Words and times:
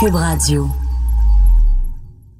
Cube 0.00 0.14
Radio. 0.14 0.68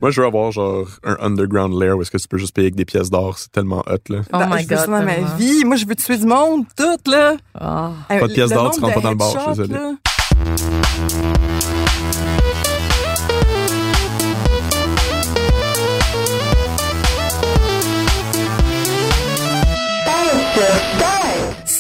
Moi, 0.01 0.11
je 0.11 0.21
veux 0.21 0.27
avoir 0.27 0.51
genre 0.53 0.87
un 1.05 1.17
underground 1.21 1.81
lair 1.81 1.97
où 1.97 2.03
est-ce 2.03 2.11
que 2.11 2.19
tu 2.19 2.29
peux 2.29 2.37
juste 2.37 2.55
payer 2.55 2.67
avec 2.67 2.75
des 2.75 2.85
pièces 2.85 3.11
d'or. 3.11 3.39
C'est 3.39 3.51
tellement 3.53 3.83
hot, 3.87 3.99
là. 4.09 4.21
Oh 4.33 4.39
Dans- 4.39 4.47
my 4.49 4.63
je 4.63 4.69
veux 4.69 4.77
ça 4.77 4.87
God, 4.87 4.95
dans 4.95 5.05
ma 5.05 5.15
tellement. 5.15 5.37
vie. 5.37 5.65
Moi, 5.65 5.77
je 5.77 5.87
veux 5.87 5.95
tuer 5.95 6.19
du 6.19 6.27
monde, 6.27 6.65
tout, 6.77 7.11
là. 7.11 7.37
Ah. 7.59 7.93
Euh, 8.11 8.21
Pas 8.21 8.27
de 8.29 8.33
pièces 8.35 8.51
d'or, 8.51 8.71
tu 8.73 8.81
rentres 8.81 8.95
pas 8.95 9.01
dans 9.01 9.11
le 9.11 9.17
bar, 9.17 9.29
je 9.33 9.39
suis 9.39 9.63
désolé. 9.63 9.75
là. 9.75 9.93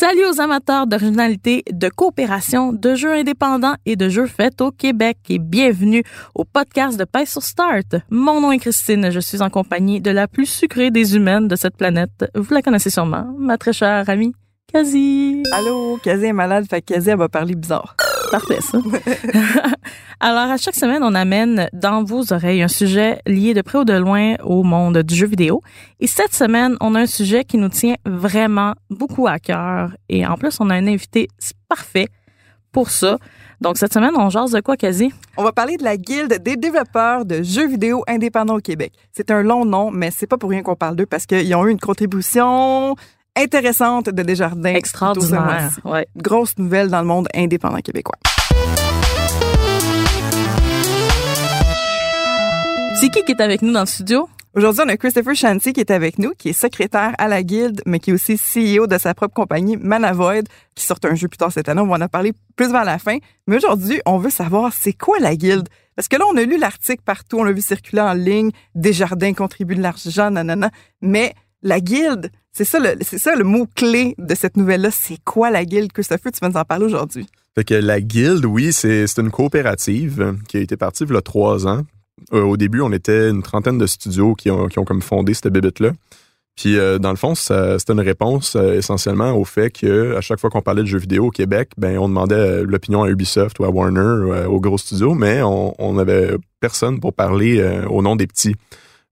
Salut 0.06 0.26
aux 0.26 0.38
amateurs 0.38 0.86
d'originalité, 0.86 1.64
de 1.72 1.88
coopération, 1.88 2.74
de 2.74 2.95
jeux 2.95 3.14
indépendants 3.14 3.76
et 3.86 3.96
de 3.96 4.10
jeux 4.10 4.26
faits 4.26 4.60
au 4.60 4.70
Québec 4.70 5.16
et 5.30 5.38
bienvenue 5.38 6.02
au 6.34 6.45
podcast 6.45 7.00
de 7.00 7.04
Paix 7.04 7.24
sur 7.24 7.42
Start. 7.42 7.96
Mon 8.10 8.38
nom 8.42 8.52
est 8.52 8.59
Christine, 8.59 9.09
je 9.10 9.18
suis 9.18 9.40
en 9.40 9.48
compagnie 9.48 10.02
de 10.02 10.10
la 10.10 10.29
plus 10.29 10.45
sucrée 10.45 10.90
des 10.90 11.16
humaines 11.16 11.48
de 11.48 11.56
cette 11.56 11.79
planète. 11.79 12.30
Vous 12.34 12.52
la 12.52 12.60
connaissez 12.60 12.90
sûrement, 12.90 13.34
ma 13.38 13.56
très 13.56 13.73
chère 13.73 14.06
amie 14.10 14.34
Kazi. 14.70 15.42
Allô, 15.54 15.98
Kazi 16.04 16.26
est 16.26 16.32
malade, 16.34 16.66
fait 16.68 16.82
que 16.82 16.92
Kazi, 16.92 17.09
elle 17.09 17.16
va 17.16 17.30
parler 17.30 17.54
bizarre. 17.54 17.96
Parfait, 18.30 18.60
ça. 18.60 18.78
Alors, 20.20 20.50
à 20.50 20.56
chaque 20.56 20.74
semaine, 20.74 21.02
on 21.02 21.14
amène 21.14 21.68
dans 21.72 22.04
vos 22.04 22.32
oreilles 22.32 22.62
un 22.62 22.68
sujet 22.68 23.20
lié 23.26 23.54
de 23.54 23.62
près 23.62 23.78
ou 23.78 23.84
de 23.84 23.94
loin 23.94 24.34
au 24.44 24.62
monde 24.62 24.98
du 24.98 25.14
jeu 25.14 25.26
vidéo. 25.26 25.62
Et 26.00 26.06
cette 26.06 26.34
semaine, 26.34 26.76
on 26.80 26.95
a 26.95 27.00
un 27.00 27.06
sujet 27.06 27.45
qui 27.45 27.58
nous 27.58 27.68
tient 27.68 27.96
vraiment 28.04 28.74
beaucoup 28.90 29.26
à 29.26 29.38
cœur. 29.38 29.90
Et 30.08 30.26
en 30.26 30.36
plus, 30.36 30.60
on 30.60 30.70
a 30.70 30.74
un 30.74 30.86
invité 30.86 31.28
parfait 31.68 32.08
pour 32.72 32.90
ça. 32.90 33.18
Donc, 33.60 33.78
cette 33.78 33.95
semaine, 33.95 34.12
on 34.16 34.28
jase 34.30 34.50
de 34.50 34.60
quoi, 34.60 34.76
quasi? 34.76 35.12
On 35.36 35.45
va 35.45 35.52
parler 35.52 35.76
de 35.76 35.84
la 35.84 35.96
Guilde 35.96 36.42
des 36.42 36.56
développeurs 36.56 37.24
de 37.24 37.42
jeux 37.42 37.66
vidéo 37.66 38.02
indépendants 38.08 38.56
au 38.56 38.60
Québec. 38.60 38.92
C'est 39.12 39.30
un 39.30 39.42
long 39.42 39.64
nom, 39.64 39.90
mais 39.90 40.10
c'est 40.10 40.26
pas 40.26 40.36
pour 40.36 40.50
rien 40.50 40.62
qu'on 40.62 40.76
parle 40.76 40.96
d'eux 40.96 41.06
parce 41.06 41.26
qu'ils 41.26 41.54
ont 41.54 41.66
eu 41.66 41.70
une 41.70 41.80
contribution 41.80 42.95
intéressante 43.37 44.10
de 44.10 44.23
Desjardins. 44.23 44.74
Extraordinaire. 44.74 45.71
Ouais. 45.85 46.07
Grosse 46.16 46.57
nouvelle 46.59 46.88
dans 46.88 47.01
le 47.01 47.07
monde 47.07 47.29
indépendant 47.35 47.79
québécois. 47.79 48.18
C'est 53.01 53.10
qui 53.10 53.23
qui 53.24 53.32
est 53.32 53.41
avec 53.41 53.63
nous 53.63 53.73
dans 53.73 53.80
le 53.80 53.87
studio? 53.87 54.29
Aujourd'hui, 54.54 54.82
on 54.87 54.88
a 54.88 54.96
Christopher 54.96 55.35
Shanty 55.35 55.73
qui 55.73 55.80
est 55.80 55.91
avec 55.91 56.16
nous, 56.16 56.30
qui 56.38 56.51
est 56.51 56.52
secrétaire 56.52 57.13
à 57.18 57.26
la 57.26 57.43
Guilde, 57.43 57.82
mais 57.87 57.99
qui 57.99 58.10
est 58.10 58.13
aussi 58.13 58.37
CEO 58.37 58.87
de 58.87 58.99
sa 58.99 59.13
propre 59.13 59.35
compagnie 59.35 59.76
Manavoid, 59.76 60.46
qui 60.76 60.85
sort 60.85 60.98
un 61.02 61.16
jeu 61.16 61.26
plus 61.26 61.38
tard 61.38 61.51
cette 61.51 61.69
année. 61.69 61.80
On 61.80 61.88
va 61.88 61.96
en 61.96 62.09
parler 62.09 62.32
plus 62.54 62.71
vers 62.71 62.85
la 62.85 63.01
fin. 63.01 63.19
Mais 63.48 63.57
aujourd'hui, 63.57 64.00
on 64.06 64.19
veut 64.19 64.31
savoir 64.31 64.72
c'est 64.72 64.93
quoi 64.93 65.19
la 65.19 65.34
Guilde? 65.34 65.69
Parce 65.97 66.06
que 66.06 66.16
là, 66.16 66.25
on 66.32 66.37
a 66.37 66.43
lu 66.43 66.56
l'article 66.56 67.03
partout, 67.04 67.38
on 67.38 67.43
l'a 67.43 67.50
vu 67.50 67.62
circuler 67.62 68.03
en 68.03 68.12
ligne, 68.12 68.53
Desjardins 68.76 69.34
contribue 69.34 69.75
de 69.75 69.82
l'argent, 69.82 70.31
nanana. 70.31 70.71
Mais 71.03 71.34
la 71.62 71.81
Guilde, 71.81 72.31
c'est 72.54 72.65
ça 72.65 72.78
le, 72.78 72.94
le 73.38 73.44
mot-clé 73.44 74.15
de 74.16 74.34
cette 74.34 74.56
nouvelle-là. 74.56 74.91
C'est 74.92 75.19
quoi 75.25 75.50
la 75.50 75.65
Guilde? 75.65 75.92
Christopher, 75.92 76.31
tu 76.32 76.38
vas 76.41 76.48
nous 76.48 76.56
en 76.56 76.65
parler 76.65 76.84
aujourd'hui. 76.84 77.26
Fait 77.56 77.65
que 77.65 77.75
la 77.75 78.00
guilde, 78.00 78.44
oui, 78.44 78.72
c'est 78.72 79.06
une 79.19 79.31
coopérative 79.31 80.20
euh, 80.20 80.32
qui 80.48 80.56
a 80.56 80.60
été 80.60 80.76
partie 80.76 81.04
il 81.04 81.12
y 81.12 81.16
a 81.16 81.20
trois 81.20 81.66
ans. 81.66 81.82
Euh, 82.32 82.43
au 82.43 82.56
début, 82.56 82.81
on 82.81 82.93
était 82.93 83.31
une 83.31 83.43
trentaine 83.43 83.78
de 83.78 83.87
studios 83.87 84.34
qui 84.34 84.50
ont, 84.50 84.69
comme 84.69 85.03
fondé 85.03 85.34
cette 85.34 85.53
bébête-là. 85.53 85.93
Puis, 86.56 86.78
euh, 86.78 86.98
dans 86.98 87.10
le 87.10 87.16
fond, 87.16 87.34
c'était 87.34 87.93
une 87.93 88.00
réponse 88.00 88.56
essentiellement 88.56 89.32
au 89.32 89.44
fait 89.44 89.70
que 89.70 90.16
à 90.16 90.20
chaque 90.20 90.38
fois 90.38 90.50
qu'on 90.50 90.62
parlait 90.62 90.82
de 90.82 90.88
jeux 90.88 90.98
vidéo 90.98 91.26
au 91.26 91.31
Québec, 91.31 91.70
ben 91.76 91.98
on 91.98 92.09
demandait 92.09 92.62
l'opinion 92.62 93.03
à 93.03 93.10
Ubisoft 93.10 93.59
ou 93.59 93.64
à 93.64 93.70
Warner 93.70 94.47
ou 94.47 94.54
aux 94.54 94.60
gros 94.60 94.78
studios, 94.78 95.14
mais 95.14 95.43
on 95.43 95.93
n'avait 95.94 96.37
personne 96.60 97.00
pour 97.00 97.12
parler 97.12 97.60
au 97.91 98.03
nom 98.03 98.14
des 98.14 98.28
petits. 98.28 98.54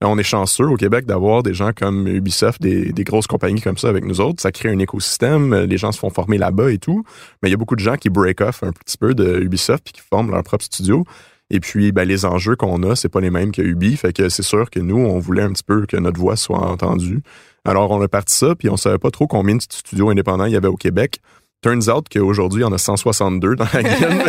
Euh, 0.02 0.06
On 0.06 0.18
est 0.18 0.22
chanceux 0.22 0.68
au 0.68 0.76
Québec 0.76 1.06
d'avoir 1.06 1.42
des 1.42 1.54
gens 1.54 1.70
comme 1.74 2.06
Ubisoft, 2.06 2.60
des, 2.60 2.92
des 2.92 3.04
grosses 3.04 3.26
compagnies 3.26 3.60
comme 3.60 3.78
ça 3.78 3.88
avec 3.88 4.04
nous 4.04 4.20
autres. 4.20 4.42
Ça 4.42 4.52
crée 4.52 4.70
un 4.70 4.78
écosystème, 4.78 5.52
euh, 5.52 5.66
les 5.66 5.78
gens 5.78 5.92
se 5.92 5.98
font 5.98 6.10
former 6.10 6.38
là-bas 6.38 6.70
et 6.72 6.78
tout. 6.78 7.04
Mais 7.42 7.48
il 7.48 7.52
y 7.52 7.54
a 7.54 7.58
beaucoup 7.58 7.76
de 7.76 7.80
gens 7.80 7.96
qui 7.96 8.10
break 8.10 8.40
off 8.40 8.62
un 8.62 8.72
petit 8.72 8.98
peu 8.98 9.14
de 9.14 9.40
Ubisoft 9.40 9.84
puis 9.84 9.92
qui 9.92 10.02
forment 10.08 10.30
leur 10.30 10.42
propre 10.42 10.64
studio. 10.64 11.04
Et 11.50 11.60
puis, 11.60 11.92
ben, 11.92 12.08
les 12.08 12.24
enjeux 12.24 12.56
qu'on 12.56 12.82
a, 12.82 12.96
c'est 12.96 13.10
pas 13.10 13.20
les 13.20 13.30
mêmes 13.30 13.52
que 13.52 13.60
Ubi. 13.60 13.96
Fait 13.96 14.14
que 14.14 14.30
c'est 14.30 14.42
sûr 14.42 14.70
que 14.70 14.80
nous, 14.80 14.96
on 14.96 15.18
voulait 15.18 15.42
un 15.42 15.52
petit 15.52 15.62
peu 15.62 15.84
que 15.84 15.98
notre 15.98 16.19
voix 16.19 16.36
soit 16.36 16.58
entendue. 16.58 17.22
Alors, 17.66 17.90
on 17.90 18.00
a 18.00 18.08
parti 18.08 18.34
ça, 18.34 18.54
puis 18.54 18.70
on 18.70 18.78
savait 18.78 18.98
pas 18.98 19.10
trop 19.10 19.26
combien 19.26 19.54
de 19.54 19.60
studios 19.60 20.08
indépendants 20.08 20.46
il 20.46 20.52
y 20.52 20.56
avait 20.56 20.69
au 20.69 20.76
Québec. 20.76 21.20
Turns 21.62 21.88
out 21.88 22.06
qu'aujourd'hui, 22.12 22.60
il 22.60 22.64
y 22.64 22.66
en 22.66 22.72
a 22.72 22.78
162 22.78 23.54
dans 23.56 23.64
la 23.72 23.82
guilde. 23.82 24.22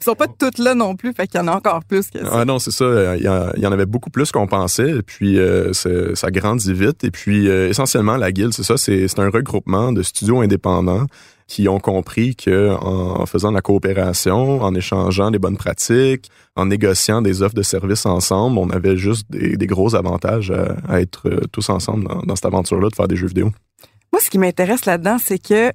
Ils 0.00 0.04
sont 0.04 0.14
pas 0.14 0.26
toutes 0.26 0.58
là 0.58 0.74
non 0.74 0.96
plus, 0.96 1.12
fait 1.12 1.26
qu'il 1.26 1.40
y 1.40 1.42
en 1.42 1.48
a 1.48 1.52
encore 1.52 1.82
plus 1.84 2.10
que 2.10 2.18
ça. 2.18 2.28
Ah 2.30 2.44
non, 2.44 2.58
c'est 2.58 2.72
ça. 2.72 2.84
euh, 2.84 3.16
Il 3.18 3.62
y, 3.62 3.66
en- 3.66 3.72
avait 3.72 3.86
beaucoup 3.86 4.10
plus 4.10 4.32
qu'on 4.32 4.46
pensait. 4.46 4.90
Et 4.98 5.02
puis, 5.02 5.38
euh, 5.38 5.72
ça 5.72 6.30
grandit 6.30 6.72
vite. 6.74 7.04
Et 7.04 7.10
puis, 7.10 7.48
euh, 7.48 7.68
essentiellement, 7.70 8.16
la 8.16 8.32
guilde, 8.32 8.52
c'est 8.52 8.64
ça. 8.64 8.76
C'est 8.76 9.18
un 9.18 9.30
regroupement 9.30 9.92
de 9.92 10.02
studios 10.02 10.40
indépendants 10.40 11.06
qui 11.46 11.68
ont 11.68 11.78
compris 11.80 12.34
que 12.34 12.70
en 12.70 13.26
faisant 13.26 13.50
de 13.50 13.56
la 13.56 13.60
coopération, 13.62 14.62
en 14.62 14.74
échangeant 14.74 15.30
des 15.30 15.38
bonnes 15.38 15.56
pratiques, 15.58 16.30
en 16.56 16.66
négociant 16.66 17.20
des 17.22 17.42
offres 17.42 17.54
de 17.54 17.62
services 17.62 18.06
ensemble, 18.06 18.58
on 18.58 18.70
avait 18.70 18.96
juste 18.96 19.26
des, 19.30 19.56
des 19.56 19.66
gros 19.66 19.94
avantages 19.94 20.50
à, 20.50 20.76
à 20.88 21.00
être 21.00 21.30
tous 21.52 21.68
ensemble 21.68 22.08
dans, 22.08 22.20
dans 22.22 22.36
cette 22.36 22.46
aventure-là 22.46 22.88
de 22.88 22.94
faire 22.94 23.08
des 23.08 23.16
jeux 23.16 23.26
vidéo. 23.26 23.50
Moi, 24.12 24.20
ce 24.22 24.30
qui 24.30 24.38
m'intéresse 24.38 24.86
là-dedans, 24.86 25.18
c'est 25.22 25.38
que, 25.38 25.72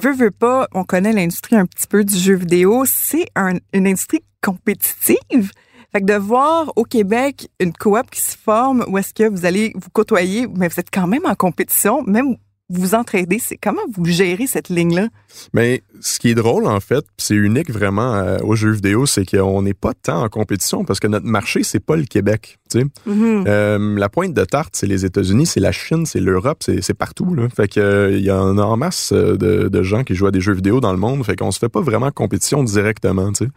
veux, 0.00 0.12
veux 0.14 0.30
pas, 0.30 0.68
on 0.72 0.84
connaît 0.84 1.12
l'industrie 1.12 1.56
un 1.56 1.66
petit 1.66 1.86
peu 1.86 2.04
du 2.04 2.16
jeu 2.16 2.34
vidéo. 2.34 2.84
C'est 2.86 3.26
un- 3.34 3.58
une 3.72 3.86
industrie 3.86 4.22
compétitive. 4.42 5.50
Fait 5.92 6.00
que 6.00 6.06
de 6.06 6.14
voir 6.14 6.72
au 6.76 6.82
Québec 6.84 7.48
une 7.60 7.72
coop 7.72 8.10
qui 8.10 8.20
se 8.20 8.36
forme 8.36 8.84
où 8.88 8.98
est-ce 8.98 9.14
que 9.14 9.28
vous 9.28 9.46
allez 9.46 9.72
vous 9.76 9.88
côtoyer, 9.90 10.46
mais 10.54 10.68
vous 10.68 10.80
êtes 10.80 10.90
quand 10.92 11.06
même 11.06 11.24
en 11.24 11.34
compétition, 11.34 12.02
même 12.02 12.36
vous 12.68 12.94
entraidez, 12.94 13.38
c'est 13.38 13.56
comment 13.56 13.82
vous 13.94 14.04
gérez 14.04 14.46
cette 14.46 14.68
ligne-là? 14.68 15.08
Mais 15.52 15.82
ce 16.00 16.18
qui 16.18 16.30
est 16.30 16.34
drôle, 16.34 16.66
en 16.66 16.80
fait, 16.80 17.04
c'est 17.16 17.34
unique 17.34 17.70
vraiment 17.70 18.14
euh, 18.14 18.38
aux 18.42 18.56
jeux 18.56 18.72
vidéo, 18.72 19.06
c'est 19.06 19.24
qu'on 19.24 19.62
n'est 19.62 19.74
pas 19.74 19.92
tant 19.94 20.24
en 20.24 20.28
compétition 20.28 20.84
parce 20.84 20.98
que 20.98 21.06
notre 21.06 21.26
marché, 21.26 21.62
c'est 21.62 21.80
pas 21.80 21.96
le 21.96 22.04
Québec. 22.04 22.58
tu 22.68 22.80
sais. 22.80 22.86
Mhm. 23.06 23.44
Euh, 23.46 23.98
la 23.98 24.08
pointe 24.08 24.34
de 24.34 24.44
tarte, 24.44 24.74
c'est 24.74 24.86
les 24.86 25.04
États-Unis, 25.04 25.46
c'est 25.46 25.60
la 25.60 25.72
Chine, 25.72 26.06
c'est 26.06 26.20
l'Europe, 26.20 26.62
c'est 26.62 26.94
partout. 26.94 27.34
Là. 27.34 27.48
Fait 27.54 27.68
que 27.68 27.80
euh, 27.80 28.16
il 28.16 28.24
y 28.24 28.32
en 28.32 28.58
a 28.58 28.62
en 28.62 28.76
masse 28.76 29.12
euh, 29.12 29.36
de, 29.36 29.68
de 29.68 29.82
gens 29.82 30.02
qui 30.02 30.14
jouent 30.16 30.26
à 30.26 30.32
des 30.32 30.40
jeux 30.40 30.54
vidéo 30.54 30.80
dans 30.80 30.92
le 30.92 30.98
monde. 30.98 31.24
Fait 31.24 31.36
qu'on 31.36 31.52
se 31.52 31.60
fait 31.60 31.68
pas 31.68 31.80
vraiment 31.80 32.10
compétition 32.10 32.64
directement. 32.64 33.32
tu 33.32 33.44
sais. 33.44 33.50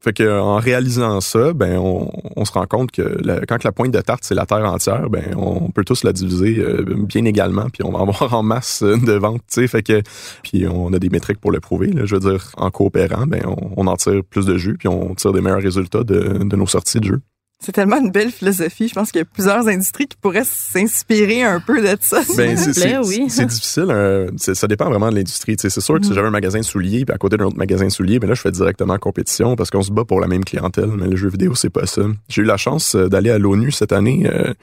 Fait 0.00 0.12
que 0.12 0.22
euh, 0.22 0.40
en 0.40 0.58
réalisant 0.58 1.20
ça, 1.20 1.52
ben 1.52 1.76
on, 1.76 2.44
se 2.44 2.52
rend 2.52 2.66
compte 2.66 2.92
que 2.92 3.02
la- 3.02 3.44
quand 3.46 3.64
la 3.64 3.72
pointe 3.72 3.90
de 3.92 4.00
tarte 4.00 4.22
c'est 4.22 4.34
la 4.34 4.46
terre 4.46 4.64
entière, 4.64 5.10
ben 5.10 5.34
on 5.36 5.70
peut 5.70 5.84
tous 5.84 6.04
la 6.04 6.12
diviser 6.12 6.58
euh, 6.60 6.84
bien 6.86 7.24
également, 7.24 7.66
puis 7.68 7.82
on 7.84 7.90
va 7.90 8.00
avoir 8.02 8.32
en 8.34 8.42
masse 8.44 8.82
de 8.84 9.12
ventes, 9.12 9.42
tu 9.52 9.60
sais. 9.62 9.66
Fait 9.66 9.82
que 9.82 10.00
puis 10.44 10.66
on 10.68 10.92
a 10.92 10.98
des 11.00 11.08
métriques 11.08 11.40
pour 11.40 11.50
le 11.50 11.58
prouver. 11.60 11.88
Là, 11.88 12.04
je 12.06 12.14
veux 12.14 12.30
dire, 12.30 12.52
en 12.56 12.70
coopérant, 12.70 13.26
ben 13.26 13.42
on, 13.46 13.72
on 13.76 13.86
en 13.88 13.96
tire 13.96 14.22
plus 14.30 14.46
de 14.46 14.56
jus, 14.56 14.76
puis 14.78 14.88
on 14.88 15.14
tire 15.16 15.32
des 15.32 15.40
meilleurs 15.40 15.62
résultats 15.62 16.04
de, 16.04 16.44
de 16.44 16.56
nos 16.56 16.66
sorties 16.66 17.00
de 17.00 17.04
jeu. 17.06 17.20
C'est 17.60 17.72
tellement 17.72 17.98
une 17.98 18.12
belle 18.12 18.30
philosophie. 18.30 18.86
Je 18.86 18.94
pense 18.94 19.10
qu'il 19.10 19.18
y 19.18 19.22
a 19.22 19.24
plusieurs 19.24 19.66
industries 19.66 20.06
qui 20.06 20.16
pourraient 20.16 20.44
s'inspirer 20.44 21.42
un 21.42 21.58
peu 21.58 21.80
de 21.82 21.96
ça. 22.00 22.20
Ben, 22.36 22.56
S'il 22.56 22.72
c'est 22.72 22.80
vous 22.80 22.80
plaît, 22.80 22.98
c'est- 23.02 23.20
oui. 23.20 23.26
c'est 23.30 23.46
difficile. 23.46 23.86
euh, 23.90 24.30
c'est- 24.36 24.54
ça 24.54 24.68
dépend 24.68 24.88
vraiment 24.88 25.10
de 25.10 25.16
l'industrie. 25.16 25.56
C'est 25.58 25.68
sûr 25.68 25.96
que 25.98 26.04
si 26.04 26.10
Mhm. 26.10 26.14
j'avais 26.14 26.28
un 26.28 26.32
magasin 26.32 26.60
de 26.60 26.64
souliers, 26.64 27.04
puis 27.04 27.12
à 27.12 27.18
côté 27.18 27.36
d'un 27.36 27.46
autre 27.46 27.56
magasin 27.56 27.86
de 27.86 27.90
souliers, 27.90 28.20
ben 28.20 28.28
là, 28.28 28.34
je 28.34 28.40
fais 28.42 28.52
directement 28.52 28.96
compétition 28.98 29.56
parce 29.56 29.70
qu'on 29.70 29.82
se 29.82 29.90
bat 29.90 30.04
pour 30.04 30.20
la 30.20 30.28
même 30.28 30.44
clientèle. 30.44 30.90
Mais 30.96 31.08
le 31.08 31.16
jeu 31.16 31.28
vidéo, 31.28 31.56
c'est 31.56 31.68
pas 31.70 31.86
ça. 31.86 32.02
J'ai 32.28 32.42
eu 32.42 32.44
la 32.44 32.56
chance 32.58 32.94
euh, 32.94 33.08
d'aller 33.08 33.30
à 33.30 33.38
l'ONU 33.38 33.72
cette 33.72 33.92
année 33.92 34.30
euh, 34.32 34.54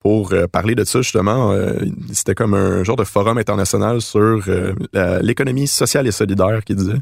pour 0.00 0.32
euh, 0.32 0.46
parler 0.46 0.74
de 0.74 0.84
ça, 0.84 1.02
justement. 1.02 1.52
Euh, 1.52 1.74
C'était 2.14 2.34
comme 2.34 2.54
un 2.54 2.82
genre 2.82 2.96
de 2.96 3.04
forum 3.04 3.36
international 3.36 4.00
sur 4.00 4.44
euh, 4.48 4.72
l'économie 5.20 5.66
sociale 5.66 6.06
et 6.06 6.12
solidaire 6.12 6.64
qui 6.64 6.74
disait. 6.74 6.98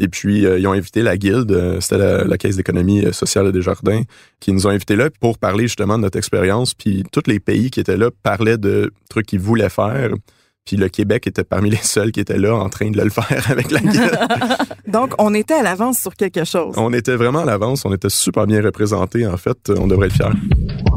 Et 0.00 0.08
puis, 0.08 0.46
euh, 0.46 0.58
ils 0.58 0.66
ont 0.66 0.72
invité 0.72 1.02
la 1.02 1.16
Guilde, 1.16 1.50
euh, 1.50 1.80
c'était 1.80 1.98
la, 1.98 2.24
la 2.24 2.38
Caisse 2.38 2.56
d'économie 2.56 3.04
euh, 3.04 3.12
sociale 3.12 3.46
de 3.46 3.50
Desjardins, 3.50 4.02
qui 4.38 4.52
nous 4.52 4.66
ont 4.66 4.70
invités 4.70 4.94
là 4.94 5.08
pour 5.20 5.38
parler 5.38 5.64
justement 5.64 5.96
de 5.96 6.02
notre 6.02 6.18
expérience. 6.18 6.74
Puis 6.74 7.02
tous 7.10 7.24
les 7.26 7.40
pays 7.40 7.70
qui 7.70 7.80
étaient 7.80 7.96
là 7.96 8.10
parlaient 8.22 8.58
de 8.58 8.92
trucs 9.10 9.26
qu'ils 9.26 9.40
voulaient 9.40 9.68
faire. 9.68 10.10
Puis 10.64 10.76
le 10.76 10.88
Québec 10.88 11.26
était 11.26 11.42
parmi 11.42 11.70
les 11.70 11.76
seuls 11.78 12.12
qui 12.12 12.20
étaient 12.20 12.38
là 12.38 12.54
en 12.54 12.68
train 12.68 12.90
de 12.90 13.00
le 13.00 13.10
faire 13.10 13.44
avec 13.50 13.72
la 13.72 13.80
guilde. 13.80 14.18
Donc, 14.86 15.14
on 15.18 15.34
était 15.34 15.54
à 15.54 15.62
l'avance 15.62 15.98
sur 15.98 16.14
quelque 16.14 16.44
chose. 16.44 16.74
on 16.76 16.92
était 16.92 17.16
vraiment 17.16 17.40
à 17.40 17.44
l'avance, 17.44 17.84
on 17.84 17.92
était 17.92 18.08
super 18.08 18.46
bien 18.46 18.62
représentés 18.62 19.26
en 19.26 19.36
fait, 19.36 19.58
on 19.76 19.88
devrait 19.88 20.06
être 20.06 20.14
fiers. 20.14 20.87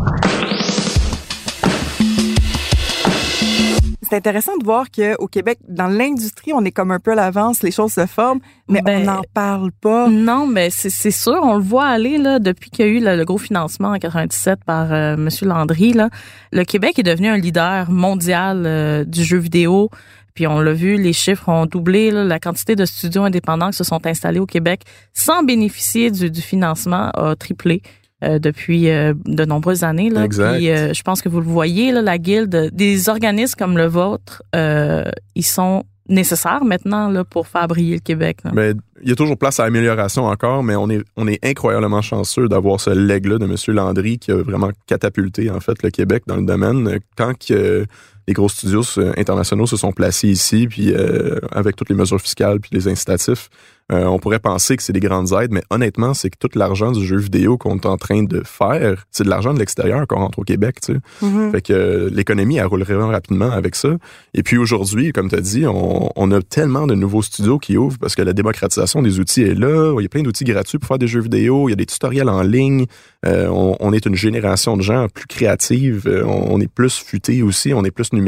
C'est 4.11 4.17
intéressant 4.17 4.57
de 4.57 4.65
voir 4.65 4.87
qu'au 4.91 5.27
Québec, 5.27 5.59
dans 5.69 5.87
l'industrie, 5.87 6.51
on 6.53 6.65
est 6.65 6.73
comme 6.73 6.91
un 6.91 6.99
peu 6.99 7.13
à 7.13 7.15
l'avance, 7.15 7.63
les 7.63 7.71
choses 7.71 7.93
se 7.93 8.05
forment, 8.05 8.41
mais 8.67 8.81
Ben, 8.81 9.03
on 9.03 9.05
n'en 9.05 9.21
parle 9.33 9.71
pas. 9.71 10.09
Non, 10.09 10.45
mais 10.47 10.69
c'est 10.69 11.11
sûr, 11.11 11.39
on 11.41 11.55
le 11.55 11.63
voit 11.63 11.85
aller 11.85 12.17
là 12.17 12.39
depuis 12.39 12.69
qu'il 12.69 12.85
y 12.85 12.89
a 12.89 12.91
eu 12.91 12.99
le, 12.99 13.15
le 13.15 13.23
gros 13.23 13.37
financement 13.37 13.91
en 13.91 13.99
97 13.99 14.65
par 14.65 14.91
euh, 14.91 15.15
Monsieur 15.15 15.47
Landry 15.47 15.93
là. 15.93 16.09
Le 16.51 16.65
Québec 16.65 16.99
est 16.99 17.03
devenu 17.03 17.29
un 17.29 17.37
leader 17.37 17.89
mondial 17.89 18.63
euh, 18.65 19.05
du 19.05 19.23
jeu 19.23 19.37
vidéo. 19.37 19.89
Puis 20.33 20.45
on 20.45 20.59
l'a 20.59 20.73
vu, 20.73 20.97
les 20.97 21.13
chiffres 21.13 21.47
ont 21.47 21.65
doublé. 21.65 22.11
là. 22.11 22.25
la 22.25 22.39
quantité 22.41 22.75
de 22.75 22.83
studios 22.83 23.23
indépendants 23.23 23.69
qui 23.69 23.77
se 23.77 23.85
sont 23.85 24.05
installés 24.05 24.39
au 24.39 24.45
Québec 24.45 24.81
sans 25.13 25.43
bénéficier 25.43 26.11
du, 26.11 26.29
du 26.29 26.41
financement 26.41 27.11
a 27.11 27.37
triplé. 27.37 27.81
Euh, 28.23 28.37
depuis 28.37 28.89
euh, 28.89 29.13
de 29.25 29.45
nombreuses 29.45 29.83
années. 29.83 30.11
Là. 30.11 30.23
Exact. 30.23 30.57
Puis, 30.57 30.69
euh, 30.69 30.93
je 30.93 31.01
pense 31.01 31.23
que 31.23 31.29
vous 31.29 31.39
le 31.39 31.47
voyez, 31.47 31.91
là, 31.91 32.03
la 32.03 32.19
guilde, 32.19 32.69
des 32.71 33.09
organismes 33.09 33.55
comme 33.57 33.77
le 33.77 33.87
vôtre, 33.87 34.43
ils 34.53 35.45
sont 35.45 35.83
nécessaires 36.07 36.63
maintenant 36.63 37.09
là, 37.09 37.23
pour 37.23 37.47
faire 37.47 37.67
briller 37.67 37.95
le 37.95 37.99
Québec. 38.01 38.39
là. 38.43 38.51
Mais 38.53 38.73
il 39.01 39.09
y 39.09 39.11
a 39.11 39.15
toujours 39.15 39.37
place 39.37 39.59
à 39.59 39.63
amélioration 39.63 40.25
encore, 40.25 40.61
mais 40.61 40.75
on 40.75 40.89
est, 40.89 41.01
on 41.17 41.27
est 41.27 41.43
incroyablement 41.43 42.03
chanceux 42.03 42.47
d'avoir 42.47 42.79
ce 42.79 42.91
leg-là 42.91 43.39
de 43.39 43.45
M. 43.45 43.55
Landry 43.75 44.19
qui 44.19 44.31
a 44.31 44.35
vraiment 44.35 44.69
catapulté, 44.85 45.49
en 45.49 45.59
fait, 45.59 45.81
le 45.81 45.89
Québec 45.89 46.23
dans 46.27 46.35
le 46.35 46.45
domaine. 46.45 46.99
Quand 47.15 47.33
que 47.33 47.87
les 48.31 48.33
gros 48.33 48.47
studios 48.47 48.83
euh, 48.97 49.11
internationaux 49.17 49.67
se 49.67 49.75
sont 49.75 49.91
placés 49.91 50.29
ici, 50.29 50.65
puis 50.69 50.93
euh, 50.93 51.37
avec 51.51 51.75
toutes 51.75 51.89
les 51.89 51.95
mesures 51.95 52.21
fiscales 52.21 52.61
puis 52.61 52.69
les 52.71 52.87
incitatifs, 52.87 53.49
euh, 53.91 54.05
on 54.05 54.19
pourrait 54.19 54.39
penser 54.39 54.77
que 54.77 54.83
c'est 54.83 54.93
des 54.93 55.01
grandes 55.01 55.33
aides, 55.33 55.51
mais 55.51 55.63
honnêtement, 55.69 56.13
c'est 56.13 56.29
que 56.29 56.37
tout 56.39 56.49
l'argent 56.55 56.91
du 56.91 57.05
jeu 57.05 57.17
vidéo 57.17 57.57
qu'on 57.57 57.75
est 57.75 57.85
en 57.85 57.97
train 57.97 58.23
de 58.23 58.41
faire, 58.45 59.05
c'est 59.11 59.25
de 59.25 59.29
l'argent 59.29 59.53
de 59.53 59.59
l'extérieur 59.59 60.07
qu'on 60.07 60.19
rentre 60.19 60.39
au 60.39 60.43
Québec, 60.43 60.77
tu 60.81 60.93
sais. 60.93 60.99
Mhm. 61.21 61.51
Fait 61.51 61.61
que 61.61 61.73
euh, 61.73 62.09
l'économie, 62.11 62.57
elle 62.57 62.67
roulerait 62.67 62.93
vraiment 62.93 63.11
rapidement 63.11 63.51
avec 63.51 63.75
ça. 63.75 63.89
Et 64.33 64.43
puis 64.43 64.57
aujourd'hui, 64.57 65.11
comme 65.11 65.29
tu 65.29 65.35
as 65.35 65.41
dit, 65.41 65.65
on, 65.67 66.09
on 66.15 66.31
a 66.31 66.41
tellement 66.41 66.87
de 66.87 66.95
nouveaux 66.95 67.21
studios 67.21 67.59
qui 67.59 67.77
ouvrent 67.77 67.97
parce 67.97 68.15
que 68.15 68.21
la 68.21 68.33
démocratisation 68.33 69.01
des 69.01 69.19
outils 69.19 69.41
est 69.41 69.55
là. 69.55 69.93
Il 69.99 70.03
y 70.03 70.05
a 70.05 70.09
plein 70.09 70.23
d'outils 70.23 70.45
gratuits 70.45 70.79
pour 70.79 70.87
faire 70.87 70.99
des 70.99 71.07
jeux 71.07 71.21
vidéo. 71.21 71.67
Il 71.67 71.71
y 71.71 71.73
a 71.73 71.77
des 71.77 71.85
tutoriels 71.85 72.29
en 72.29 72.43
ligne. 72.43 72.85
Euh, 73.25 73.47
on, 73.49 73.75
on 73.79 73.91
est 73.91 74.05
une 74.05 74.15
génération 74.15 74.77
de 74.77 74.81
gens 74.81 75.07
plus 75.13 75.27
créative. 75.27 76.09
On, 76.25 76.55
on 76.55 76.61
est 76.61 76.71
plus 76.71 76.97
futé 76.97 77.43
aussi. 77.43 77.73
On 77.73 77.83
est 77.83 77.91
plus 77.91 78.13
numérique. 78.13 78.20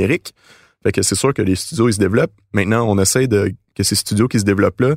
Fait 0.83 0.91
que 0.91 1.01
c'est 1.01 1.15
sûr 1.15 1.33
que 1.33 1.41
les 1.41 1.55
studios, 1.55 1.87
ils 1.89 1.93
se 1.93 1.99
développent. 1.99 2.33
Maintenant, 2.53 2.85
on 2.89 2.97
essaie 2.99 3.27
de 3.27 3.51
que 3.75 3.83
ces 3.83 3.95
studios 3.95 4.27
qui 4.27 4.39
se 4.39 4.45
développent 4.45 4.81
là 4.81 4.95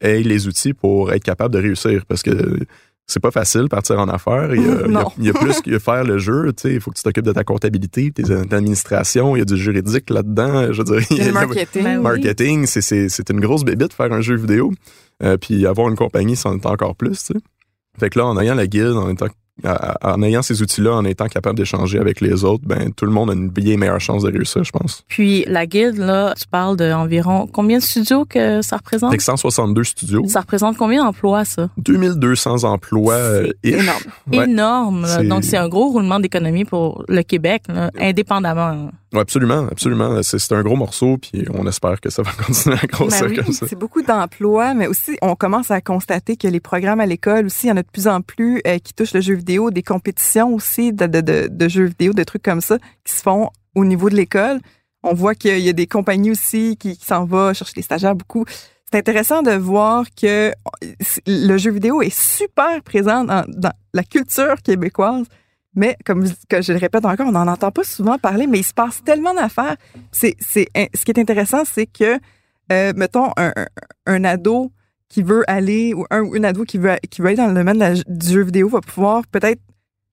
aient 0.00 0.22
les 0.22 0.46
outils 0.48 0.74
pour 0.74 1.12
être 1.12 1.22
capables 1.24 1.54
de 1.54 1.60
réussir 1.60 2.04
parce 2.06 2.22
que 2.22 2.58
c'est 3.06 3.20
pas 3.20 3.30
facile 3.30 3.68
partir 3.70 3.98
en 3.98 4.08
affaires. 4.08 4.54
Il 4.54 4.60
y 4.60 4.64
a, 4.68 4.72
il 4.74 4.80
y 4.80 4.84
a- 4.84 4.86
Non. 4.88 5.08
il 5.18 5.24
y 5.24 5.30
a 5.30 5.32
plus 5.32 5.60
que 5.62 5.78
faire 5.78 6.04
le 6.04 6.18
jeu. 6.18 6.52
Tu 6.56 6.62
sais, 6.68 6.74
il 6.74 6.80
faut 6.80 6.90
que 6.90 6.96
tu 6.96 7.02
t'occupes 7.02 7.24
de 7.24 7.32
ta 7.32 7.42
comptabilité, 7.44 8.10
tes 8.10 8.30
administrations. 8.32 9.34
Il 9.34 9.38
y 9.38 9.42
a 9.42 9.44
du 9.46 9.56
juridique 9.56 10.10
là-dedans. 10.10 10.72
Je 10.72 10.82
veux 10.82 10.84
dire, 10.84 11.06
il 11.10 11.16
y 11.16 11.20
a 11.20 11.24
Le 11.24 11.28
le 11.28 11.34
marketing. 11.34 11.82
Ben 11.84 11.96
oui. 11.98 12.02
marketing, 12.02 12.66
c'est- 12.66 12.80
c'est 12.82 13.08
c'est 13.08 13.30
une 13.30 13.40
grosse 13.40 13.64
bébite 13.64 13.92
faire 13.94 14.12
un 14.12 14.20
jeu 14.20 14.36
vidéo. 14.36 14.72
Euh, 15.22 15.36
puis 15.36 15.66
avoir 15.66 15.88
une 15.88 15.96
compagnie, 15.96 16.36
c'en 16.36 16.54
est 16.56 16.66
encore 16.66 16.94
plus. 16.96 17.18
Tu 17.24 17.32
sais. 17.34 17.40
Fait 17.98 18.10
que 18.10 18.18
là, 18.18 18.26
en 18.26 18.38
ayant 18.38 18.54
la 18.54 18.66
guilde, 18.66 18.96
en 18.96 19.08
étant 19.10 19.26
en 19.64 20.22
ayant 20.22 20.42
ces 20.42 20.62
outils-là, 20.62 20.92
en 20.94 21.04
étant 21.04 21.26
capable 21.26 21.58
d'échanger 21.58 21.98
avec 21.98 22.20
les 22.20 22.44
autres, 22.44 22.64
ben 22.66 22.92
tout 22.92 23.04
le 23.04 23.10
monde 23.10 23.30
a 23.30 23.32
une 23.34 23.48
bien 23.48 23.76
meilleure 23.76 24.00
chance 24.00 24.22
de 24.22 24.30
réussir, 24.30 24.62
je 24.64 24.70
pense. 24.72 25.04
Puis 25.08 25.44
la 25.46 25.66
guilde, 25.66 25.98
là, 25.98 26.34
tu 26.38 26.46
parles 26.46 26.76
d'environ 26.76 27.46
combien 27.52 27.78
de 27.78 27.82
studios 27.82 28.24
que 28.24 28.62
ça 28.62 28.76
représente? 28.76 29.10
Avec 29.10 29.20
162 29.20 29.84
studios, 29.84 30.24
Ça 30.28 30.40
représente 30.40 30.76
combien 30.76 31.02
d'emplois, 31.04 31.44
ça? 31.44 31.68
2200 31.78 32.64
emplois 32.64 33.14
euh, 33.14 33.48
énorme. 33.64 34.02
Ouais. 34.32 34.44
Énorme. 34.44 35.02
là. 35.02 35.22
Donc, 35.24 35.44
c'est 35.44 35.56
un 35.56 35.68
gros 35.68 35.88
roulement 35.90 36.20
d'économie 36.20 36.64
pour 36.64 37.04
le 37.08 37.22
Québec, 37.22 37.62
là, 37.68 37.90
indépendamment. 37.98 38.90
Ouais, 39.12 39.20
absolument, 39.20 39.66
absolument. 39.70 40.22
C'est 40.22 40.38
c'est 40.38 40.54
un 40.54 40.62
gros 40.62 40.76
morceau, 40.76 41.16
puis 41.16 41.44
on 41.54 41.66
espère 41.66 42.00
que 42.00 42.10
ça 42.10 42.22
va 42.22 42.30
continuer 42.46 42.76
à 42.82 42.86
grossir 42.86 43.22
Ben 43.22 43.30
oui, 43.30 43.36
comme 43.36 43.52
ça. 43.52 43.66
c'est 43.66 43.78
beaucoup 43.78 44.02
d'emplois, 44.02 44.74
mais 44.74 44.86
aussi 44.86 45.16
on 45.22 45.34
commence 45.34 45.70
à 45.70 45.80
constater 45.80 46.36
que 46.36 46.46
les 46.46 46.60
programmes 46.60 47.00
à 47.00 47.06
l'école 47.06 47.46
aussi, 47.46 47.66
il 47.66 47.70
y 47.70 47.72
en 47.72 47.76
a 47.76 47.82
de 47.82 47.88
plus 47.90 48.06
en 48.06 48.20
plus 48.20 48.60
euh, 48.66 48.78
qui 48.78 48.92
touchent 48.92 49.14
le 49.14 49.20
jeu 49.20 49.34
vidéo, 49.34 49.70
des 49.70 49.82
compétitions 49.82 50.54
aussi 50.54 50.92
de, 50.92 51.06
de, 51.06 51.20
de, 51.20 51.48
de 51.50 51.68
jeux 51.68 51.86
vidéo, 51.86 52.12
de 52.12 52.24
trucs 52.24 52.42
comme 52.42 52.60
ça 52.60 52.78
qui 53.04 53.14
se 53.14 53.22
font 53.22 53.50
au 53.74 53.84
niveau 53.84 54.10
de 54.10 54.16
l'école. 54.16 54.60
On 55.02 55.14
voit 55.14 55.34
qu'il 55.34 55.58
y 55.60 55.68
a 55.68 55.72
des 55.72 55.86
compagnies 55.86 56.32
aussi 56.32 56.76
qui, 56.76 56.96
qui 56.96 57.06
s'en 57.06 57.24
vont 57.24 57.54
chercher 57.54 57.74
des 57.76 57.82
stagiaires 57.82 58.16
beaucoup. 58.16 58.44
C'est 58.90 58.98
intéressant 58.98 59.42
de 59.42 59.52
voir 59.52 60.04
que 60.20 60.52
le 61.26 61.56
jeu 61.56 61.70
vidéo 61.70 62.02
est 62.02 62.14
super 62.14 62.82
présent 62.82 63.24
dans, 63.24 63.44
dans 63.48 63.72
la 63.94 64.02
culture 64.02 64.56
québécoise. 64.62 65.26
Mais 65.74 65.96
comme 66.04 66.26
je, 66.26 66.72
le 66.72 66.78
répète 66.78 67.04
encore, 67.04 67.28
on 67.28 67.32
n'en 67.32 67.46
entend 67.46 67.70
pas 67.70 67.84
souvent 67.84 68.18
parler, 68.18 68.46
mais 68.46 68.58
il 68.58 68.64
se 68.64 68.74
passe 68.74 69.02
tellement 69.04 69.34
d'affaires. 69.34 69.76
C'est, 70.12 70.36
ce 70.40 71.04
qui 71.04 71.10
est 71.10 71.18
intéressant, 71.18 71.64
c'est 71.64 71.86
que, 71.86 72.18
euh, 72.72 72.92
mettons, 72.96 73.30
un, 74.06 74.24
ado 74.24 74.72
qui 75.08 75.22
veut 75.22 75.44
aller, 75.48 75.94
ou 75.94 76.04
un 76.10 76.24
une 76.32 76.44
ado 76.44 76.64
qui 76.64 76.78
veut, 76.78 76.96
qui 77.10 77.20
veut 77.20 77.28
aller 77.28 77.36
dans 77.36 77.46
le 77.46 77.54
domaine 77.54 78.02
du 78.06 78.28
jeu 78.28 78.42
vidéo 78.42 78.68
va 78.68 78.80
pouvoir 78.80 79.26
peut-être 79.26 79.60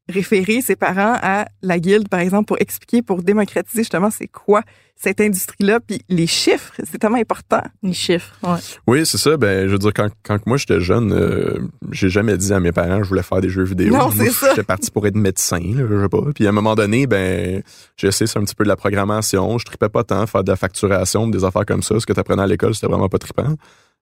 référer 0.07 0.61
ses 0.61 0.75
parents 0.75 1.17
à 1.21 1.47
la 1.61 1.79
guilde, 1.79 2.09
par 2.09 2.19
exemple, 2.19 2.45
pour 2.45 2.57
expliquer, 2.59 3.01
pour 3.01 3.23
démocratiser 3.23 3.81
justement 3.81 4.09
c'est 4.11 4.27
quoi 4.27 4.61
cette 4.95 5.19
industrie-là. 5.19 5.79
Puis 5.79 6.01
les 6.09 6.27
chiffres, 6.27 6.71
c'est 6.83 6.97
tellement 6.97 7.17
important. 7.17 7.61
Les 7.83 7.93
chiffres, 7.93 8.33
ouais. 8.43 8.59
Oui, 8.87 9.05
c'est 9.05 9.17
ça. 9.17 9.35
Ben, 9.35 9.67
je 9.67 9.73
veux 9.73 9.79
dire, 9.79 9.93
quand, 9.93 10.09
quand 10.23 10.45
moi 10.45 10.57
j'étais 10.57 10.79
jeune, 10.79 11.11
euh, 11.11 11.59
j'ai 11.91 12.09
jamais 12.09 12.37
dit 12.37 12.53
à 12.53 12.59
mes 12.59 12.71
parents 12.71 12.99
que 12.99 13.03
je 13.03 13.09
voulais 13.09 13.23
faire 13.23 13.41
des 13.41 13.49
jeux 13.49 13.63
vidéo. 13.63 13.93
Non, 13.93 14.09
c'est 14.11 14.29
ça. 14.29 14.49
J'étais 14.49 14.63
parti 14.63 14.91
pour 14.91 15.05
être 15.07 15.17
médecin, 15.17 15.59
là, 15.59 15.85
je 15.89 16.01
sais 16.01 16.09
pas. 16.09 16.21
Puis 16.33 16.45
à 16.45 16.49
un 16.49 16.53
moment 16.53 16.75
donné, 16.75 17.07
ben, 17.07 17.61
j'ai 17.97 18.07
essayé 18.07 18.29
un 18.35 18.43
petit 18.43 18.55
peu 18.55 18.63
de 18.63 18.69
la 18.69 18.77
programmation. 18.77 19.57
Je 19.57 19.65
tripais 19.65 19.89
pas 19.89 20.03
tant, 20.03 20.25
faire 20.27 20.43
de 20.43 20.51
la 20.51 20.55
facturation, 20.57 21.27
des 21.27 21.43
affaires 21.43 21.65
comme 21.65 21.83
ça. 21.83 21.99
Ce 21.99 22.05
que 22.05 22.13
tu 22.13 22.19
apprenais 22.19 22.43
à 22.43 22.47
l'école, 22.47 22.73
c'était 22.73 22.87
vraiment 22.87 23.09
pas 23.09 23.17
trippant. 23.17 23.55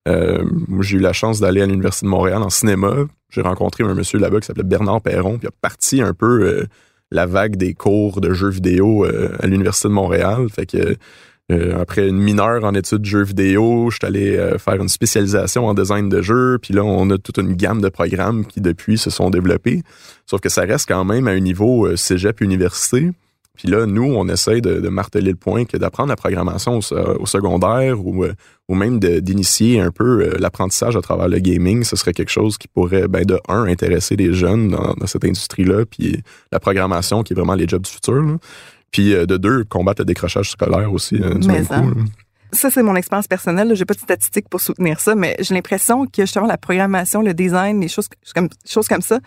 Euh, 0.08 0.44
j'ai 0.82 0.98
eu 0.98 1.00
la 1.00 1.14
chance 1.14 1.40
d'aller 1.40 1.62
à 1.62 1.66
l'Université 1.66 2.06
de 2.06 2.12
Montréal 2.12 2.44
en 2.44 2.50
cinéma. 2.50 2.94
J'ai 3.30 3.42
rencontré 3.42 3.84
un 3.84 3.94
monsieur 3.94 4.20
là-bas 4.20 4.40
qui 4.40 4.48
s'appelait 4.48 4.64
Bernard 4.64 5.02
Perron, 5.02 5.38
puis 5.38 5.48
a 5.48 5.52
parti 5.62 6.02
un 6.02 6.14
peu 6.14 6.44
euh, 6.44 6.66
la 7.12 7.26
vague 7.26 7.56
des 7.56 7.74
cours 7.74 8.22
de 8.22 8.34
jeux 8.34 8.50
vidéo 8.50 9.06
euh, 9.06 9.36
à 9.40 9.48
l'Université 9.48 9.88
de 9.88 9.94
Montréal. 9.94 10.48
Fait 10.54 10.66
que 10.66 10.96
après 11.80 12.08
une 12.08 12.18
mineure 12.18 12.64
en 12.64 12.74
études 12.74 13.02
de 13.02 13.06
jeux 13.06 13.24
vidéo, 13.24 13.92
je 13.92 13.98
suis 13.98 14.08
allé 14.08 14.56
faire 14.58 14.82
une 14.82 14.90
spécialisation 14.90 15.68
en 15.68 15.76
design 15.76 16.10
de 16.10 16.20
jeux. 16.20 16.58
Puis 16.60 16.74
là, 16.74 16.84
on 16.84 17.08
a 17.12 17.20
toute 17.20 17.38
une 17.38 17.54
gamme 17.54 17.80
de 17.80 17.90
programmes 17.90 18.44
qui, 18.44 18.60
depuis, 18.60 18.98
se 18.98 19.12
sont 19.12 19.30
développés. 19.30 19.84
Sauf 20.26 20.42
que 20.42 20.50
ça 20.50 20.62
reste 20.62 20.88
quand 20.88 21.06
même 21.06 21.28
à 21.28 21.32
un 21.32 21.40
niveau 21.40 21.86
euh, 21.86 21.96
cégep 21.96 22.42
université. 22.42 23.12
Puis 23.56 23.68
là, 23.68 23.86
nous, 23.86 24.04
on 24.16 24.28
essaye 24.30 24.62
de, 24.62 24.80
de 24.80 24.90
marteler 24.90 25.30
le 25.32 25.36
point 25.36 25.66
que 25.66 25.78
d'apprendre 25.78 26.10
la 26.10 26.16
programmation 26.16 26.78
au, 26.78 26.82
se- 26.82 26.96
au 26.96 27.26
secondaire 27.28 28.04
ou, 28.04 28.24
euh, 28.24 28.34
ou 28.68 28.74
même 28.74 29.00
d'initier 29.00 29.80
un 29.80 29.92
peu 29.92 30.22
euh, 30.24 30.38
l'apprentissage 30.40 30.96
à 30.98 31.02
travers 31.02 31.28
le 31.28 31.38
gaming, 31.38 31.84
ce 31.84 31.96
serait 31.96 32.14
quelque 32.14 32.32
chose 32.32 32.58
qui 32.58 32.68
pourrait, 32.68 33.08
ben, 33.08 33.24
de 33.26 33.40
un, 33.48 33.66
intéresser 33.66 34.16
les 34.16 34.34
jeunes 34.34 34.70
dans, 34.70 34.94
dans 34.96 35.06
cette 35.08 35.24
industrie-là, 35.24 35.86
puis 35.86 36.22
la 36.52 36.60
programmation 36.60 37.22
qui 37.22 37.34
est 37.34 37.36
vraiment 37.36 37.54
les 37.54 37.68
jobs 37.68 37.84
du 37.84 37.92
futur. 37.92 38.24
là. 38.24 38.38
Puis 38.92 39.14
euh, 39.14 39.26
de 39.28 39.38
deux, 39.38 39.64
combattre 39.66 40.02
le 40.02 40.06
décrochage 40.06 40.50
scolaire 40.52 40.92
aussi 40.92 41.16
euh, 41.22 41.36
du 41.36 41.48
Mais 41.48 41.54
même 41.56 41.66
ça. 41.66 41.80
coup. 41.80 41.90
là. 41.90 41.96
Ça, 42.54 42.70
c'est 42.72 42.84
mon 42.84 42.96
expérience 42.96 43.28
personnelle. 43.28 43.76
J'ai 43.76 43.86
pas 43.86 43.96
de 43.96 44.00
statistiques 44.00 44.48
pour 44.50 44.62
soutenir 44.62 45.00
ça, 45.00 45.16
mais 45.16 45.36
j'ai 45.40 45.56
l'impression 45.56 46.06
que 46.06 46.22
justement 46.24 46.46
la 46.46 46.58
programmation, 46.58 47.22
le 47.24 47.34
design, 47.34 47.82
les 47.82 47.88
choses 47.88 48.08
comme, 48.34 48.48
choses 48.66 48.88
comme 48.88 49.02
ça, 49.02 49.20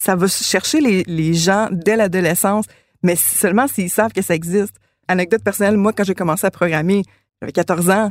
ça 0.00 0.16
va 0.16 0.26
chercher 0.28 0.80
les, 0.80 1.04
les 1.06 1.34
gens 1.34 1.68
dès 1.70 1.94
l'adolescence, 1.96 2.66
mais 3.04 3.14
seulement 3.14 3.68
s'ils 3.68 3.90
savent 3.90 4.12
que 4.12 4.22
ça 4.22 4.34
existe. 4.34 4.74
Anecdote 5.06 5.44
personnelle, 5.44 5.76
moi, 5.76 5.92
quand 5.92 6.02
j'ai 6.04 6.14
commencé 6.14 6.46
à 6.46 6.50
programmer, 6.50 7.02
j'avais 7.40 7.52
14 7.52 7.90
ans, 7.90 8.10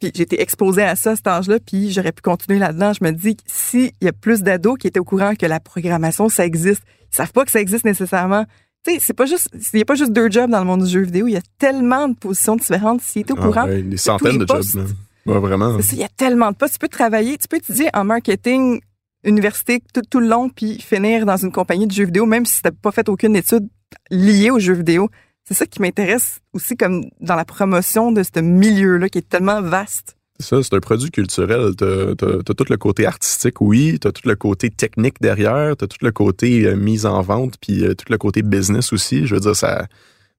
puis 0.00 0.10
j'ai 0.14 0.22
été 0.22 0.40
exposée 0.40 0.82
à 0.82 0.96
ça 0.96 1.10
à 1.10 1.16
cet 1.16 1.26
âge-là, 1.26 1.58
puis 1.64 1.92
j'aurais 1.92 2.12
pu 2.12 2.22
continuer 2.22 2.58
là-dedans. 2.58 2.92
Je 2.92 3.04
me 3.04 3.12
dis 3.12 3.36
que 3.36 3.42
s'il 3.46 3.92
y 4.00 4.08
a 4.08 4.12
plus 4.12 4.42
d'ados 4.42 4.78
qui 4.78 4.86
étaient 4.86 4.98
au 4.98 5.04
courant 5.04 5.34
que 5.34 5.46
la 5.46 5.60
programmation, 5.60 6.28
ça 6.28 6.46
existe, 6.46 6.82
ils 7.12 7.16
savent 7.16 7.32
pas 7.32 7.44
que 7.44 7.50
ça 7.50 7.60
existe 7.60 7.84
nécessairement. 7.84 8.46
Tu 8.82 8.94
sais, 8.94 8.98
c'est 8.98 9.12
pas 9.12 9.26
juste, 9.26 9.50
il 9.74 9.78
y 9.78 9.82
a 9.82 9.84
pas 9.84 9.94
juste 9.94 10.12
deux 10.12 10.30
jobs 10.30 10.50
dans 10.50 10.60
le 10.60 10.64
monde 10.64 10.84
du 10.84 10.90
jeu 10.90 11.02
vidéo, 11.02 11.26
il 11.26 11.32
y 11.32 11.36
a 11.36 11.42
tellement 11.58 12.08
de 12.08 12.14
positions 12.14 12.56
différentes. 12.56 13.02
S'ils 13.02 13.22
étaient 13.22 13.34
au 13.34 13.38
Ah 13.38 13.44
courant, 13.46 13.64
ouais, 13.66 13.82
des 13.82 13.98
centaines 13.98 14.38
de 14.38 14.46
jobs. 14.46 14.64
là. 14.74 14.84
Ouais, 15.26 15.38
vraiment. 15.38 15.78
il 15.78 15.98
y 15.98 16.04
a 16.04 16.08
tellement 16.08 16.50
de 16.50 16.56
postes. 16.56 16.74
Tu 16.74 16.78
peux 16.78 16.88
travailler, 16.88 17.36
tu 17.36 17.46
peux 17.46 17.58
étudier 17.58 17.90
en 17.92 18.04
marketing, 18.04 18.80
université 19.22 19.82
tout, 19.92 20.00
tout 20.08 20.20
le 20.20 20.28
long, 20.28 20.48
puis 20.48 20.80
finir 20.80 21.26
dans 21.26 21.36
une 21.36 21.52
compagnie 21.52 21.86
de 21.86 21.92
jeux 21.92 22.06
vidéo, 22.06 22.24
même 22.24 22.46
si 22.46 22.62
tu 22.62 22.68
n'as 22.68 22.72
pas 22.72 22.90
fait 22.90 23.06
aucune 23.10 23.36
étude 23.36 23.68
liée 24.10 24.50
aux 24.50 24.58
jeux 24.58 24.74
vidéo. 24.74 25.08
C'est 25.44 25.54
ça 25.54 25.66
qui 25.66 25.80
m'intéresse 25.82 26.40
aussi 26.52 26.76
comme 26.76 27.04
dans 27.20 27.34
la 27.34 27.44
promotion 27.44 28.12
de 28.12 28.22
ce 28.22 28.40
milieu-là 28.40 29.08
qui 29.08 29.18
est 29.18 29.28
tellement 29.28 29.60
vaste. 29.62 30.16
C'est 30.38 30.46
ça, 30.46 30.62
c'est 30.62 30.74
un 30.74 30.80
produit 30.80 31.10
culturel. 31.10 31.70
As, 31.70 31.74
tout 31.74 32.64
le 32.70 32.76
côté 32.76 33.04
artistique, 33.04 33.60
oui. 33.60 33.98
T'as 34.00 34.12
tout 34.12 34.26
le 34.26 34.36
côté 34.36 34.70
technique 34.70 35.20
derrière. 35.20 35.76
T'as 35.76 35.86
tout 35.86 35.98
le 36.02 36.12
côté 36.12 36.66
euh, 36.66 36.76
mise 36.76 37.04
en 37.04 37.20
vente, 37.20 37.56
puis 37.60 37.84
euh, 37.84 37.94
tout 37.94 38.06
le 38.08 38.16
côté 38.16 38.42
business 38.42 38.92
aussi. 38.92 39.26
Je 39.26 39.34
veux 39.34 39.40
dire, 39.40 39.54
ça, 39.54 39.86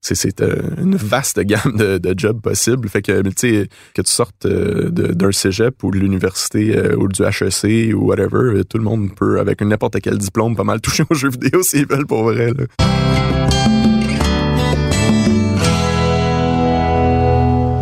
c'est 0.01 0.41
euh, 0.41 0.61
une 0.81 0.95
vaste 0.95 1.39
gamme 1.41 1.77
de, 1.77 2.13
jobs 2.17 2.41
possibles. 2.41 2.89
Fait 2.89 3.01
que 3.01 3.21
tu 3.29 3.67
que 3.93 4.01
sortes 4.05 4.45
euh, 4.45 4.89
d'un 4.89 5.31
cégep 5.31 5.83
ou 5.83 5.91
de 5.91 5.97
l'université 5.97 6.75
euh, 6.75 6.95
ou 6.97 7.07
du 7.07 7.21
HEC 7.23 7.95
ou 7.95 8.07
whatever, 8.07 8.63
tout 8.65 8.77
le 8.77 8.83
monde 8.83 9.15
peut 9.15 9.39
avec 9.39 9.61
n'importe 9.61 10.01
quel 10.01 10.17
diplôme 10.17 10.55
pas 10.55 10.63
mal 10.63 10.81
toucher 10.81 11.03
aux 11.09 11.13
jeux 11.13 11.29
vidéo 11.29 11.61
s'ils 11.63 11.87
veulent 11.87 12.07
pour 12.07 12.23
vrai. 12.23 12.51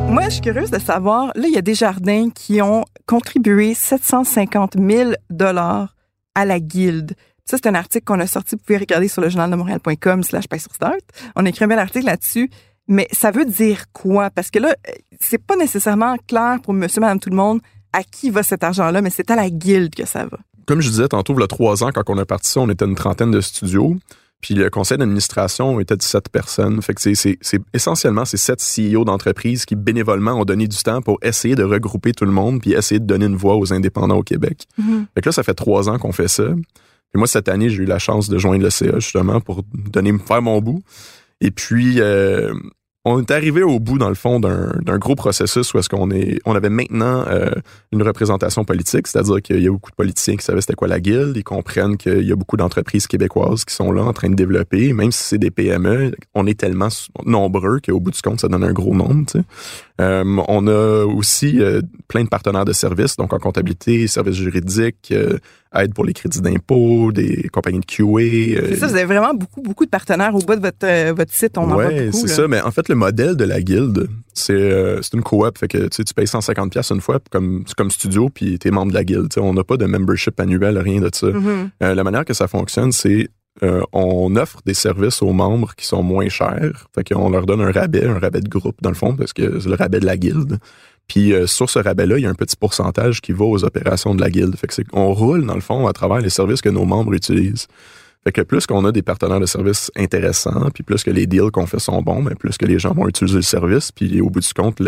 Moi, 0.09 0.23
je 0.25 0.29
suis 0.29 0.41
curieuse 0.41 0.71
de 0.71 0.79
savoir, 0.79 1.27
là, 1.35 1.47
il 1.47 1.53
y 1.53 1.57
a 1.57 1.61
des 1.61 1.75
jardins 1.75 2.29
qui 2.29 2.61
ont 2.61 2.83
contribué 3.05 3.73
750 3.73 4.75
000 4.77 5.11
dollars 5.29 5.95
à 6.35 6.45
la 6.45 6.59
guilde. 6.59 7.13
Ça, 7.49 7.57
c'est 7.57 7.67
un 7.67 7.73
article 7.73 8.05
qu'on 8.05 8.19
a 8.19 8.27
sorti. 8.27 8.53
Vous 8.53 8.61
pouvez 8.63 8.77
regarder 8.77 9.07
sur 9.07 9.23
le 9.23 9.29
journal 9.29 9.49
de 9.49 9.55
Montréal.com 9.55 10.21
slash 10.21 10.47
Paix 10.47 10.59
sur 10.59 10.71
Start. 10.71 10.99
On 11.35 11.47
a 11.47 11.49
écrit 11.49 11.65
un 11.65 11.67
bel 11.67 11.79
article 11.79 12.05
là-dessus. 12.05 12.47
Mais 12.87 13.07
ça 13.11 13.31
veut 13.31 13.45
dire 13.45 13.85
quoi? 13.91 14.29
Parce 14.29 14.51
que 14.51 14.59
là, 14.59 14.75
c'est 15.19 15.43
pas 15.43 15.55
nécessairement 15.55 16.15
clair 16.27 16.59
pour 16.61 16.73
monsieur, 16.73 17.01
madame, 17.01 17.19
tout 17.19 17.31
le 17.31 17.35
monde 17.35 17.59
à 17.91 18.03
qui 18.03 18.29
va 18.29 18.43
cet 18.43 18.63
argent-là, 18.63 19.01
mais 19.01 19.09
c'est 19.09 19.31
à 19.31 19.35
la 19.35 19.49
guilde 19.49 19.95
que 19.95 20.05
ça 20.05 20.25
va. 20.25 20.37
Comme 20.67 20.79
je 20.79 20.89
disais 20.89 21.07
tantôt, 21.07 21.33
il 21.33 21.39
y 21.39 21.43
a 21.43 21.47
trois 21.47 21.83
ans, 21.83 21.89
quand 21.91 22.03
on 22.09 22.19
a 22.19 22.25
parti 22.25 22.51
ça, 22.51 22.59
on 22.59 22.69
était 22.69 22.85
une 22.85 22.93
trentaine 22.93 23.31
de 23.31 23.41
studios. 23.41 23.97
Puis 24.41 24.53
le 24.53 24.69
conseil 24.69 24.99
d'administration 24.99 25.79
était 25.79 25.97
de 25.97 26.03
sept 26.03 26.29
personnes. 26.29 26.79
Fait 26.83 26.93
que 26.93 27.01
c'est, 27.01 27.39
essentiellement 27.73 28.25
ces 28.25 28.37
sept 28.37 28.59
CEO 28.61 29.05
d'entreprises 29.05 29.65
qui 29.65 29.75
bénévolement 29.75 30.33
ont 30.33 30.45
donné 30.45 30.67
du 30.67 30.77
temps 30.77 31.01
pour 31.01 31.17
essayer 31.23 31.55
de 31.55 31.63
regrouper 31.63 32.11
tout 32.11 32.25
le 32.25 32.31
monde 32.31 32.61
puis 32.61 32.73
essayer 32.73 32.99
de 32.99 33.05
donner 33.05 33.25
une 33.25 33.35
voix 33.35 33.57
aux 33.57 33.73
indépendants 33.73 34.17
au 34.17 34.23
Québec. 34.23 34.67
Fait 35.15 35.21
que 35.21 35.29
là, 35.29 35.31
ça 35.31 35.41
fait 35.41 35.55
trois 35.55 35.89
ans 35.89 35.97
qu'on 35.97 36.11
fait 36.11 36.27
ça. 36.27 36.43
Puis 37.11 37.17
moi, 37.17 37.27
cette 37.27 37.49
année, 37.49 37.69
j'ai 37.69 37.83
eu 37.83 37.85
la 37.85 37.99
chance 37.99 38.29
de 38.29 38.37
joindre 38.37 38.63
le 38.63 38.69
CA 38.69 38.99
justement 38.99 39.41
pour 39.41 39.63
donner, 39.73 40.13
faire 40.19 40.41
mon 40.41 40.61
bout. 40.61 40.81
Et 41.41 41.51
puis, 41.51 41.99
euh, 41.99 42.53
on 43.05 43.19
est 43.19 43.31
arrivé 43.31 43.63
au 43.63 43.79
bout, 43.79 43.97
dans 43.97 44.09
le 44.09 44.15
fond, 44.15 44.39
d'un, 44.39 44.97
gros 44.97 45.15
processus 45.15 45.73
où 45.73 45.79
est-ce 45.79 45.87
qu'on 45.87 46.11
est, 46.11 46.39
on 46.45 46.53
avait 46.53 46.69
maintenant 46.69 47.25
euh, 47.27 47.49
une 47.91 48.03
représentation 48.03 48.65
politique, 48.65 49.07
c'est-à-dire 49.07 49.41
qu'il 49.41 49.61
y 49.61 49.67
a 49.67 49.71
beaucoup 49.71 49.89
de 49.89 49.95
politiciens 49.95 50.35
qui 50.35 50.43
savaient 50.43 50.59
c'était 50.59 50.75
quoi 50.75 50.89
la 50.89 50.99
guilde, 50.99 51.35
ils 51.35 51.43
comprennent 51.43 51.95
qu'il 51.95 52.27
y 52.27 52.31
a 52.31 52.35
beaucoup 52.35 52.57
d'entreprises 52.57 53.07
québécoises 53.07 53.63
qui 53.63 53.73
sont 53.73 53.91
là 53.91 54.03
en 54.03 54.13
train 54.13 54.29
de 54.29 54.35
développer, 54.35 54.91
même 54.91 55.11
si 55.11 55.23
c'est 55.23 55.37
des 55.37 55.49
PME, 55.49 56.11
on 56.33 56.45
est 56.45 56.59
tellement 56.59 56.89
nombreux 57.25 57.79
qu'au 57.79 57.99
bout 58.01 58.11
du 58.11 58.21
compte, 58.21 58.41
ça 58.41 58.49
donne 58.49 58.65
un 58.65 58.73
gros 58.73 58.93
nombre. 58.93 59.31
Euh, 59.99 60.23
on 60.47 60.67
a 60.67 61.05
aussi 61.05 61.59
euh, 61.59 61.81
plein 62.07 62.23
de 62.23 62.29
partenaires 62.29 62.65
de 62.65 62.73
services, 62.73 63.17
donc 63.17 63.33
en 63.33 63.37
comptabilité, 63.37 64.07
services 64.07 64.37
juridiques, 64.37 65.09
euh, 65.11 65.37
aide 65.75 65.93
pour 65.93 66.05
les 66.05 66.13
crédits 66.13 66.41
d'impôt, 66.41 67.11
des 67.11 67.49
compagnies 67.51 67.81
de 67.81 67.85
QA. 67.85 68.61
C'est 68.69 68.75
ça, 68.77 68.87
vous 68.87 68.95
avez 68.95 69.05
vraiment 69.05 69.33
beaucoup, 69.33 69.61
beaucoup 69.61 69.85
de 69.85 69.89
partenaires 69.89 70.33
au 70.33 70.39
bas 70.39 70.55
de 70.55 70.61
votre, 70.61 71.11
votre 71.13 71.33
site. 71.33 71.57
On 71.57 71.63
en 71.63 71.73
voit 71.73 71.89
beaucoup. 71.89 72.11
c'est 72.13 72.27
ça. 72.27 72.47
Mais 72.47 72.61
en 72.61 72.71
fait, 72.71 72.87
le 72.87 72.95
modèle 72.95 73.35
de 73.35 73.43
la 73.43 73.61
guilde, 73.61 74.07
c'est 74.33 74.99
c'est 75.01 75.13
une 75.13 75.23
coop. 75.23 75.57
Fait 75.57 75.67
que 75.67 75.77
tu 75.77 75.87
sais, 75.91 76.03
tu 76.03 76.13
payes 76.13 76.27
150 76.27 76.71
pièces 76.71 76.91
une 76.91 77.01
fois 77.01 77.19
comme 77.29 77.65
comme 77.75 77.91
studio, 77.91 78.29
puis 78.29 78.57
t'es 78.57 78.71
membre 78.71 78.91
de 78.91 78.97
la 78.97 79.03
guilde. 79.03 79.29
Tu 79.29 79.35
sais, 79.35 79.41
on 79.41 79.53
n'a 79.53 79.63
pas 79.63 79.77
de 79.77 79.85
membership 79.85 80.39
annuel, 80.39 80.77
rien 80.77 81.01
de 81.01 81.09
ça. 81.13 81.27
Mhm. 81.27 81.69
Euh, 81.83 81.93
la 81.93 82.03
manière 82.03 82.25
que 82.25 82.33
ça 82.33 82.47
fonctionne, 82.47 82.91
c'est 82.91 83.29
euh, 83.63 83.81
on 83.91 84.35
offre 84.35 84.59
des 84.65 84.73
services 84.73 85.21
aux 85.21 85.33
membres 85.33 85.75
qui 85.75 85.85
sont 85.85 86.03
moins 86.03 86.29
chers. 86.29 86.87
Fait 86.95 87.03
qu'on 87.03 87.29
leur 87.29 87.45
donne 87.45 87.61
un 87.61 87.71
rabais, 87.71 88.05
un 88.05 88.19
rabais 88.19 88.41
de 88.41 88.49
groupe, 88.49 88.77
dans 88.81 88.89
le 88.89 88.95
fond, 88.95 89.15
parce 89.15 89.33
que 89.33 89.59
c'est 89.59 89.69
le 89.69 89.75
rabais 89.75 89.99
de 89.99 90.05
la 90.05 90.17
guilde. 90.17 90.59
Puis 91.07 91.33
euh, 91.33 91.47
sur 91.47 91.69
ce 91.69 91.79
rabais-là, 91.79 92.17
il 92.17 92.23
y 92.23 92.27
a 92.27 92.29
un 92.29 92.35
petit 92.35 92.55
pourcentage 92.55 93.21
qui 93.21 93.31
va 93.31 93.45
aux 93.45 93.63
opérations 93.63 94.15
de 94.15 94.21
la 94.21 94.29
guilde. 94.29 94.55
Fait 94.55 94.85
roule, 94.93 95.45
dans 95.45 95.55
le 95.55 95.61
fond, 95.61 95.87
à 95.87 95.93
travers 95.93 96.19
les 96.19 96.29
services 96.29 96.61
que 96.61 96.69
nos 96.69 96.85
membres 96.85 97.13
utilisent. 97.13 97.67
Fait 98.23 98.31
que 98.31 98.41
plus 98.41 98.65
qu'on 98.67 98.85
a 98.85 98.91
des 98.91 99.01
partenaires 99.01 99.39
de 99.39 99.45
services 99.45 99.91
intéressants, 99.95 100.69
puis 100.73 100.83
plus 100.83 101.03
que 101.03 101.11
les 101.11 101.25
deals 101.25 101.51
qu'on 101.51 101.65
fait 101.65 101.79
sont 101.79 102.01
bons, 102.01 102.21
mais 102.21 102.35
plus 102.35 102.57
que 102.57 102.65
les 102.65 102.77
gens 102.77 102.93
vont 102.93 103.07
utiliser 103.07 103.37
le 103.37 103.43
service, 103.43 103.91
puis 103.91 104.19
au 104.19 104.29
bout 104.29 104.41
du 104.41 104.53
compte, 104.53 104.81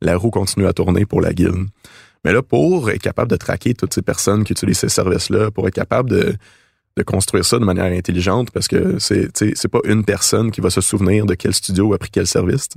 la 0.00 0.16
roue 0.16 0.30
continue 0.30 0.66
à 0.66 0.72
tourner 0.72 1.04
pour 1.04 1.20
la 1.20 1.34
guilde. 1.34 1.68
Mais 2.24 2.32
là, 2.32 2.42
pour 2.42 2.90
être 2.90 3.02
capable 3.02 3.30
de 3.30 3.36
traquer 3.36 3.74
toutes 3.74 3.92
ces 3.92 4.00
personnes 4.00 4.44
qui 4.44 4.52
utilisent 4.52 4.78
ces 4.78 4.88
services-là, 4.88 5.50
pour 5.50 5.68
être 5.68 5.74
capable 5.74 6.08
de, 6.08 6.34
de 6.96 7.02
construire 7.02 7.44
ça 7.44 7.58
de 7.58 7.64
manière 7.64 7.92
intelligente, 7.92 8.50
parce 8.50 8.68
que 8.68 8.98
c'est 8.98 9.68
pas 9.68 9.80
une 9.84 10.04
personne 10.04 10.50
qui 10.50 10.60
va 10.60 10.70
se 10.70 10.80
souvenir 10.80 11.26
de 11.26 11.34
quel 11.34 11.52
studio 11.52 11.92
a 11.92 11.98
pris 11.98 12.10
quel 12.10 12.26
service. 12.26 12.68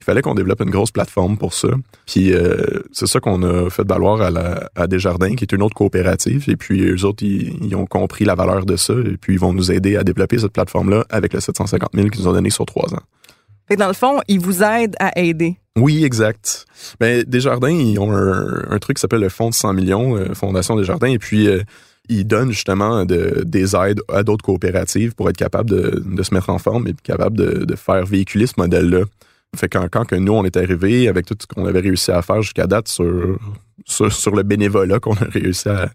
Il 0.00 0.04
fallait 0.04 0.22
qu'on 0.22 0.34
développe 0.34 0.60
une 0.60 0.70
grosse 0.70 0.90
plateforme 0.90 1.36
pour 1.36 1.54
ça. 1.54 1.68
Puis 2.06 2.32
euh, 2.32 2.82
c'est 2.92 3.06
ça 3.06 3.18
qu'on 3.18 3.42
a 3.42 3.70
fait 3.70 3.86
valoir 3.88 4.20
à, 4.20 4.30
la, 4.30 4.70
à 4.76 4.86
Desjardins, 4.86 5.34
qui 5.34 5.44
est 5.44 5.52
une 5.52 5.62
autre 5.62 5.74
coopérative. 5.74 6.44
Et 6.48 6.56
puis 6.56 6.82
eux 6.82 7.04
autres, 7.04 7.24
ils, 7.24 7.56
ils 7.64 7.74
ont 7.74 7.86
compris 7.86 8.24
la 8.24 8.34
valeur 8.34 8.66
de 8.66 8.76
ça. 8.76 8.92
Et 8.92 9.16
puis 9.16 9.32
ils 9.32 9.40
vont 9.40 9.52
nous 9.52 9.72
aider 9.72 9.96
à 9.96 10.04
développer 10.04 10.38
cette 10.38 10.52
plateforme-là 10.52 11.04
avec 11.08 11.32
le 11.32 11.40
750 11.40 11.88
000 11.94 12.08
qu'ils 12.10 12.22
nous 12.22 12.28
ont 12.28 12.34
donné 12.34 12.50
sur 12.50 12.66
trois 12.66 12.94
ans. 12.94 13.02
Fait 13.68 13.76
dans 13.76 13.88
le 13.88 13.94
fond, 13.94 14.20
ils 14.28 14.38
vous 14.38 14.62
aident 14.62 14.94
à 15.00 15.18
aider. 15.18 15.56
Oui, 15.76 16.04
exact. 16.04 16.66
Ben, 17.00 17.24
Desjardins, 17.26 17.70
ils 17.70 17.98
ont 17.98 18.12
un, 18.12 18.70
un 18.70 18.78
truc 18.78 18.98
qui 18.98 19.00
s'appelle 19.00 19.20
le 19.20 19.28
Fonds 19.28 19.50
de 19.50 19.54
100 19.54 19.72
millions, 19.72 20.16
euh, 20.16 20.34
Fondation 20.34 20.76
Desjardins, 20.76 21.08
et 21.08 21.18
puis 21.18 21.48
euh, 21.48 21.62
ils 22.08 22.26
donnent 22.26 22.50
justement 22.50 23.04
de, 23.04 23.42
des 23.44 23.74
aides 23.74 24.00
à 24.08 24.22
d'autres 24.22 24.44
coopératives 24.44 25.14
pour 25.14 25.28
être 25.30 25.36
capable 25.36 25.70
de, 25.70 26.22
se 26.22 26.34
mettre 26.34 26.50
en 26.50 26.58
forme 26.58 26.88
et 26.88 26.94
capable 27.02 27.36
de, 27.36 27.64
de 27.64 27.76
faire 27.76 28.04
véhiculer 28.04 28.46
ce 28.46 28.54
modèle-là. 28.58 29.04
Fait 29.54 29.68
quand, 29.68 29.88
que 29.88 30.16
nous, 30.16 30.32
on 30.32 30.44
est 30.44 30.56
arrivé 30.56 31.08
avec 31.08 31.26
tout 31.26 31.36
ce 31.40 31.46
qu'on 31.46 31.66
avait 31.66 31.80
réussi 31.80 32.10
à 32.10 32.22
faire 32.22 32.42
jusqu'à 32.42 32.66
date 32.66 32.88
sur, 32.88 33.06
le 33.14 34.42
bénévolat 34.42 34.98
qu'on 34.98 35.14
a 35.14 35.24
réussi 35.24 35.68
à, 35.68 35.88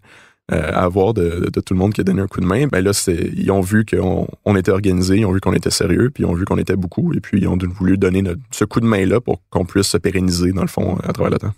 euh, 0.50 0.72
avoir 0.74 1.14
de, 1.14 1.48
tout 1.50 1.74
le 1.74 1.78
monde 1.78 1.94
qui 1.94 2.00
a 2.00 2.04
donné 2.04 2.20
un 2.20 2.26
coup 2.26 2.40
de 2.40 2.46
main, 2.46 2.66
ben 2.66 2.82
là, 2.82 2.90
ils 3.36 3.50
ont 3.52 3.60
vu 3.60 3.84
qu'on 3.84 4.26
on 4.44 4.56
était 4.56 4.72
organisé, 4.72 5.18
ils 5.18 5.24
ont 5.24 5.32
vu 5.32 5.40
qu'on 5.40 5.52
était 5.52 5.70
sérieux, 5.70 6.10
puis 6.12 6.24
ils 6.24 6.26
ont 6.26 6.34
vu 6.34 6.44
qu'on 6.44 6.58
était 6.58 6.76
beaucoup, 6.76 7.14
et 7.14 7.20
puis 7.20 7.40
ils 7.40 7.46
ont 7.46 7.56
voulu 7.56 7.96
donner 7.96 8.24
ce 8.50 8.64
coup 8.64 8.80
de 8.80 8.86
main-là 8.86 9.20
pour 9.20 9.40
qu'on 9.50 9.64
puisse 9.64 9.86
se 9.86 9.98
pérenniser, 9.98 10.50
dans 10.52 10.62
le 10.62 10.68
fond, 10.68 10.98
à 11.04 11.12
travers 11.12 11.30
le 11.30 11.38
temps. 11.38 11.54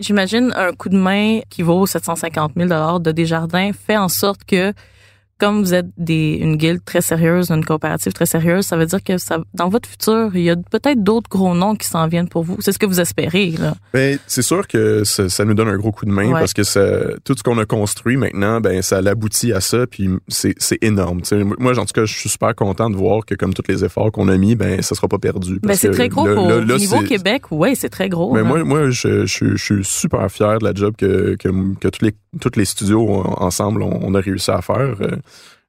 J'imagine 0.00 0.52
un 0.56 0.72
coup 0.72 0.90
de 0.90 0.96
main 0.96 1.40
qui 1.48 1.62
vaut 1.62 1.86
750 1.86 2.52
000 2.56 2.98
de 3.00 3.12
Desjardins 3.12 3.72
fait 3.72 3.96
en 3.96 4.08
sorte 4.08 4.44
que, 4.44 4.74
comme 5.40 5.60
vous 5.60 5.74
êtes 5.74 5.86
des, 5.96 6.38
une 6.40 6.56
guilde 6.56 6.84
très 6.84 7.00
sérieuse, 7.00 7.50
une 7.50 7.64
coopérative 7.64 8.12
très 8.12 8.26
sérieuse, 8.26 8.66
ça 8.66 8.76
veut 8.76 8.86
dire 8.86 9.02
que 9.02 9.18
ça, 9.18 9.38
dans 9.54 9.68
votre 9.68 9.88
futur, 9.88 10.30
il 10.34 10.42
y 10.42 10.50
a 10.50 10.56
peut-être 10.56 11.02
d'autres 11.02 11.28
gros 11.30 11.54
noms 11.54 11.74
qui 11.74 11.88
s'en 11.88 12.06
viennent 12.06 12.28
pour 12.28 12.44
vous. 12.44 12.58
C'est 12.60 12.72
ce 12.72 12.78
que 12.78 12.86
vous 12.86 13.00
espérez, 13.00 13.52
là. 13.58 13.74
Ben, 13.92 14.18
c'est 14.26 14.42
sûr 14.42 14.68
que 14.68 15.02
ça, 15.04 15.28
ça 15.28 15.44
nous 15.44 15.54
donne 15.54 15.68
un 15.68 15.76
gros 15.78 15.90
coup 15.92 16.04
de 16.04 16.10
main 16.10 16.28
Ouais. 16.32 16.38
parce 16.40 16.52
que 16.52 16.62
ça, 16.62 16.86
tout 17.24 17.34
ce 17.36 17.42
qu'on 17.42 17.58
a 17.58 17.64
construit 17.64 18.16
maintenant, 18.16 18.60
ben 18.60 18.82
ça 18.82 19.00
l'aboutit 19.00 19.52
à 19.52 19.60
ça, 19.60 19.86
puis 19.86 20.08
c'est, 20.28 20.54
c'est 20.58 20.78
énorme. 20.82 21.22
Moi, 21.58 21.78
en 21.78 21.84
tout 21.86 21.92
cas, 21.94 22.04
je 22.04 22.14
suis 22.16 22.28
super 22.28 22.54
content 22.54 22.90
de 22.90 22.96
voir 22.96 23.24
que 23.24 23.34
comme 23.34 23.54
tous 23.54 23.64
les 23.68 23.84
efforts 23.84 24.12
qu'on 24.12 24.28
a 24.28 24.36
mis, 24.36 24.54
ben 24.54 24.82
ça 24.82 24.94
sera 24.94 25.08
pas 25.08 25.18
perdu. 25.18 25.58
Ben, 25.62 25.74
c'est 25.74 25.90
très 25.90 26.08
gros 26.08 26.26
là- 26.26 26.34
pour 26.34 26.48
là- 26.48 26.60
là, 26.64 26.76
niveau 26.76 27.00
Québec. 27.00 27.44
Oui, 27.50 27.74
c'est 27.74 27.88
très 27.88 28.08
gros. 28.08 28.32
Mais 28.34 28.42
là. 28.42 28.48
moi, 28.48 28.64
moi 28.64 28.90
je, 28.90 29.24
je, 29.26 29.56
je 29.56 29.62
suis 29.62 29.84
super 29.84 30.30
fier 30.30 30.58
de 30.58 30.64
la 30.64 30.74
job 30.74 30.94
que, 30.98 31.36
que, 31.38 31.48
que 31.80 31.88
tous, 31.88 32.04
les, 32.04 32.12
tous 32.40 32.50
les 32.56 32.64
studios 32.64 33.08
en- 33.08 33.42
ensemble 33.44 33.82
on, 33.82 33.98
on 34.02 34.14
a 34.14 34.20
réussi 34.20 34.50
à 34.50 34.60
faire. 34.60 34.94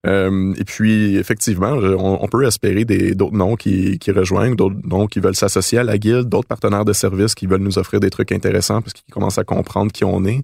Euh, 0.08 0.54
et 0.58 0.64
puis, 0.64 1.18
effectivement, 1.18 1.74
on, 1.74 2.28
peut 2.28 2.46
espérer 2.46 2.86
d'autres 2.86 3.36
noms 3.36 3.56
qui, 3.56 4.00
qui 4.00 4.12
rejoignent, 4.12 4.56
d'autres 4.56 4.80
noms 4.84 5.06
qui 5.06 5.20
veulent 5.20 5.36
s'associer 5.36 5.78
à 5.78 5.84
la 5.84 5.98
guilde, 5.98 6.28
d'autres 6.28 6.48
partenaires 6.48 6.86
de 6.86 6.94
services 6.94 7.36
qui 7.36 7.46
veulent 7.46 7.62
nous 7.62 7.78
offrir 7.78 8.00
des 8.00 8.10
trucs 8.10 8.32
intéressants 8.32 8.82
parce 8.82 8.94
qu'ils 8.94 9.14
commencent 9.14 9.38
à 9.38 9.44
comprendre 9.44 9.92
qui 9.92 10.04
on 10.04 10.26
est. 10.26 10.42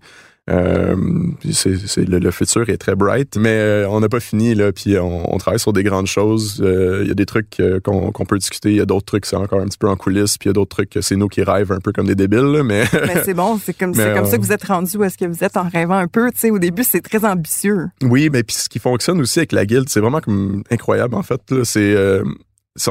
Euh, 0.49 0.95
puis 1.39 1.53
c'est, 1.53 1.75
c'est- 1.77 2.07
le, 2.07 2.19
le 2.19 2.31
futur 2.31 2.69
est 2.69 2.77
très 2.77 2.95
bright, 2.95 3.35
mais 3.37 3.49
euh, 3.57 3.89
on 3.89 3.99
n'a 3.99 4.07
pas 4.09 4.19
fini 4.21 4.55
là. 4.55 4.71
Puis 4.71 4.97
on, 4.97 5.33
on 5.33 5.37
travaille 5.37 5.59
sur 5.59 5.73
des 5.73 5.83
grandes 5.83 6.07
choses. 6.07 6.61
Euh, 6.63 7.01
Il 7.03 7.07
y 7.09 7.11
a 7.11 7.15
des 7.15 7.25
trucs 7.25 7.59
euh, 7.59 7.79
qu'on, 7.81 8.11
qu'on 8.11 8.25
peut 8.25 8.37
discuter. 8.37 8.69
Il 8.69 8.77
y 8.77 8.81
a 8.81 8.85
d'autres 8.85 9.05
trucs 9.05 9.25
c'est 9.25 9.35
encore 9.35 9.59
un 9.59 9.65
petit 9.65 9.77
peu 9.77 9.89
en 9.89 9.95
coulisses. 9.97 10.37
Puis 10.37 10.47
il 10.47 10.49
y 10.49 10.51
a 10.51 10.53
d'autres 10.53 10.75
trucs 10.75 10.89
que 10.91 11.01
c'est 11.01 11.15
nous 11.15 11.27
qui 11.27 11.43
rêvent 11.43 11.71
un 11.73 11.79
peu 11.79 11.91
comme 11.91 12.07
des 12.07 12.15
débiles. 12.15 12.39
là, 12.51 12.63
mais 12.63 12.83
Mais 12.93 13.23
c'est 13.25 13.33
bon, 13.33 13.59
c'est 13.63 13.77
comme, 13.77 13.93
comme 13.93 14.25
ça 14.25 14.37
que 14.37 14.41
vous 14.41 14.51
êtes 14.53 14.63
rendu 14.63 14.97
où 14.97 15.03
est-ce 15.03 15.17
que 15.17 15.25
vous 15.25 15.43
êtes 15.43 15.57
en 15.57 15.67
rêvant 15.67 15.97
un 15.97 16.07
peu. 16.07 16.31
Tu 16.31 16.39
sais, 16.39 16.49
au 16.51 16.59
début, 16.59 16.83
c'est 16.83 17.01
très 17.01 17.25
ambitieux. 17.25 17.87
Oui, 18.01 18.29
mais 18.31 18.43
puis 18.43 18.55
ce 18.55 18.69
qui 18.69 18.79
fonctionne 18.79 19.19
aussi 19.19 19.39
avec 19.39 19.51
la 19.51 19.65
guilde, 19.65 19.89
c'est 19.89 19.99
vraiment 19.99 20.21
comme 20.21 20.63
incroyable 20.71 21.15
en 21.15 21.23
fait. 21.23 21.41
là. 21.51 21.65
C'est 21.65 21.93
euh, 21.95 22.23
c'est- 22.23 22.31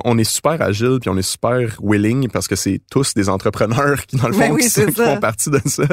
on 0.05 0.19
est 0.19 0.25
super 0.25 0.61
agile 0.61 0.99
puis 1.01 1.11
on 1.11 1.17
est 1.17 1.23
super 1.23 1.77
willing 1.83 2.29
parce 2.29 2.49
que 2.49 2.57
c'est 2.57 2.81
tous 2.91 3.15
des 3.15 3.29
entrepreneurs 3.29 4.05
qui 4.07 4.17
dans 4.17 4.29
le 4.29 4.35
Ben 4.37 4.49
fond 4.49 4.55
oui, 4.55 4.63
qui, 4.63 4.93
font 4.93 5.19
partie 5.19 5.51
de 5.51 5.61
ça. 5.65 5.85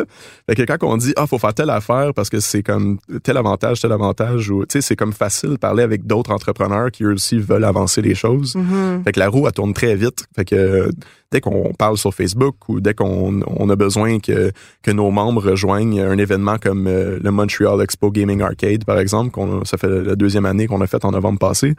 Fait 0.47 0.55
que 0.55 0.63
quand 0.63 0.77
on 0.83 0.97
dit 0.97 1.13
ah 1.15 1.27
faut 1.27 1.39
faire 1.39 1.53
telle 1.53 1.69
affaire 1.69 2.13
parce 2.13 2.29
que 2.29 2.39
c'est 2.39 2.63
comme 2.63 2.99
tel 3.23 3.37
avantage 3.37 3.81
tel 3.81 3.91
avantage 3.91 4.49
ou 4.49 4.65
tu 4.65 4.73
sais 4.73 4.81
c'est 4.81 4.95
comme 4.95 5.13
facile 5.13 5.51
de 5.51 5.57
parler 5.57 5.83
avec 5.83 6.05
d'autres 6.05 6.31
entrepreneurs 6.31 6.91
qui 6.91 7.03
eux 7.03 7.13
aussi 7.13 7.37
veulent 7.37 7.63
avancer 7.63 8.01
les 8.01 8.15
choses. 8.15 8.55
Mhm. 8.55 9.03
Fait 9.03 9.11
que 9.11 9.19
la 9.19 9.29
roue, 9.29 9.47
elle 9.47 9.53
tourne 9.53 9.73
très 9.73 9.95
vite. 9.95 10.25
Fait 10.35 10.45
que 10.45 10.89
dès 11.31 11.41
qu'on 11.41 11.73
parle 11.73 11.97
sur 11.97 12.13
Facebook 12.13 12.55
ou 12.69 12.79
dès 12.79 12.93
qu'on 12.93 13.41
on 13.47 13.69
a 13.69 13.75
besoin 13.75 14.19
que, 14.19 14.51
que 14.83 14.91
nos 14.91 15.09
membres 15.11 15.43
rejoignent 15.43 16.01
un 16.01 16.17
événement 16.17 16.57
comme 16.57 16.87
euh, 16.87 17.19
le 17.21 17.31
Montreal 17.31 17.81
Expo 17.81 18.11
Gaming 18.11 18.41
Arcade, 18.41 18.85
par 18.85 18.99
exemple, 18.99 19.31
qu'on 19.31 19.65
ça 19.65 19.77
fait 19.77 19.89
la 19.89 20.15
deuxième 20.15 20.45
année 20.45 20.67
qu'on 20.67 20.81
a 20.81 20.87
fait 20.87 21.03
en 21.05 21.11
novembre 21.11 21.39
passé, 21.39 21.73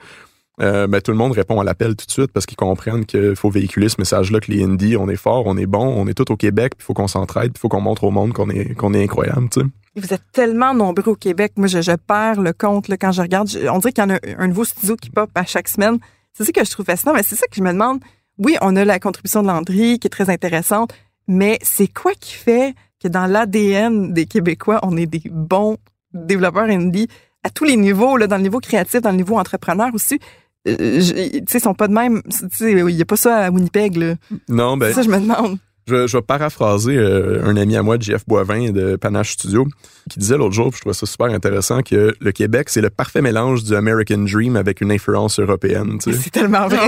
euh, 0.61 0.87
ben, 0.87 1.01
tout 1.01 1.11
le 1.11 1.17
monde 1.17 1.33
répond 1.33 1.61
à 1.61 1.65
l'appel 1.65 1.97
tout 1.97 2.07
de 2.07 2.11
suite 2.11 2.33
parce 2.33 2.47
qu'ils 2.47 2.57
comprennent 2.57 3.05
qu'il 3.05 3.35
faut 3.35 3.51
véhiculer 3.51 3.89
ce 3.89 3.97
message-là 3.99 4.41
que 4.41 4.53
les 4.53 4.63
indies, 4.63 4.97
on 4.97 5.09
est 5.09 5.17
fort, 5.17 5.45
on 5.47 5.57
est 5.57 5.67
bon, 5.67 5.85
on 5.85 6.07
est 6.07 6.15
tout 6.15 6.31
au 6.31 6.37
Québec, 6.37 6.75
puis 6.77 6.85
il 6.85 6.87
faut 6.87 6.95
qu'on 6.95 7.09
s'entraide, 7.09 7.53
puis 7.53 7.59
il 7.59 7.61
faut 7.61 7.69
qu'on 7.69 7.81
montre 7.81 8.05
au 8.05 8.11
monde 8.11 8.33
qu'on 8.33 8.49
est, 8.51 8.75
qu'on 8.75 8.95
est 8.95 9.03
incroyable. 9.03 9.49
Vous 9.97 10.13
êtes 10.13 10.23
tellement 10.33 10.75
nombreux 10.75 11.13
au 11.13 11.17
Québec. 11.17 11.53
Moi, 11.57 11.67
je, 11.67 11.81
je 11.81 11.93
perds 11.93 12.41
le 12.41 12.53
compte 12.53 12.89
là, 12.89 12.97
quand 12.97 13.13
je 13.13 13.23
regarde. 13.23 13.49
On 13.71 13.79
dirait 13.79 13.93
qu'il 13.93 14.05
y 14.05 14.07
en 14.07 14.11
a 14.11 14.19
un 14.39 14.49
nouveau 14.49 14.65
studio 14.65 14.97
qui 14.97 15.11
pop 15.11 15.31
à 15.35 15.45
chaque 15.45 15.69
semaine. 15.69 15.99
C'est 16.33 16.45
ça 16.45 16.53
que 16.53 16.65
je 16.65 16.71
trouve 16.71 16.87
fascinant. 16.87 17.15
Mais 17.15 17.23
c'est 17.23 17.37
ça 17.37 17.47
que 17.47 17.55
je 17.57 17.63
me 17.63 17.73
demande. 17.73 18.01
oui, 18.39 18.57
on 18.61 18.75
a 18.75 18.85
la 18.85 18.99
contribution 18.99 19.43
de 19.43 19.49
Landry 19.49 19.99
qui 20.01 20.09
est 20.09 20.11
très 20.11 20.31
intéressante, 20.31 20.93
mais 21.29 21.59
c'est 21.63 21.87
quoi 21.87 22.13
qui 22.19 22.35
fait 22.35 22.75
que 23.01 23.09
dans 23.09 23.27
l'ADN 23.27 24.13
des 24.13 24.27
Québécois, 24.27 24.81
on 24.83 24.97
est 24.97 25.07
des 25.07 25.23
bons 25.31 25.77
développeurs 26.13 26.65
indie 26.65 27.09
à 27.45 27.51
tous 27.51 27.65
les 27.65 27.77
niveaux, 27.77 28.17
là, 28.17 28.27
dans 28.27 28.37
le 28.37 28.43
niveau 28.43 28.59
créatif, 28.59 29.03
dans 29.03 29.11
le 29.11 29.19
niveau 29.19 29.39
entrepreneur 29.39 29.91
aussi? 29.93 30.19
Euh, 30.67 30.99
Tu 31.01 31.03
sais, 31.49 31.59
ils 31.59 31.61
sont 31.61 31.75
pas 31.75 31.89
de 31.89 31.93
même. 31.93 32.23
Tu 32.25 32.49
sais, 32.53 32.73
il 32.73 32.91
y 32.97 33.03
a 33.03 33.05
pas 33.05 33.17
ça 33.17 33.39
à 33.39 33.51
Winnipeg, 33.51 33.97
là. 33.97 34.15
Non, 34.49 34.77
ben, 34.77 34.93
ça, 34.93 35.03
je 35.03 35.09
me 35.09 35.19
demande. 35.19 35.59
Je, 35.87 36.07
je 36.07 36.17
vais 36.17 36.23
paraphraser 36.23 36.97
euh, 36.97 37.45
un 37.45 37.57
ami 37.57 37.77
à 37.77 37.83
moi, 37.83 37.97
Jeff 38.01 38.25
Boivin 38.27 38.71
de 38.71 38.97
Panache 38.97 39.33
Studio, 39.33 39.67
qui 40.09 40.19
disait 40.19 40.39
l'autre 40.39 40.55
jour, 40.55 40.71
puis 40.71 40.77
je 40.79 40.81
trouvais 40.81 40.95
ça 40.95 41.05
super 41.05 41.27
intéressant, 41.27 41.83
que 41.83 42.15
le 42.19 42.33
Québec, 42.33 42.69
c'est 42.71 42.81
le 42.81 42.89
parfait 42.89 43.21
mélange 43.21 43.65
du 43.65 43.75
American 43.75 44.19
Dream 44.19 44.57
avec 44.57 44.81
une 44.81 44.91
influence 44.91 45.39
européenne. 45.39 45.99
tu 46.03 46.13
sais. 46.13 46.19
C'est 46.23 46.31
tellement 46.31 46.69
vrai. 46.69 46.79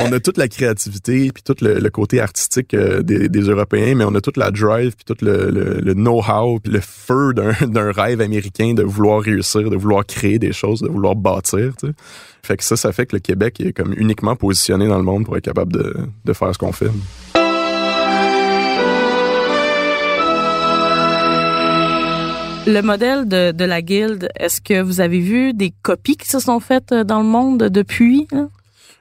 On 0.00 0.12
a 0.12 0.20
toute 0.20 0.38
la 0.38 0.46
créativité 0.46 1.30
puis 1.32 1.42
tout 1.42 1.56
le, 1.60 1.80
le 1.80 1.90
côté 1.90 2.20
artistique 2.20 2.72
euh, 2.74 3.02
des, 3.02 3.28
des 3.28 3.40
Européens, 3.40 3.94
mais 3.96 4.04
on 4.04 4.14
a 4.14 4.20
toute 4.20 4.36
la 4.36 4.50
drive 4.52 4.94
puis 4.94 5.04
tout 5.04 5.16
le, 5.24 5.50
le- 5.50 5.80
le 5.82 5.94
know-how 5.94 6.60
puis 6.60 6.72
le 6.72 6.80
feu 6.80 7.32
d'un 7.34 7.52
d'un 7.66 7.90
rêve 7.90 8.20
américain 8.20 8.74
de 8.74 8.82
vouloir 8.84 9.20
réussir, 9.22 9.70
de 9.70 9.76
vouloir 9.76 10.06
créer 10.06 10.38
des 10.38 10.52
choses, 10.52 10.80
de 10.82 10.88
vouloir 10.88 11.16
bâtir. 11.16 11.72
tu 11.80 11.88
sais. 11.88 11.92
Fait 12.44 12.56
que 12.58 12.62
ça, 12.64 12.76
ça 12.76 12.92
fait 12.92 13.06
que 13.06 13.16
le 13.16 13.20
Québec 13.20 13.58
est 13.60 13.72
comme 13.72 13.94
uniquement 13.96 14.36
positionné 14.36 14.86
dans 14.86 14.98
le 14.98 15.02
monde 15.04 15.24
pour 15.24 15.36
être 15.36 15.44
capable 15.44 15.72
de, 15.72 15.96
de 16.26 16.32
faire 16.32 16.52
ce 16.52 16.58
qu'on 16.58 16.72
fait. 16.72 16.90
Le 22.66 22.80
modèle 22.80 23.28
de, 23.28 23.52
de 23.52 23.64
la 23.64 23.82
guilde, 23.82 24.30
est-ce 24.40 24.62
que 24.62 24.80
vous 24.80 25.02
avez 25.02 25.20
vu 25.20 25.52
des 25.52 25.74
copies 25.82 26.16
qui 26.16 26.26
se 26.26 26.38
sont 26.38 26.60
faites 26.60 26.92
euh, 26.92 27.04
dans 27.04 27.18
le 27.18 27.26
monde 27.26 27.64
depuis? 27.64 28.26
hein? 28.32 28.48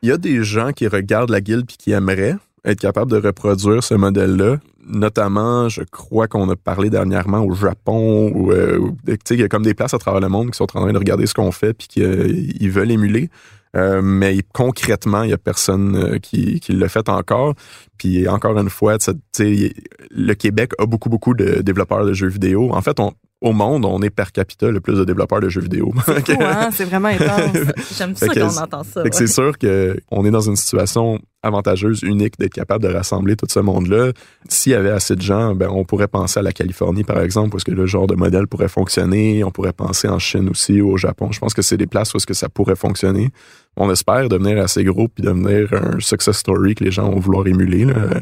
Il 0.02 0.10
y 0.10 0.12
a 0.12 0.18
des 0.18 0.44
gens 0.44 0.74
qui 0.74 0.86
regardent 0.86 1.30
la 1.30 1.40
guilde 1.40 1.66
puis 1.66 1.78
qui 1.78 1.92
aimeraient 1.92 2.36
être 2.66 2.80
capables 2.80 3.10
de 3.10 3.26
reproduire 3.26 3.82
ce 3.82 3.94
modèle-là. 3.94 4.58
Notamment, 4.86 5.70
je 5.70 5.82
crois 5.84 6.28
qu'on 6.28 6.50
a 6.50 6.58
parlé 6.58 6.90
dernièrement 6.90 7.40
au 7.40 7.54
Japon 7.54 8.34
ou 8.36 8.52
euh, 8.52 8.92
sais, 9.26 9.36
il 9.36 9.40
y 9.40 9.44
a 9.44 9.48
comme 9.48 9.64
des 9.64 9.74
places 9.74 9.94
à 9.94 9.98
travers 9.98 10.20
le 10.20 10.28
monde 10.28 10.52
qui 10.52 10.58
sont 10.58 10.64
en 10.76 10.82
train 10.82 10.92
de 10.92 10.98
regarder 10.98 11.26
ce 11.26 11.34
qu'on 11.34 11.54
fait 11.54 11.74
puis 11.74 11.88
qui 11.88 12.04
euh, 12.04 12.70
veulent 12.70 12.92
émuler. 12.92 13.30
Euh, 13.78 14.02
mais 14.04 14.40
concrètement, 14.54 15.24
il 15.24 15.30
y 15.30 15.34
a 15.34 15.38
personne 15.38 16.20
qui, 16.20 16.60
qui 16.60 16.74
l'a 16.74 16.90
fait 16.90 17.08
encore. 17.08 17.56
Puis 17.98 18.28
encore 18.28 18.60
une 18.60 18.70
fois, 18.70 18.98
le 19.40 20.34
Québec 20.34 20.74
a 20.80 20.86
beaucoup, 20.86 21.10
beaucoup 21.10 21.34
de 21.34 21.62
développeurs 21.62 22.06
de 22.06 22.12
jeux 22.12 22.28
vidéo. 22.28 22.74
En 22.74 22.82
fait, 22.82 23.00
on, 23.00 23.14
au 23.44 23.52
monde, 23.52 23.84
on 23.84 24.02
est 24.02 24.10
per 24.10 24.32
capita 24.34 24.72
le 24.72 24.80
plus 24.80 24.98
de 24.98 25.04
développeurs 25.04 25.42
de 25.42 25.50
jeux 25.50 25.62
vidéo. 25.62 25.92
C'est 26.26 26.30
hein? 26.42 26.70
Vraiment 26.70 27.10
intense. 27.10 27.58
J'aime 27.98 28.16
ça 28.16 28.28
que 28.30 28.40
qu'on 28.40 28.58
entend 28.58 28.84
ça. 28.84 29.04
Ouais. 29.04 29.10
c'est 29.12 29.28
sûr 29.28 29.58
que 29.58 29.98
on 30.10 30.26
est 30.26 30.32
dans 30.32 30.48
une 30.48 30.56
situation 30.56 31.20
avantageuse, 31.44 32.04
unique, 32.04 32.40
d'être 32.40 32.54
capable 32.54 32.82
de 32.86 32.88
rassembler 32.88 33.36
tout 33.36 33.46
ce 33.50 33.60
monde-là. 33.60 34.14
S'il 34.48 34.72
y 34.72 34.76
avait 34.76 34.92
assez 34.92 35.18
de 35.18 35.22
gens, 35.22 35.56
ben, 35.56 35.68
on 35.70 35.84
pourrait 35.84 36.08
penser 36.08 36.40
à 36.40 36.42
la 36.44 36.54
Californie, 36.54 37.04
par 37.04 37.20
exemple, 37.20 37.50
parce 37.50 37.66
que 37.66 37.72
le 37.72 37.86
genre 37.86 38.08
de 38.08 38.16
modèle 38.16 38.48
pourrait 38.48 38.70
fonctionner. 38.70 39.44
On 39.44 39.52
pourrait 39.52 39.74
penser 39.74 40.08
en 40.08 40.20
Chine 40.20 40.48
aussi, 40.48 40.80
ou 40.80 40.92
au 40.92 40.98
Japon. 40.98 41.34
Je 41.34 41.40
pense 41.40 41.54
que 41.54 41.62
c'est 41.62 41.76
des 41.76 41.86
places 41.86 42.14
où 42.14 42.18
est-ce 42.18 42.26
que 42.26 42.34
ça 42.34 42.48
pourrait 42.48 42.78
fonctionner. 42.78 43.30
On 43.76 43.92
espère 43.92 44.30
devenir 44.30 44.64
assez 44.64 44.86
gros 44.86 45.10
puis 45.10 45.22
devenir 45.22 45.68
un 45.74 46.00
success 46.00 46.38
story 46.38 46.76
que 46.76 46.86
les 46.86 46.92
gens 46.92 47.12
vont 47.12 47.20
vouloir 47.20 47.46
émuler. 47.46 47.84
là. 47.84 48.22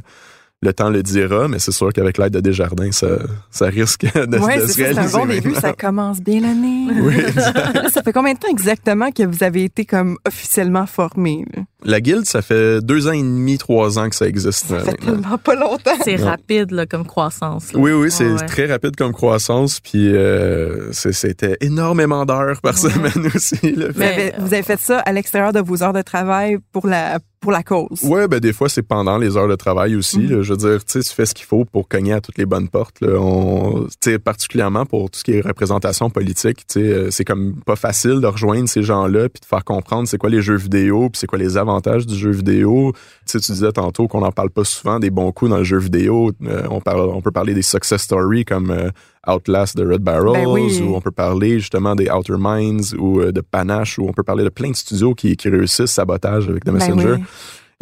Le 0.64 0.74
temps 0.74 0.92
le 0.92 1.02
dira, 1.02 1.48
mais 1.48 1.58
c'est 1.58 1.72
sûr 1.72 1.92
qu'avec 1.92 2.20
l'aide 2.20 2.34
de 2.34 2.40
Desjardins, 2.40 2.92
ça, 2.92 3.08
ça 3.50 3.66
risque 3.66 4.04
de, 4.14 4.38
Oui, 4.38 4.58
de 4.58 4.68
c'est 4.68 4.68
se 4.68 4.68
ça, 4.68 4.74
c'est 4.76 4.84
un 4.84 4.94
réaliser. 4.94 5.18
bon 5.18 5.26
début. 5.26 5.56
Ça 5.56 5.74
commence 5.74 6.20
bien 6.22 6.40
l'année. 6.42 6.86
Oui, 7.02 7.16
ça 7.92 8.04
fait 8.04 8.14
combien 8.14 8.34
de 8.34 8.38
temps 8.38 8.48
exactement 8.48 9.10
que 9.12 9.24
vous 9.24 9.44
avez 9.44 9.64
été 9.64 9.86
comme 9.86 10.18
officiellement 10.28 10.86
formé? 10.86 11.46
La 11.84 12.00
guilde, 12.00 12.26
ça 12.26 12.44
fait 12.44 12.80
deux 12.80 13.08
ans 13.08 13.12
et 13.14 13.24
demi, 13.24 13.58
trois 13.58 13.98
ans 13.98 14.08
que 14.08 14.16
ça 14.16 14.28
existe. 14.28 14.68
Ça 14.68 14.76
euh, 14.76 14.84
fait 14.84 14.98
tellement 14.98 15.40
pas 15.40 15.56
longtemps. 15.56 15.98
C'est 16.04 16.18
rapide 16.18 16.70
là, 16.70 16.86
comme 16.86 17.08
croissance. 17.08 17.74
là. 17.74 17.80
Oui, 17.80 17.92
oui, 17.94 18.12
c'est 18.12 18.26
Ouais, 18.28 18.40
ouais. 18.40 18.46
très 18.46 18.68
rapide 18.68 18.96
comme 18.96 19.14
croissance, 19.14 19.80
puis 19.80 20.16
euh, 20.16 20.92
c'est- 20.94 21.12
c'était 21.12 21.58
énormément 21.62 22.24
d'heures 22.24 22.62
par 22.62 22.78
semaine 22.78 23.32
aussi. 23.36 23.72
Là. 23.76 23.88
Vous, 23.88 24.00
Mais- 24.00 24.14
avez, 24.14 24.34
vous 24.38 24.54
avez 24.54 24.62
fait 24.64 24.80
ça 24.80 25.00
à 25.00 25.12
l'extérieur 25.12 25.54
de 25.54 25.60
vos 25.60 25.82
heures 25.82 25.94
de 25.94 26.04
travail 26.04 26.60
pour 26.72 26.86
la, 26.86 27.18
pour 27.42 27.52
la 27.52 27.64
cause. 27.64 28.04
Ouais, 28.04 28.28
ben 28.28 28.40
des 28.40 28.54
fois 28.54 28.70
c'est 28.70 28.84
pendant 28.84 29.18
les 29.18 29.36
heures 29.36 29.48
de 29.48 29.56
travail 29.56 29.96
aussi. 29.96 30.20
Mhm. 30.20 30.30
là. 30.30 30.42
Je 30.44 30.54
veux 30.54 30.58
dire, 30.58 30.86
tu 30.86 31.02
fais 31.02 31.26
ce 31.26 31.34
qu'il 31.34 31.46
faut 31.46 31.66
pour 31.66 31.88
cogner 31.88 32.14
à 32.14 32.22
toutes 32.22 32.38
les 32.38 32.46
bonnes 32.46 32.70
portes. 32.70 33.02
Là. 33.02 33.20
On, 33.20 33.88
tu 34.00 34.12
sais, 34.12 34.20
particulièrement 34.20 34.86
pour 34.86 35.10
tout 35.10 35.20
ce 35.20 35.24
qui 35.24 35.34
est 35.34 35.42
représentation 35.42 36.10
politique, 36.12 36.68
tu 36.68 36.80
sais, 36.80 36.80
euh, 36.80 37.12
c'est 37.12 37.26
comme 37.26 37.56
pas 37.66 37.76
facile 37.76 38.22
de 38.22 38.28
rejoindre 38.28 38.70
ces 38.70 38.84
gens-là 38.84 39.28
puis 39.28 39.42
de 39.42 39.46
faire 39.46 39.66
comprendre 39.66 40.08
c'est 40.08 40.20
quoi 40.20 40.30
les 40.30 40.42
jeux 40.42 40.56
vidéo 40.56 41.10
puis 41.10 41.20
c'est 41.20 41.28
quoi 41.28 41.40
les 41.40 41.58
avantages 41.58 42.06
du 42.06 42.16
jeu 42.16 42.32
vidéo. 42.32 42.94
Tu 42.94 43.00
sais, 43.26 43.40
tu 43.40 43.52
disais 43.52 43.72
tantôt 43.72 44.08
qu'on 44.08 44.22
n'en 44.22 44.32
parle 44.32 44.52
pas 44.52 44.64
souvent 44.64 45.00
des 45.00 45.10
bons 45.10 45.32
coups 45.32 45.50
dans 45.50 45.58
le 45.58 45.64
jeu 45.64 45.80
vidéo. 45.80 46.32
Euh, 46.44 46.68
on 46.70 46.80
parle, 46.80 47.10
on 47.10 47.22
peut 47.22 47.32
parler 47.32 47.56
des 47.56 47.64
success 47.64 48.04
stories 48.04 48.46
comme 48.46 48.70
euh, 48.70 48.90
Outlast 49.28 49.78
de 49.78 49.86
Red 49.86 50.02
Barrels 50.02 50.34
Ben 50.34 50.48
oui. 50.48 50.82
ou 50.82 50.96
on 50.96 51.02
peut 51.02 51.12
parler 51.12 51.60
justement 51.60 51.96
des 51.96 52.10
Outer 52.10 52.36
Minds 52.40 52.96
ou 52.98 53.22
euh, 53.22 53.32
de 53.32 53.42
Panache 53.42 54.00
ou 54.00 54.08
on 54.08 54.14
peut 54.14 54.24
parler 54.24 54.44
de 54.44 54.50
plein 54.50 54.72
de 54.72 54.76
studios 54.76 55.14
qui, 55.14 55.36
qui 55.38 55.50
réussissent 55.50 55.92
sabotage 55.92 56.48
avec 56.50 56.64
The 56.64 56.68
Ben 56.68 56.74
Messenger. 56.76 57.14
oui. 57.20 57.24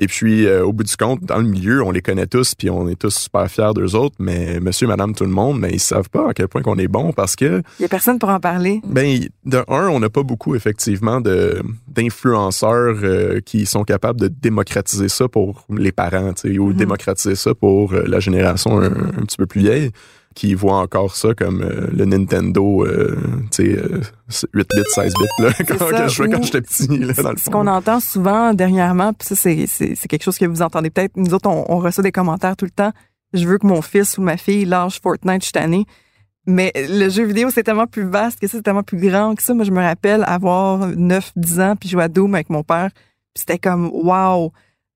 Et 0.02 0.08
puis, 0.08 0.46
euh, 0.48 0.64
au 0.66 0.72
bout 0.72 0.86
du 0.86 0.96
compte, 0.96 1.26
dans 1.26 1.40
le 1.40 1.44
milieu, 1.44 1.84
on 1.84 1.92
les 1.92 2.02
connaît 2.02 2.26
tous, 2.26 2.56
puis 2.56 2.70
on 2.70 2.88
est 2.88 2.96
tous 2.96 3.14
super 3.14 3.52
fiers 3.52 3.72
d'eux 3.76 3.96
autres, 3.98 4.16
mais 4.18 4.62
monsieur, 4.62 4.88
madame, 4.88 5.14
tout 5.14 5.26
le 5.26 5.30
monde, 5.30 5.60
mais 5.60 5.72
ils 5.72 5.80
savent 5.82 6.10
pas 6.10 6.30
à 6.30 6.34
quel 6.34 6.48
point 6.48 6.62
qu'on 6.62 6.78
est 6.78 6.88
bon 6.88 7.12
parce 7.12 7.36
que, 7.36 7.62
Il 7.80 7.82
y 7.82 7.86
a 7.86 7.90
personne 7.90 8.18
pour 8.18 8.30
en 8.30 8.40
parler. 8.40 8.80
ben, 8.88 9.20
de 9.44 9.58
un, 9.68 9.90
on 9.90 10.00
n'a 10.00 10.10
pas 10.10 10.24
beaucoup, 10.24 10.56
effectivement, 10.56 11.20
de 11.20 11.62
d'influenceurs 12.14 12.96
euh, 13.04 13.40
qui 13.42 13.66
sont 13.66 13.84
capables 13.84 14.20
de 14.22 14.30
démocratiser 14.30 15.10
ça 15.10 15.28
pour 15.28 15.66
les 15.70 15.92
parents, 15.92 16.34
tu 16.34 16.54
sais, 16.54 16.58
ou 16.60 16.68
Mhm. 16.70 16.74
démocratiser 16.76 17.36
ça 17.36 17.54
pour 17.54 17.94
la 17.94 18.20
génération 18.22 18.80
un, 18.80 18.86
un 18.86 19.26
petit 19.26 19.38
peu 19.38 19.46
plus 19.48 19.60
vieille 19.62 19.92
qui 20.36 20.54
voit 20.54 20.78
encore 20.78 21.16
ça 21.16 21.34
comme 21.34 21.62
euh, 21.62 21.88
le 21.92 22.06
Nintendo, 22.06 22.86
euh, 22.86 23.18
tu 23.52 23.66
sais, 23.66 23.78
euh, 23.78 24.02
8 24.54 24.68
bits, 24.76 24.84
16 24.88 25.14
bits, 25.14 25.44
là, 25.44 25.54
quand, 25.68 25.78
ça, 25.78 25.92
que 25.92 26.08
je 26.08 26.14
jouais 26.14 26.30
quand 26.30 26.44
j'étais 26.44 26.62
petit, 26.62 26.88
là, 26.88 27.14
dans 27.14 27.32
le 27.32 27.38
Ce 27.38 27.50
qu'on 27.50 27.68
entend 27.68 28.00
souvent 28.00 28.54
dernièrement, 28.54 29.14
puis 29.14 29.28
ça, 29.28 29.36
c'est 29.36 30.08
quelque 30.08 30.24
chose 30.24 30.38
que 30.38 30.46
vous 30.46 30.62
entendez 30.62 30.90
peut-être. 30.90 31.18
Nous 31.18 31.34
autres, 31.34 31.50
on, 31.50 31.66
on 31.70 31.80
reçoit 31.80 32.04
des 32.04 32.12
commentaires 32.12 32.56
tout 32.56 32.66
le 32.66 32.72
temps. 32.72 32.92
Je 33.34 33.46
veux 33.46 33.58
que 33.58 33.68
mon 33.68 33.82
fils 33.82 34.18
ou 34.18 34.22
ma 34.22 34.38
fille 34.38 34.66
lâche 34.66 35.02
Fortnite 35.02 35.44
cette 35.44 35.58
année. 35.58 35.86
Mais 36.46 36.72
le 36.76 37.10
jeu 37.10 37.26
vidéo, 37.26 37.50
c'est 37.52 37.64
tellement 37.64 37.86
plus 37.86 38.10
vaste 38.10 38.40
que 38.40 38.48
ça, 38.48 38.58
c'est 38.58 38.64
tellement 38.64 38.84
plus 38.84 38.98
grand 38.98 39.36
que 39.36 39.44
ça. 39.44 39.54
Moi, 39.54 39.66
je 39.66 39.72
me 39.72 39.82
rappelle 39.82 40.24
avoir 40.26 40.88
9, 40.88 41.34
10 41.36 41.60
ans, 41.60 41.76
puis 41.76 41.90
jouer 41.90 42.04
à 42.04 42.08
Doom 42.08 42.34
avec 42.34 42.50
mon 42.50 42.64
père. 42.64 42.90
Puis 43.34 43.42
c'était 43.42 43.60
comme, 43.60 43.92
wow, 43.94 44.52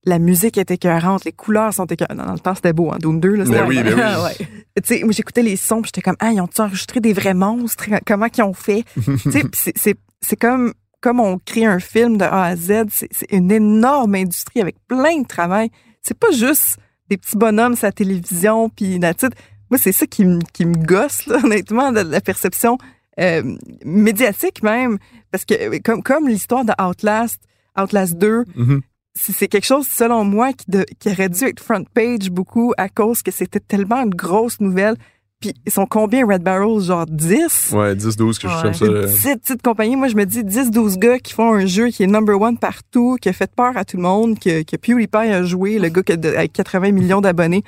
la 0.05 0.19
musique 0.19 0.57
est 0.57 0.69
écœurante, 0.71 1.23
les 1.25 1.31
couleurs 1.31 1.73
sont 1.73 1.85
écœurantes. 1.85 2.17
Dans 2.17 2.33
le 2.33 2.39
temps, 2.39 2.55
c'était 2.55 2.73
beau, 2.73 2.91
hein, 2.91 2.97
Doom 2.99 3.19
2. 3.19 3.35
Là, 3.35 3.45
c'était 3.45 3.59
Ben 3.59 3.67
oui, 3.67 3.83
ben 3.83 4.17
oui. 4.23 4.45
Tu 4.75 4.81
sais, 4.97 5.03
moi, 5.03 5.11
j'écoutais 5.13 5.43
les 5.43 5.55
sons, 5.55 5.81
j'étais 5.85 6.01
comme, 6.01 6.17
ah, 6.19 6.31
ils 6.31 6.41
ont 6.41 6.49
enregistré 6.57 6.99
des 6.99 7.13
vrais 7.13 7.33
monstres? 7.33 7.85
Comment 8.05 8.27
qu'ils 8.29 8.43
ont 8.43 8.53
fait? 8.53 8.83
tu 8.95 9.31
sais, 9.53 9.95
c'est, 10.21 10.35
comme, 10.35 10.73
comme 11.01 11.19
on 11.19 11.37
crée 11.39 11.65
un 11.65 11.79
film 11.79 12.17
de 12.17 12.25
A 12.25 12.43
à 12.45 12.55
Z, 12.55 12.85
c'est, 12.89 13.09
une 13.31 13.51
énorme 13.51 14.15
industrie 14.15 14.61
avec 14.61 14.75
plein 14.87 15.21
de 15.21 15.27
travail. 15.27 15.69
C'est 16.01 16.17
pas 16.17 16.31
juste 16.31 16.77
des 17.09 17.17
petits 17.17 17.37
bonhommes 17.37 17.75
la 17.81 17.91
télévision, 17.91 18.69
puis 18.69 18.99
la 18.99 19.13
titre. 19.13 19.37
Moi, 19.69 19.77
c'est 19.77 19.91
ça 19.91 20.05
qui 20.05 20.25
me, 20.25 20.39
qui 20.53 20.65
me 20.65 20.75
gosse, 20.75 21.27
là, 21.27 21.37
honnêtement, 21.43 21.91
de 21.91 22.01
la 22.01 22.19
perception 22.21 22.77
euh, 23.19 23.41
médiatique 23.85 24.63
même. 24.63 24.97
Parce 25.31 25.45
que, 25.45 25.79
comme, 25.79 26.03
comme 26.03 26.27
l'histoire 26.27 26.65
de 26.65 26.73
Outlast, 26.81 27.41
Outlast 27.77 28.17
2, 28.17 28.43
Mhm. 28.55 28.81
c'est 28.81 28.92
c'est 29.15 29.47
quelque 29.47 29.65
chose, 29.65 29.87
selon 29.87 30.23
moi, 30.25 30.53
qui, 30.53 30.65
de- 30.69 30.85
qui 30.99 31.09
aurait 31.09 31.29
dû 31.29 31.43
être 31.45 31.59
front 31.61 31.83
page 31.93 32.29
beaucoup 32.31 32.73
à 32.77 32.89
cause 32.89 33.21
que 33.21 33.31
c'était 33.31 33.59
tellement 33.59 34.03
une 34.03 34.13
grosse 34.15 34.59
nouvelle. 34.59 34.95
Puis 35.39 35.53
ils 35.65 35.71
sont 35.71 35.85
combien 35.85 36.25
Red 36.25 36.41
Barrels? 36.41 36.79
Genre 36.85 37.05
10? 37.05 37.71
Ouais, 37.73 37.95
10, 37.95 38.15
12, 38.15 38.39
que 38.39 38.47
je 38.47 38.53
Ouais. 38.53 38.61
trouve 38.61 38.73
ça. 38.73 38.85
Une 38.85 39.01
petite, 39.01 39.41
petite 39.41 39.61
compagnie. 39.61 39.95
Moi, 39.97 40.07
je 40.07 40.15
me 40.15 40.25
dis 40.25 40.41
10-12 40.43 40.97
gars 40.97 41.19
qui 41.19 41.33
font 41.33 41.53
un 41.53 41.65
jeu 41.65 41.89
qui 41.89 42.03
est 42.03 42.07
number 42.07 42.39
one 42.41 42.57
partout, 42.57 43.17
qui 43.21 43.27
a 43.29 43.33
fait 43.33 43.53
peur 43.53 43.75
à 43.75 43.83
tout 43.85 43.97
le 43.97 44.03
monde, 44.03 44.39
que, 44.39 44.63
que 44.63 44.77
PewDiePie 44.77 45.17
a 45.17 45.43
joué, 45.43 45.79
le 45.79 45.89
gars 45.89 46.01
qui 46.01 46.13
a 46.13 46.15
de- 46.17 46.29
avec 46.29 46.53
80 46.53 46.91
millions 46.93 47.19
d'abonnés. 47.21 47.61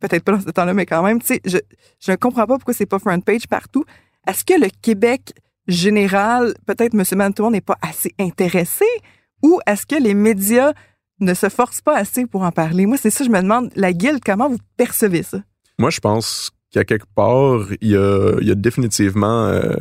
Peut-être 0.00 0.24
pas 0.24 0.32
dans 0.32 0.40
ce 0.40 0.50
temps-là, 0.50 0.74
mais 0.74 0.84
quand 0.84 1.02
même. 1.04 1.20
Tu 1.20 1.28
sais, 1.28 1.40
je, 1.44 1.58
je 2.00 2.10
ne 2.10 2.16
comprends 2.16 2.44
pas 2.46 2.56
pourquoi 2.56 2.74
c'est 2.74 2.86
pas 2.86 2.98
front 2.98 3.20
page 3.20 3.46
partout. 3.46 3.84
Est-ce 4.26 4.44
que 4.44 4.60
le 4.60 4.68
Québec 4.82 5.32
général, 5.68 6.54
peut-être 6.66 6.94
M. 6.94 7.04
Mantour 7.16 7.50
n'est 7.52 7.60
pas 7.60 7.76
assez 7.82 8.12
intéressé? 8.18 8.84
Ou 9.42 9.60
est-ce 9.66 9.86
que 9.86 10.00
les 10.00 10.14
médias 10.14 10.72
ne 11.20 11.34
se 11.34 11.48
forcent 11.48 11.80
pas 11.80 11.96
assez 11.96 12.26
pour 12.26 12.42
en 12.42 12.52
parler? 12.52 12.86
Moi, 12.86 12.96
c'est 12.96 13.10
ça, 13.10 13.24
je 13.24 13.30
me 13.30 13.40
demande, 13.40 13.70
la 13.76 13.92
guilde, 13.92 14.20
comment 14.24 14.48
vous 14.48 14.58
percevez 14.76 15.22
ça? 15.22 15.38
Moi, 15.78 15.90
je 15.90 16.00
pense 16.00 16.50
qu'à 16.72 16.84
quelque 16.84 17.06
part, 17.14 17.66
il 17.80 17.90
y 17.90 17.96
a, 17.96 18.54
définitivement 18.54 19.46
euh, 19.46 19.76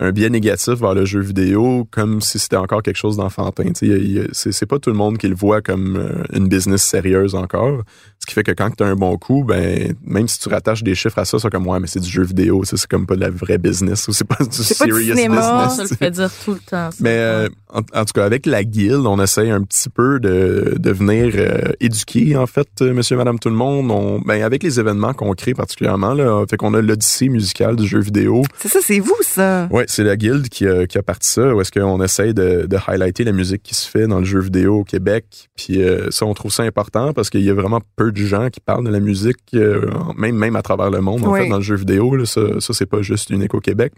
un 0.00 0.12
biais 0.12 0.30
négatif 0.30 0.74
vers 0.74 0.94
le 0.94 1.04
jeu 1.04 1.20
vidéo 1.20 1.86
comme 1.90 2.20
si 2.20 2.38
c'était 2.38 2.56
encore 2.56 2.82
quelque 2.82 2.96
chose 2.96 3.16
d'enfantin. 3.16 3.72
C'est 3.74 4.66
pas 4.66 4.78
tout 4.78 4.90
le 4.90 4.96
monde 4.96 5.18
qui 5.18 5.28
le 5.28 5.34
voit 5.34 5.60
comme 5.60 5.96
euh, 5.96 6.22
une 6.32 6.48
business 6.48 6.82
sérieuse 6.82 7.34
encore. 7.34 7.82
Ce 8.20 8.26
qui 8.26 8.34
fait 8.34 8.42
que 8.42 8.52
quand 8.52 8.70
tu 8.76 8.84
as 8.84 8.86
un 8.86 8.96
bon 8.96 9.16
coup, 9.16 9.44
ben 9.44 9.94
même 10.04 10.28
si 10.28 10.38
tu 10.38 10.50
rattaches 10.50 10.82
des 10.82 10.94
chiffres 10.94 11.18
à 11.18 11.24
ça, 11.24 11.38
c'est 11.38 11.48
comme 11.48 11.66
ouais, 11.66 11.80
mais 11.80 11.86
c'est 11.86 12.00
du 12.00 12.08
jeu 12.08 12.22
vidéo, 12.22 12.62
c'est 12.64 12.86
comme 12.86 13.06
pas 13.06 13.16
de 13.16 13.20
la 13.20 13.30
vraie 13.30 13.56
business 13.56 14.06
ou 14.08 14.12
c'est 14.12 14.26
pas 14.26 14.44
du 14.44 14.56
serious 14.62 15.16
cinéma, 15.16 15.36
business. 15.36 15.76
Ça 15.76 15.82
le 15.84 15.96
fait 15.96 16.10
dire 16.10 16.30
tout 16.44 16.52
le 16.52 16.58
temps. 16.58 16.90
Ça. 16.90 16.96
Mais 17.00 17.16
euh, 17.16 17.48
en, 17.72 17.78
en, 17.78 18.04
tout 18.04 18.12
cas, 18.14 18.26
avec 18.26 18.44
la 18.44 18.62
guilde, 18.62 19.06
on 19.06 19.18
essaye 19.22 19.50
un 19.50 19.62
petit 19.62 19.88
peu 19.88 20.20
de, 20.20 20.74
de 20.78 20.90
venir 20.90 21.32
euh, 21.36 21.72
éduquer 21.80 22.36
en 22.36 22.46
fait, 22.46 22.68
euh, 22.82 22.92
Monsieur, 22.92 23.16
Madame, 23.16 23.38
tout 23.38 23.48
le 23.48 23.54
monde. 23.54 23.90
On, 23.90 24.20
ben 24.20 24.42
avec 24.42 24.62
les 24.62 24.78
événements 24.78 25.14
qu'on 25.14 25.32
crée 25.32 25.54
particulièrement, 25.54 26.12
là, 26.12 26.44
fait 26.48 26.58
qu'on 26.58 26.74
a 26.74 26.82
l'odyssée 26.82 27.30
musicale 27.30 27.76
du 27.76 27.86
jeu 27.86 28.00
vidéo. 28.00 28.42
C'est 28.58 28.68
ça, 28.68 28.80
c'est 28.82 29.00
vous 29.00 29.16
ça. 29.22 29.66
Ouais, 29.70 29.86
c'est 29.88 30.04
la 30.04 30.16
guilde 30.16 30.48
qui 30.50 30.66
a, 30.66 30.86
qui 30.86 30.98
a 30.98 31.02
parti 31.02 31.28
ça. 31.30 31.54
Où 31.54 31.60
est-ce 31.62 31.72
qu'on 31.72 32.02
essaye 32.02 32.34
de, 32.34 32.66
de 32.66 32.78
highlighter 32.86 33.24
la 33.24 33.32
musique 33.32 33.62
qui 33.62 33.74
se 33.74 33.88
fait 33.88 34.06
dans 34.06 34.18
le 34.18 34.26
jeu 34.26 34.40
vidéo 34.40 34.80
au 34.80 34.84
Québec. 34.84 35.48
Puis 35.56 35.82
euh, 35.82 36.10
ça, 36.10 36.26
on 36.26 36.34
trouve 36.34 36.52
ça 36.52 36.64
important 36.64 37.12
parce 37.12 37.30
qu'il 37.30 37.42
y 37.42 37.50
a 37.50 37.54
vraiment 37.54 37.80
peu 37.96 38.09
de 38.10 38.16
gens 38.18 38.48
qui 38.50 38.60
parlent 38.60 38.84
de 38.84 38.90
la 38.90 39.00
musique, 39.00 39.38
euh, 39.54 39.90
même 40.16 40.36
même 40.36 40.56
à 40.56 40.62
travers 40.62 40.90
le 40.90 41.00
monde, 41.00 41.24
en 41.24 41.32
Oui. 41.32 41.40
fait, 41.42 41.48
dans 41.48 41.56
le 41.56 41.62
jeu 41.62 41.76
vidéo. 41.76 42.16
Là, 42.16 42.24
ça, 42.26 42.40
ça 42.60 42.72
c'est 42.74 42.86
pas 42.86 43.02
juste 43.02 43.30
unique 43.30 43.54
au 43.54 43.60
Québec. 43.60 43.92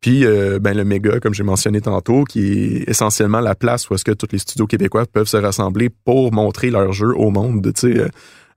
Puis, 0.00 0.26
euh, 0.26 0.58
ben, 0.58 0.76
le 0.76 0.84
méga, 0.84 1.18
comme 1.18 1.32
j'ai 1.32 1.44
mentionné 1.44 1.80
tantôt, 1.80 2.24
qui 2.24 2.40
est 2.76 2.88
essentiellement 2.90 3.40
la 3.40 3.54
place 3.54 3.88
où 3.88 3.94
est-ce 3.94 4.04
que 4.04 4.12
tous 4.12 4.28
les 4.32 4.38
studios 4.38 4.66
québécois 4.66 5.06
peuvent 5.10 5.26
se 5.28 5.38
rassembler 5.38 5.88
pour 5.88 6.30
montrer 6.32 6.70
leur 6.70 6.92
jeu 6.92 7.14
au 7.16 7.30
monde. 7.30 7.72
Tu 7.74 7.94
sais, 7.94 8.06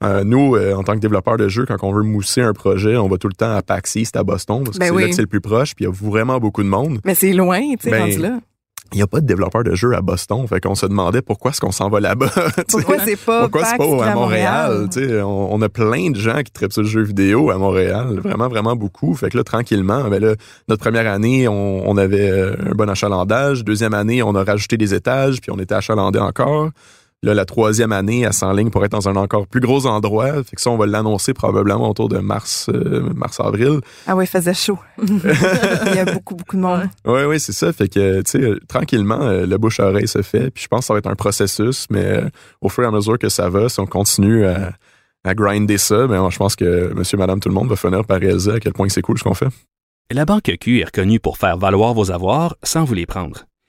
euh, 0.04 0.24
nous, 0.26 0.56
euh, 0.58 0.74
en 0.74 0.84
tant 0.84 0.94
que 0.96 1.00
développeurs 1.00 1.38
de 1.38 1.48
jeux, 1.48 1.66
quand 1.66 1.78
on 1.84 1.94
veut 1.94 2.04
mousser 2.04 2.42
un 2.42 2.52
projet, 2.52 2.98
on 2.98 3.08
va 3.08 3.18
tout 3.18 3.30
le 3.30 3.34
temps 3.34 3.56
à 3.56 3.62
PAX 3.62 3.96
East 3.96 4.18
à 4.18 4.24
Boston 4.24 4.64
parce 4.66 4.76
que 4.78 4.82
Ben 4.82 4.88
c'est 4.90 4.92
oui. 4.96 5.02
là 5.04 5.10
que 5.10 5.16
c'est 5.16 5.22
le 5.22 5.28
plus 5.28 5.40
proche. 5.42 5.74
Puis 5.74 5.86
il 5.86 5.88
y 5.88 5.90
a 5.90 5.94
vraiment 5.94 6.38
beaucoup 6.40 6.64
de 6.64 6.68
monde. 6.68 7.00
Mais 7.06 7.16
c'est 7.16 7.32
loin, 7.34 7.62
tu 7.80 7.90
sais, 7.90 7.92
Ben, 7.92 8.22
là. 8.22 8.40
Il 8.94 8.98
n'y 8.98 9.02
a 9.02 9.08
pas 9.08 9.20
de 9.20 9.26
développeurs 9.26 9.64
de 9.64 9.76
jeux 9.76 9.94
à 9.96 10.02
Boston. 10.02 10.48
Fait 10.48 10.60
qu'on 10.62 10.76
se 10.76 10.86
demandait 10.86 11.22
pourquoi 11.22 11.52
est-ce 11.52 11.60
qu'on 11.60 11.72
s'en 11.72 11.90
va 11.90 12.00
là-bas. 12.00 12.30
Pourquoi 12.70 12.98
c'est 13.06 13.16
pas 13.16 13.42
Pourquoi 13.42 13.66
c'est 13.66 13.78
pas 13.78 14.06
à 14.06 14.16
Montréal? 14.16 14.88
tu 14.92 15.08
sais, 15.08 15.22
on, 15.22 15.54
on 15.54 15.62
a 15.62 15.70
plein 15.70 16.12
de 16.12 16.16
gens 16.16 16.42
qui 16.44 16.52
traitent 16.52 16.74
sur 16.74 16.84
le 16.84 16.88
jeu 16.88 17.02
vidéo 17.02 17.50
à 17.52 17.58
Montréal. 17.58 18.20
Vraiment, 18.24 18.48
vraiment 18.48 18.76
beaucoup. 18.76 19.14
Fait 19.16 19.30
que 19.30 19.38
là, 19.38 19.44
tranquillement, 19.44 20.10
ben 20.10 20.22
là, 20.22 20.36
notre 20.68 20.82
première 20.82 21.12
année, 21.12 21.48
on, 21.48 21.90
on 21.90 21.98
avait 21.98 22.30
euh, 22.30 22.56
un 22.66 22.76
bon 22.76 22.90
achalandage. 22.90 23.64
Deuxième 23.64 23.94
année, 23.94 24.24
on 24.24 24.36
a 24.36 24.44
rajouté 24.44 24.78
des 24.78 24.94
étages, 24.94 25.42
puis 25.42 25.52
on 25.52 25.60
était 25.60 25.76
achalandé 25.76 26.20
encore. 26.20 26.70
Là, 27.24 27.34
la 27.34 27.46
troisième 27.46 27.94
année, 27.94 28.22
elle 28.22 28.34
s'enligne 28.34 28.70
pour 28.70 28.86
être 28.86 28.92
dans 28.92 29.10
un 29.10 29.16
encore 29.16 29.48
plus 29.48 29.60
gros 29.60 29.88
endroit. 29.88 30.44
Fait 30.44 30.56
que 30.56 30.62
ça, 30.62 30.70
on 30.70 30.78
va 30.78 30.86
l'annoncer 30.86 31.34
probablement 31.34 31.90
autour 31.90 32.10
de 32.10 32.20
mars, 32.20 32.70
euh, 32.72 33.12
mars-avril. 33.16 33.80
Ah 34.06 34.16
ouais, 34.16 34.26
il 34.26 34.28
faisait 34.28 34.54
chaud. 34.54 34.78
il 35.02 35.96
y 35.96 36.00
a 36.00 36.06
beaucoup, 36.06 36.36
beaucoup 36.36 36.56
de 36.56 36.62
monde. 36.62 36.84
Oui, 37.06 37.24
oui, 37.24 37.40
c'est 37.40 37.54
ça. 37.54 37.74
Fait 37.74 37.88
que, 37.88 38.22
tu 38.22 38.32
sais, 38.32 38.42
euh, 38.42 38.60
tranquillement, 38.68 39.22
euh, 39.22 39.48
le 39.48 39.58
bouche-oreille 39.58 40.08
se 40.08 40.22
fait. 40.22 40.52
Puis 40.52 40.66
je 40.66 40.68
pense 40.68 40.82
que 40.82 40.86
ça 40.86 40.94
va 40.94 41.00
être 41.00 41.10
un 41.10 41.16
processus, 41.16 41.88
mais 41.90 42.22
au 42.62 42.70
fur 42.70 42.84
et 42.84 42.88
à 42.88 42.92
mesure 42.92 43.18
que 43.18 43.30
ça 43.30 43.50
va, 43.50 43.68
si 43.68 43.80
on 43.80 43.88
continue 43.88 44.46
à, 44.46 44.74
à 45.24 45.34
grinder 45.34 45.80
ça, 45.80 46.06
ben, 46.06 46.30
je 46.30 46.38
pense 46.38 46.56
que 46.56 46.94
monsieur, 46.94 47.18
madame, 47.18 47.40
tout 47.40 47.50
le 47.50 47.56
monde 47.56 47.68
va 47.68 47.76
finir 47.76 48.06
par 48.06 48.20
réaliser 48.20 48.52
à 48.52 48.60
quel 48.60 48.74
point 48.74 48.90
c'est 48.90 49.02
cool 49.02 49.18
ce 49.18 49.24
qu'on 49.24 49.34
fait. 49.34 49.50
La 50.12 50.26
Banque 50.26 50.52
Q 50.62 50.82
est 50.82 50.86
reconnue 50.86 51.20
pour 51.20 51.40
faire 51.40 51.58
valoir 51.58 51.96
vos 51.96 52.12
avoirs 52.12 52.56
sans 52.62 52.84
vous 52.86 52.94
les 52.94 53.08
prendre. 53.08 53.46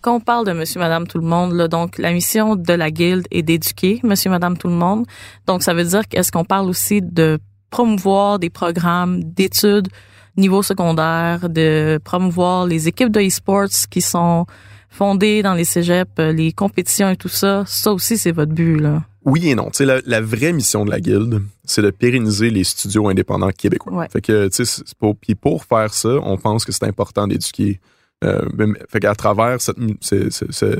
Quand 0.00 0.16
on 0.16 0.20
parle 0.20 0.46
de 0.46 0.52
Monsieur, 0.52 0.80
Madame, 0.80 1.06
tout 1.06 1.18
le 1.18 1.26
monde, 1.26 1.52
là, 1.52 1.68
donc 1.68 1.98
la 1.98 2.12
mission 2.12 2.56
de 2.56 2.72
la 2.72 2.90
guilde 2.90 3.26
est 3.30 3.42
d'éduquer 3.42 4.00
Monsieur, 4.02 4.30
Madame, 4.30 4.56
tout 4.56 4.68
le 4.68 4.74
monde. 4.74 5.04
Donc 5.46 5.62
ça 5.62 5.74
veut 5.74 5.84
dire 5.84 6.08
qu'est-ce 6.08 6.32
qu'on 6.32 6.44
parle 6.44 6.68
aussi 6.68 7.02
de 7.02 7.38
promouvoir 7.68 8.38
des 8.38 8.50
programmes 8.50 9.22
d'études 9.22 9.88
niveau 10.36 10.62
secondaire, 10.62 11.48
de 11.50 11.98
promouvoir 12.02 12.66
les 12.66 12.88
équipes 12.88 13.10
de 13.10 13.20
e-sports 13.20 13.88
qui 13.90 14.00
sont 14.00 14.46
fondées 14.88 15.42
dans 15.42 15.54
les 15.54 15.64
cégeps, 15.64 16.10
euh, 16.18 16.32
les 16.32 16.52
compétitions 16.52 17.10
et 17.10 17.16
tout 17.16 17.28
ça? 17.28 17.64
Ça 17.66 17.92
aussi, 17.92 18.16
c'est 18.16 18.32
votre 18.32 18.52
but, 18.52 18.78
là. 18.78 19.02
Oui 19.24 19.48
et 19.48 19.54
non. 19.54 19.66
Tu 19.66 19.78
sais, 19.78 19.84
la, 19.84 20.00
la 20.06 20.20
vraie 20.22 20.52
mission 20.52 20.86
de 20.86 20.90
la 20.90 20.98
guilde, 20.98 21.42
c'est 21.64 21.82
de 21.82 21.90
pérenniser 21.90 22.48
les 22.48 22.64
studios 22.64 23.08
indépendants 23.08 23.50
québécois. 23.50 23.92
Ouais. 23.92 24.08
Fait 24.10 24.22
que, 24.22 24.48
tu 24.48 24.64
sais, 24.64 24.82
pour, 24.98 25.14
puis 25.14 25.34
pour 25.34 25.64
faire 25.64 25.92
ça, 25.92 26.08
on 26.22 26.38
pense 26.38 26.64
que 26.64 26.72
c'est 26.72 26.86
important 26.86 27.26
d'éduquer. 27.26 27.80
Euh, 28.22 28.42
même- 28.54 28.76
fait 28.90 29.00
qu'à 29.00 29.14
travers 29.14 29.60
cette, 29.62 29.78
c'est- 30.02 30.28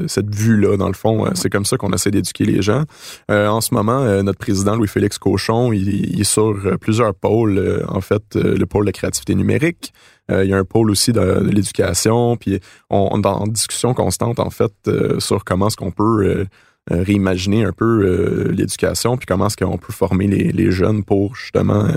cette 0.09 0.35
vue-là, 0.35 0.76
dans 0.76 0.88
le 0.88 0.94
fond, 0.94 1.24
euh, 1.26 1.31
c'est 1.35 1.48
comme 1.48 1.64
ça 1.64 1.79
qu'on 1.79 1.90
essaie 1.92 2.11
d'éduquer 2.11 2.44
les 2.44 2.61
gens. 2.61 2.85
Euh, 3.31 3.48
en 3.48 3.62
ce 3.62 3.72
moment, 3.72 4.00
euh, 4.03 4.22
notre 4.22 4.38
président 4.38 4.76
Louis-Félix 4.76 5.16
Cochon, 5.18 5.72
il, 5.72 5.88
il 6.12 6.20
est 6.20 6.24
sur 6.24 6.42
euh, 6.66 6.76
plusieurs 6.76 7.14
pôles. 7.14 7.83
en 7.88 8.00
fait, 8.03 8.22
le 8.35 8.64
pôle 8.66 8.85
de 8.87 8.90
créativité 8.90 9.35
numérique. 9.35 9.92
Il 10.33 10.44
y 10.48 10.53
a 10.53 10.59
un 10.59 10.64
pôle 10.64 10.90
aussi 10.92 11.12
de, 11.12 11.40
l'éducation. 11.50 12.37
Puis 12.37 12.61
on, 12.88 13.09
on 13.11 13.20
est 13.22 13.26
en 13.26 13.46
discussion 13.48 13.94
constante, 13.94 14.38
en 14.38 14.50
fait, 14.50 14.72
sur 15.18 15.44
comment 15.44 15.66
est-ce 15.66 15.76
qu'on 15.76 15.90
peut 15.90 16.46
réimaginer 16.88 17.64
un 17.64 17.72
peu 17.72 18.48
l'éducation, 18.53 19.16
puis 19.16 19.26
comment 19.26 19.46
est-ce 19.48 19.57
qu'on 19.57 19.76
peut 19.76 19.92
former 19.92 20.29
les, 20.29 20.53
les 20.53 20.70
jeunes 20.70 21.03
pour 21.03 21.35
justement 21.35 21.88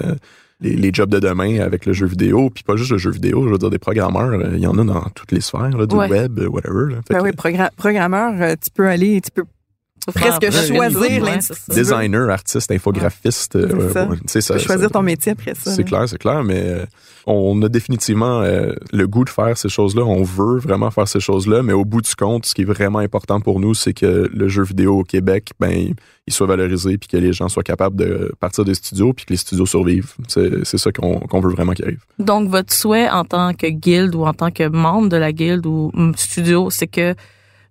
les, 0.63 0.75
les 0.75 0.91
jobs 0.93 1.09
de 1.09 1.19
demain 1.19 1.59
avec 1.59 1.85
le 1.85 1.93
jeu 1.93 2.05
vidéo, 2.07 2.49
puis 2.49 2.63
pas 2.63 2.75
juste 2.75 2.91
le 2.91 2.97
jeu 2.97 3.11
vidéo, 3.11 3.43
je 3.45 3.49
veux 3.51 3.57
dire 3.57 3.69
des 3.69 3.77
programmeurs, 3.79 4.31
euh, 4.31 4.51
il 4.53 4.59
y 4.59 4.67
en 4.67 4.77
a 4.79 4.83
dans 4.83 5.01
toutes 5.13 5.31
les 5.31 5.41
sphères, 5.41 5.77
là, 5.77 5.85
du 5.85 5.95
Ouais. 5.95 6.09
web, 6.09 6.39
euh, 6.39 6.47
whatever. 6.47 6.93
là. 6.93 7.01
Ben 7.09 7.19
que 7.19 7.23
oui, 7.23 7.31
progra- 7.31 7.69
programmeur, 7.75 8.33
euh, 8.41 8.55
tu 8.61 8.69
peux 8.73 8.87
aller, 8.87 9.21
tu 9.21 9.29
peux 9.31 9.43
presque 10.11 10.43
Ah, 10.43 10.51
choisir 10.51 11.23
l'industrie. 11.23 11.57
designer, 11.75 12.29
artiste, 12.29 12.71
infographiste, 12.71 13.55
euh, 13.55 13.67
C'est 14.25 14.37
ouais, 14.37 14.41
ça. 14.41 14.57
tu 14.57 14.65
choisir 14.65 14.87
ça- 14.87 14.89
ton 14.93 15.01
métier 15.01 15.31
après 15.33 15.53
ça. 15.55 15.71
C'est 15.71 15.83
clair, 15.83 16.07
c'est 16.07 16.17
clair, 16.17 16.43
mais 16.43 16.61
euh, 16.63 16.85
on 17.25 17.61
a 17.61 17.69
définitivement 17.69 18.41
euh, 18.41 18.73
le 18.91 19.07
goût 19.07 19.23
de 19.23 19.29
faire 19.29 19.57
ces 19.57 19.69
choses-là. 19.69 20.03
On 20.03 20.23
veut 20.23 20.57
vraiment 20.59 20.91
faire 20.91 21.07
ces 21.07 21.19
choses-là, 21.19 21.63
mais 21.63 21.73
au 21.73 21.85
bout 21.85 22.01
du 22.01 22.15
compte, 22.15 22.45
ce 22.45 22.53
qui 22.53 22.61
est 22.63 22.65
vraiment 22.65 22.99
important 22.99 23.39
pour 23.39 23.59
nous, 23.59 23.73
c'est 23.73 23.93
que 23.93 24.29
le 24.33 24.47
jeu 24.47 24.63
vidéo 24.63 24.99
au 24.99 25.03
Québec, 25.03 25.51
ben, 25.59 25.93
il 26.25 26.33
soit 26.33 26.47
valorisé, 26.47 26.97
puis 26.97 27.07
que 27.09 27.17
les 27.17 27.33
gens 27.33 27.49
soient 27.49 27.63
capables 27.63 27.97
de 27.97 28.31
partir 28.39 28.63
des 28.65 28.75
studios, 28.75 29.11
puis 29.13 29.25
que 29.25 29.33
les 29.33 29.37
studios 29.37 29.65
survivent. 29.65 30.13
C'est 30.27 30.63
c'est 30.65 30.77
ça 30.77 30.91
qu'on 30.91 31.19
qu'on 31.19 31.39
veut 31.41 31.51
vraiment 31.51 31.73
qu'il 31.73 31.83
arrive. 31.85 31.99
Donc, 32.19 32.49
votre 32.49 32.73
souhait 32.73 33.09
en 33.09 33.25
tant 33.25 33.53
que 33.53 33.67
guilde 33.67 34.15
ou 34.15 34.25
en 34.25 34.33
tant 34.33 34.49
que 34.51 34.67
membre 34.67 35.09
de 35.09 35.17
la 35.17 35.31
guilde 35.33 35.65
ou 35.65 35.91
hum, 35.93 36.13
studio, 36.15 36.69
c'est 36.69 36.87
que 36.87 37.13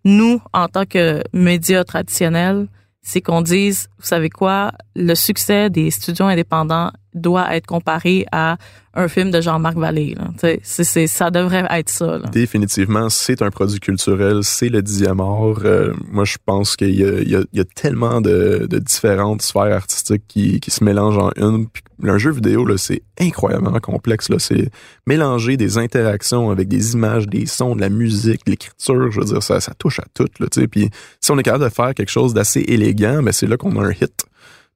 nous, 0.04 0.40
en 0.52 0.68
tant 0.68 0.84
que 0.84 1.22
médias 1.32 1.84
traditionnels, 1.84 2.68
c'est 3.02 3.20
qu'on 3.20 3.42
dise, 3.42 3.88
vous 3.98 4.06
savez 4.06 4.30
quoi, 4.30 4.72
le 4.94 5.14
succès 5.14 5.70
des 5.70 5.90
studios 5.90 6.26
indépendants 6.26 6.90
doit 7.14 7.54
être 7.56 7.66
comparé 7.66 8.26
à 8.32 8.56
un 8.94 9.08
film 9.08 9.30
de 9.30 9.40
Jean-Marc 9.40 9.76
Vallée. 9.78 10.14
C'est, 10.38 10.60
c'est, 10.62 11.06
ça 11.06 11.30
devrait 11.30 11.64
être 11.70 11.88
ça. 11.88 12.18
Là. 12.18 12.28
Définitivement, 12.30 13.08
c'est 13.08 13.40
un 13.40 13.50
produit 13.50 13.80
culturel, 13.80 14.40
c'est 14.42 14.68
le 14.68 14.82
art. 15.20 15.60
Euh, 15.64 15.94
moi, 16.10 16.24
je 16.24 16.36
pense 16.44 16.76
qu'il 16.76 16.94
y 16.94 17.04
a, 17.04 17.20
il 17.20 17.28
y 17.30 17.36
a- 17.36 17.44
il 17.52 17.58
y 17.58 17.60
a 17.60 17.64
tellement 17.64 18.20
de, 18.20 18.66
de 18.68 18.78
différentes 18.78 19.40
sphères 19.40 19.74
artistiques 19.74 20.24
qui, 20.28 20.60
qui 20.60 20.70
se 20.70 20.84
mélangent 20.84 21.16
en 21.18 21.30
une. 21.36 21.66
Un 22.04 22.18
jeu 22.18 22.32
vidéo, 22.32 22.66
là, 22.66 22.76
c'est 22.76 23.02
incroyablement 23.18 23.78
complexe. 23.80 24.28
Là. 24.28 24.38
C'est 24.38 24.68
mélanger 25.06 25.56
des 25.56 25.78
interactions 25.78 26.50
avec 26.50 26.68
des 26.68 26.92
images, 26.92 27.26
des 27.28 27.46
sons, 27.46 27.76
de 27.76 27.80
la 27.80 27.88
musique, 27.88 28.44
de 28.44 28.50
l'écriture. 28.50 29.10
Je 29.10 29.20
veux 29.20 29.26
dire, 29.26 29.42
ça, 29.42 29.60
ça 29.60 29.72
touche 29.78 30.00
à 30.00 30.04
tout. 30.12 30.26
Là. 30.38 30.46
Puis 30.70 30.90
si 31.20 31.30
on 31.30 31.38
est 31.38 31.42
capable 31.42 31.64
de 31.64 31.70
faire 31.70 31.94
quelque 31.94 32.10
chose 32.10 32.34
d'assez 32.34 32.60
élégant, 32.60 33.22
ben, 33.22 33.32
c'est 33.32 33.46
là 33.46 33.56
qu'on 33.56 33.74
a 33.80 33.86
un 33.86 33.92
hit. 33.92 34.12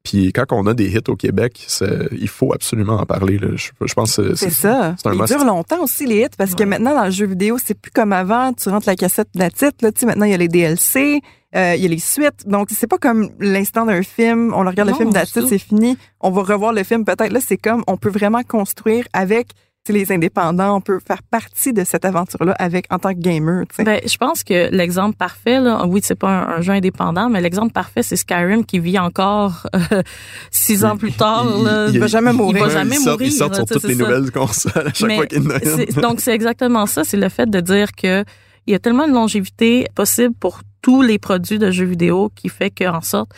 Puis 0.08 0.32
quand 0.32 0.44
on 0.52 0.66
a 0.68 0.74
des 0.74 0.86
hits 0.94 1.00
au 1.08 1.16
Québec, 1.16 1.66
il 2.12 2.28
faut 2.28 2.52
absolument 2.54 2.94
en 3.00 3.06
parler. 3.06 3.38
là. 3.38 3.48
Je, 3.56 3.70
je 3.84 3.94
pense 3.94 4.16
que 4.16 4.34
C'est 4.36 4.50
ça. 4.50 4.94
c'est 5.02 5.08
un 5.08 5.12
Ils 5.12 5.18
must. 5.18 5.32
durent 5.34 5.44
longtemps 5.44 5.82
aussi, 5.82 6.06
les 6.06 6.20
hits, 6.20 6.36
parce 6.38 6.54
que 6.54 6.62
maintenant, 6.62 6.94
dans 6.94 7.04
le 7.06 7.10
jeu 7.10 7.26
vidéo, 7.26 7.58
c'est 7.62 7.74
plus 7.74 7.90
comme 7.90 8.12
avant. 8.12 8.52
Tu 8.52 8.68
rentres 8.68 8.86
la 8.88 8.94
cassette 8.94 9.28
de 9.34 9.40
la 9.40 9.50
titre, 9.50 9.78
là, 9.82 9.90
tu 9.90 10.00
sais, 10.00 10.06
maintenant, 10.06 10.26
il 10.26 10.30
y 10.30 10.34
a 10.34 10.36
les 10.36 10.46
DLC, 10.48 11.20
euh, 11.56 11.74
il 11.76 11.82
y 11.82 11.86
a 11.86 11.88
les 11.88 11.98
suites. 11.98 12.46
Donc, 12.46 12.68
c'est 12.70 12.86
pas 12.86 12.98
comme 12.98 13.30
l'instant 13.40 13.84
d'un 13.84 14.02
film. 14.02 14.52
On 14.54 14.60
regarde 14.60 14.88
Non, 14.90 14.94
le 14.94 14.94
film 14.94 15.10
de 15.10 15.14
la 15.18 15.26
titre, 15.26 15.46
c'est 15.48 15.58
fini. 15.58 15.98
On 16.20 16.30
va 16.30 16.42
revoir 16.42 16.72
le 16.72 16.84
film 16.84 17.04
peut-être. 17.04 17.32
Là, 17.32 17.40
c'est 17.44 17.56
comme, 17.56 17.82
on 17.88 17.96
peut 17.96 18.10
vraiment 18.10 18.42
construire 18.42 19.06
avec 19.12 19.48
les 19.92 20.10
indépendants, 20.12 20.76
on 20.76 20.80
peut 20.80 20.98
faire 21.06 21.22
partie 21.22 21.72
de 21.72 21.84
cette 21.84 22.04
aventure-là 22.04 22.54
avec 22.58 22.86
en 22.90 22.98
tant 22.98 23.14
que 23.14 23.18
gamer. 23.20 23.64
tu 23.68 23.76
sais. 23.76 23.84
Ben, 23.84 24.00
je 24.06 24.16
pense 24.16 24.44
que 24.44 24.68
l'exemple 24.74 25.16
parfait, 25.16 25.60
là, 25.60 25.84
oui, 25.86 26.00
c'est 26.02 26.14
pas 26.14 26.28
un, 26.28 26.48
un 26.56 26.60
jeu 26.60 26.72
indépendant, 26.72 27.28
mais 27.28 27.40
l'exemple 27.40 27.72
parfait, 27.72 28.02
c'est 28.02 28.16
Skyrim 28.16 28.64
qui 28.64 28.78
vit 28.78 28.98
encore 28.98 29.66
euh, 29.92 30.02
six 30.50 30.84
ans 30.84 30.96
plus 30.96 31.12
tard. 31.12 31.46
Il- 31.58 31.64
là. 31.64 31.86
il- 31.88 31.94
Il 31.94 32.00
va 32.00 32.06
jamais 32.06 32.30
Il 32.30 32.36
mourir. 32.36 32.64
va 32.64 32.70
jamais 32.70 32.96
ils 32.96 33.00
sortent, 33.00 33.20
mourir. 33.20 33.26
ils 33.28 33.32
sortent 33.36 33.54
sur 33.56 33.66
toutes 33.66 33.84
les 33.84 33.94
ça. 33.94 34.02
nouvelles 34.04 34.30
consoles 34.30 34.86
à 34.88 34.92
chaque 34.92 35.08
Mais 35.08 35.16
fois 35.16 35.26
qu'il 35.26 35.42
y 35.42 35.46
en 35.46 35.50
a 35.50 35.54
une. 35.56 35.60
c'est- 35.76 36.00
donc 36.00 36.20
c'est 36.20 36.34
exactement 36.34 36.86
ça, 36.86 37.04
c'est 37.04 37.16
le 37.16 37.28
fait 37.28 37.48
de 37.48 37.60
dire 37.60 37.92
que 37.92 38.24
il 38.66 38.72
y 38.72 38.74
a 38.74 38.78
tellement 38.80 39.06
de 39.06 39.12
longévité 39.12 39.86
possible 39.94 40.34
pour 40.34 40.60
tous 40.82 41.00
les 41.02 41.18
produits 41.18 41.58
de 41.58 41.70
jeux 41.70 41.84
vidéo 41.84 42.30
qui 42.34 42.48
fait 42.48 42.70
que 42.70 42.84
en 42.88 43.00
sorte 43.00 43.30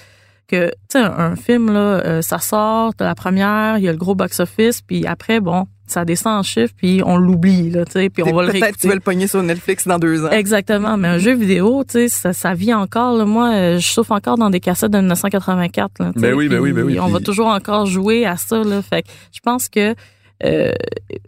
que 0.48 0.68
tu 0.68 0.74
sais 0.92 0.98
un, 1.00 1.12
un 1.18 1.36
film 1.36 1.70
là 1.70 1.80
euh, 1.80 2.22
ça 2.22 2.38
sort 2.38 2.92
de 2.98 3.04
la 3.04 3.14
première, 3.14 3.76
il 3.76 3.84
y 3.84 3.88
a 3.88 3.92
le 3.92 3.98
gros 3.98 4.14
box 4.14 4.40
office 4.40 4.80
puis 4.80 5.06
après 5.06 5.40
bon, 5.40 5.66
ça 5.90 6.04
descend 6.04 6.38
en 6.38 6.42
chiffres 6.42 6.74
puis 6.76 7.02
on 7.04 7.16
l'oublie 7.16 7.70
là, 7.70 7.84
tu 7.84 7.92
sais, 7.92 8.10
puis 8.10 8.22
on 8.22 8.34
va 8.34 8.44
le 8.44 8.52
Peut-être 8.52 8.76
que 8.76 8.80
tu 8.80 8.88
vas 8.88 8.94
le 8.94 9.00
pogner 9.00 9.26
sur 9.26 9.42
Netflix 9.42 9.86
dans 9.86 9.98
deux 9.98 10.24
ans. 10.24 10.30
Exactement, 10.30 10.96
mais 10.96 11.08
un 11.08 11.18
jeu 11.18 11.34
vidéo, 11.34 11.84
tu 11.84 11.92
sais, 11.92 12.08
ça, 12.08 12.32
ça 12.32 12.54
vit 12.54 12.74
encore. 12.74 13.16
là. 13.16 13.24
Moi, 13.24 13.52
euh, 13.52 13.78
je 13.78 13.86
souffre 13.86 14.12
encore 14.12 14.38
dans 14.38 14.50
des 14.50 14.60
cassettes 14.60 14.90
de 14.90 14.98
1984. 14.98 15.90
Là, 15.98 16.12
tu 16.14 16.20
sais, 16.20 16.26
Ben 16.26 16.34
oui, 16.34 16.48
ben 16.48 16.58
oui, 16.58 16.72
ben 16.72 16.84
puis 16.84 16.94
oui, 16.94 17.00
On 17.00 17.08
va 17.08 17.20
toujours 17.20 17.48
encore 17.48 17.86
jouer 17.86 18.26
à 18.26 18.36
ça. 18.36 18.62
Là, 18.62 18.82
fait 18.82 19.02
que 19.02 19.08
je 19.32 19.40
pense 19.40 19.68
que 19.68 19.94
euh, 20.44 20.70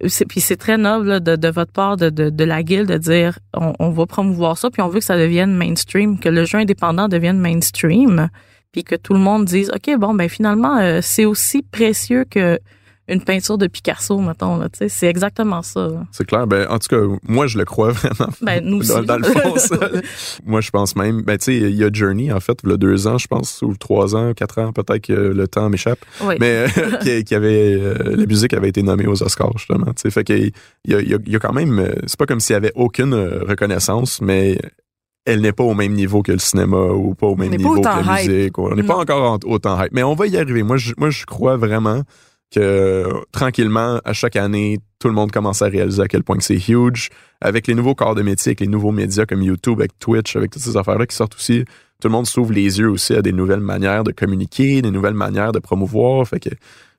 c'est, 0.06 0.24
puis 0.24 0.40
c'est 0.40 0.56
très 0.56 0.78
noble 0.78 1.08
là, 1.08 1.20
de, 1.20 1.34
de 1.34 1.48
votre 1.48 1.72
part 1.72 1.96
de, 1.96 2.10
de, 2.10 2.30
de 2.30 2.44
la 2.44 2.62
guilde 2.62 2.86
de 2.86 2.96
dire 2.96 3.40
on, 3.54 3.72
on 3.80 3.90
va 3.90 4.06
promouvoir 4.06 4.56
ça, 4.56 4.70
puis 4.70 4.82
on 4.82 4.88
veut 4.88 5.00
que 5.00 5.04
ça 5.04 5.18
devienne 5.18 5.52
mainstream, 5.52 6.18
que 6.20 6.28
le 6.28 6.44
jeu 6.44 6.58
indépendant 6.58 7.08
devienne 7.08 7.38
mainstream, 7.38 8.28
puis 8.70 8.84
que 8.84 8.94
tout 8.94 9.12
le 9.14 9.18
monde 9.18 9.46
dise 9.46 9.70
ok 9.74 9.98
bon 9.98 10.14
ben 10.14 10.28
finalement 10.28 10.78
euh, 10.78 11.00
c'est 11.02 11.24
aussi 11.24 11.62
précieux 11.62 12.24
que 12.30 12.60
une 13.10 13.22
peinture 13.22 13.58
de 13.58 13.66
Picasso, 13.66 14.18
mettons 14.20 14.56
là, 14.56 14.68
c'est 14.88 15.06
exactement 15.08 15.62
ça. 15.62 15.88
là. 15.88 16.04
C'est 16.12 16.24
clair. 16.26 16.46
Ben, 16.46 16.66
en 16.70 16.78
tout 16.78 16.88
cas, 16.88 17.00
moi, 17.28 17.46
je 17.46 17.58
le 17.58 17.64
crois 17.64 17.90
vraiment. 17.92 18.30
Ben 18.42 18.64
nous 18.64 18.78
aussi. 18.78 18.88
Dans, 18.90 19.02
dans 19.02 19.16
le 19.18 19.24
fond, 19.24 19.54
ça. 19.56 19.76
Moi, 20.46 20.60
je 20.60 20.70
pense 20.70 20.96
même. 20.96 21.22
Ben, 21.22 21.36
tu 21.38 21.44
sais, 21.46 21.56
il 21.56 21.74
y 21.76 21.84
a 21.84 21.90
Journey, 21.92 22.32
en 22.32 22.40
fait, 22.40 22.58
il 22.64 22.70
y 22.70 22.72
a 22.72 22.76
deux 22.76 23.06
ans, 23.06 23.18
je 23.18 23.26
pense, 23.26 23.60
ou 23.62 23.74
trois 23.76 24.14
ans, 24.16 24.32
quatre 24.34 24.58
ans, 24.58 24.72
peut-être 24.72 25.06
que 25.06 25.12
le 25.12 25.48
temps 25.48 25.68
m'échappe. 25.68 25.98
Oui. 26.22 26.36
Mais 26.40 26.66
euh, 26.78 26.96
qui, 27.02 27.24
qui 27.24 27.34
avait. 27.34 27.76
euh, 27.80 28.16
la 28.16 28.26
musique 28.26 28.54
avait 28.54 28.68
été 28.68 28.82
nommée 28.82 29.06
aux 29.06 29.22
Oscars, 29.22 29.56
justement. 29.58 29.86
Fait 29.96 30.24
qu'il 30.24 30.52
y 30.86 30.94
a, 30.94 31.00
y, 31.00 31.14
a, 31.14 31.18
il 31.26 31.32
y 31.32 31.36
a 31.36 31.38
quand 31.38 31.52
même. 31.52 31.78
euh, 31.78 31.94
C'est 32.06 32.18
pas 32.18 32.26
comme 32.26 32.40
s'il 32.40 32.54
y 32.54 32.56
avait 32.56 32.72
aucune 32.74 33.14
reconnaissance, 33.14 34.20
mais 34.20 34.58
elle 35.26 35.42
n'est 35.42 35.52
pas 35.52 35.64
au 35.64 35.74
même 35.74 35.92
niveau 35.92 36.22
que 36.22 36.32
le 36.32 36.38
cinéma 36.38 36.78
ou 36.78 37.14
pas 37.14 37.26
au 37.26 37.36
même 37.36 37.50
niveau 37.50 37.80
que 37.80 37.84
la 37.84 38.20
hype. 38.22 38.30
musique. 38.30 38.58
On 38.58 38.74
n'est 38.74 38.82
pas 38.82 38.96
encore 38.96 39.32
en- 39.32 39.38
autant 39.50 39.80
hype. 39.82 39.92
Mais 39.92 40.02
on 40.02 40.14
va 40.14 40.26
y 40.26 40.36
arriver. 40.36 40.62
Moi, 40.62 40.76
je, 40.78 40.94
moi, 40.96 41.10
je 41.10 41.26
crois 41.26 41.56
vraiment 41.56 42.02
que 42.50 43.06
tranquillement, 43.32 44.00
à 44.04 44.12
chaque 44.12 44.36
année, 44.36 44.78
tout 44.98 45.08
le 45.08 45.14
monde 45.14 45.30
commence 45.30 45.62
à 45.62 45.66
réaliser 45.66 46.02
à 46.02 46.08
quel 46.08 46.22
point 46.22 46.36
que 46.36 46.44
c'est 46.44 46.68
huge. 46.68 47.10
Avec 47.40 47.66
les 47.66 47.74
nouveaux 47.74 47.94
corps 47.94 48.14
de 48.14 48.22
métier, 48.22 48.50
avec 48.50 48.60
les 48.60 48.66
nouveaux 48.66 48.92
médias 48.92 49.24
comme 49.24 49.42
YouTube, 49.42 49.78
avec 49.80 49.98
Twitch, 49.98 50.36
avec 50.36 50.50
toutes 50.50 50.62
ces 50.62 50.76
affaires-là 50.76 51.06
qui 51.06 51.16
sortent 51.16 51.36
aussi, 51.36 51.64
tout 52.00 52.08
le 52.08 52.12
monde 52.12 52.26
s'ouvre 52.26 52.52
les 52.52 52.78
yeux 52.78 52.90
aussi 52.90 53.14
à 53.14 53.22
des 53.22 53.32
nouvelles 53.32 53.60
manières 53.60 54.04
de 54.04 54.12
communiquer, 54.12 54.82
des 54.82 54.90
nouvelles 54.90 55.14
manières 55.14 55.52
de 55.52 55.58
promouvoir. 55.58 56.26
Fait 56.26 56.40
que 56.40 56.50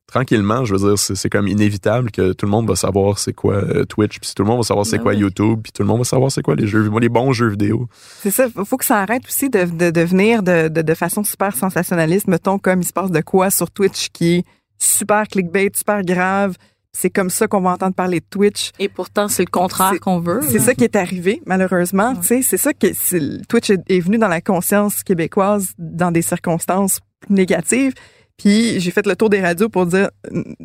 tranquillement, 0.07 0.65
je 0.65 0.73
veux 0.75 0.89
dire, 0.89 0.97
c'est 0.97 1.15
c'est 1.15 1.29
comme 1.29 1.47
inévitable 1.47 2.11
que 2.11 2.33
tout 2.33 2.45
le 2.45 2.51
monde 2.51 2.67
va 2.67 2.75
savoir 2.75 3.17
c'est 3.19 3.33
quoi 3.33 3.55
euh, 3.55 3.85
Twitch, 3.85 4.19
puis 4.19 4.31
tout 4.35 4.43
le 4.43 4.49
monde 4.49 4.57
va 4.59 4.63
savoir 4.63 4.85
c'est 4.85 4.97
Ben 4.97 5.03
quoi 5.03 5.13
oui. 5.13 5.19
YouTube, 5.19 5.59
puis 5.63 5.71
tout 5.71 5.83
le 5.83 5.87
monde 5.87 5.99
va 5.99 6.03
savoir 6.05 6.31
c'est 6.31 6.41
quoi 6.41 6.55
les 6.55 6.67
jeux, 6.67 6.89
les 6.99 7.09
bons 7.09 7.33
jeux 7.33 7.49
vidéo. 7.49 7.87
C'est 8.21 8.31
ça, 8.31 8.47
faut 8.65 8.77
que 8.77 8.85
ça 8.85 8.97
arrête 8.99 9.23
aussi 9.27 9.49
de, 9.49 9.63
de, 9.65 9.89
de 9.89 10.01
venir 10.01 10.43
de, 10.43 10.67
de, 10.69 10.81
de 10.81 10.93
façon 10.93 11.23
super 11.23 11.55
sensationnaliste, 11.55 12.27
mettons 12.27 12.57
comme 12.59 12.81
il 12.81 12.85
se 12.85 12.93
passe 12.93 13.11
de 13.11 13.21
quoi 13.21 13.49
sur 13.51 13.69
Twitch 13.71 14.09
qui 14.09 14.37
est 14.37 14.45
super 14.83 15.27
clickbait, 15.27 15.69
super 15.73 16.01
grave. 16.03 16.55
C'est 16.93 17.09
comme 17.09 17.29
ça 17.29 17.47
qu'on 17.47 17.61
va 17.61 17.71
entendre 17.71 17.95
parler 17.95 18.19
de 18.19 18.25
Twitch. 18.29 18.71
Et 18.77 18.89
pourtant, 18.89 19.29
c'est 19.29 19.43
le 19.43 19.49
contraire 19.49 19.97
qu'on 20.01 20.19
veut. 20.19 20.41
C'est 20.49 20.59
ça 20.59 20.73
qui 20.73 20.83
est 20.83 20.95
arrivé, 20.97 21.41
malheureusement. 21.45 22.13
Ouais. 22.29 22.41
C'est 22.41 22.57
ça 22.57 22.73
que 22.73 22.87
c'est- 22.93 23.47
Twitch 23.47 23.69
est, 23.69 23.79
est 23.89 24.01
venu 24.01 24.17
dans 24.17 24.27
la 24.27 24.41
conscience 24.41 25.01
québécoise 25.03 25.71
dans 25.77 26.11
des 26.11 26.21
circonstances 26.21 26.99
négatives. 27.29 27.93
Puis 28.37 28.79
j'ai 28.81 28.91
fait 28.91 29.05
le 29.07 29.15
tour 29.15 29.29
des 29.29 29.39
radios 29.39 29.69
pour 29.69 29.85
dire 29.85 30.09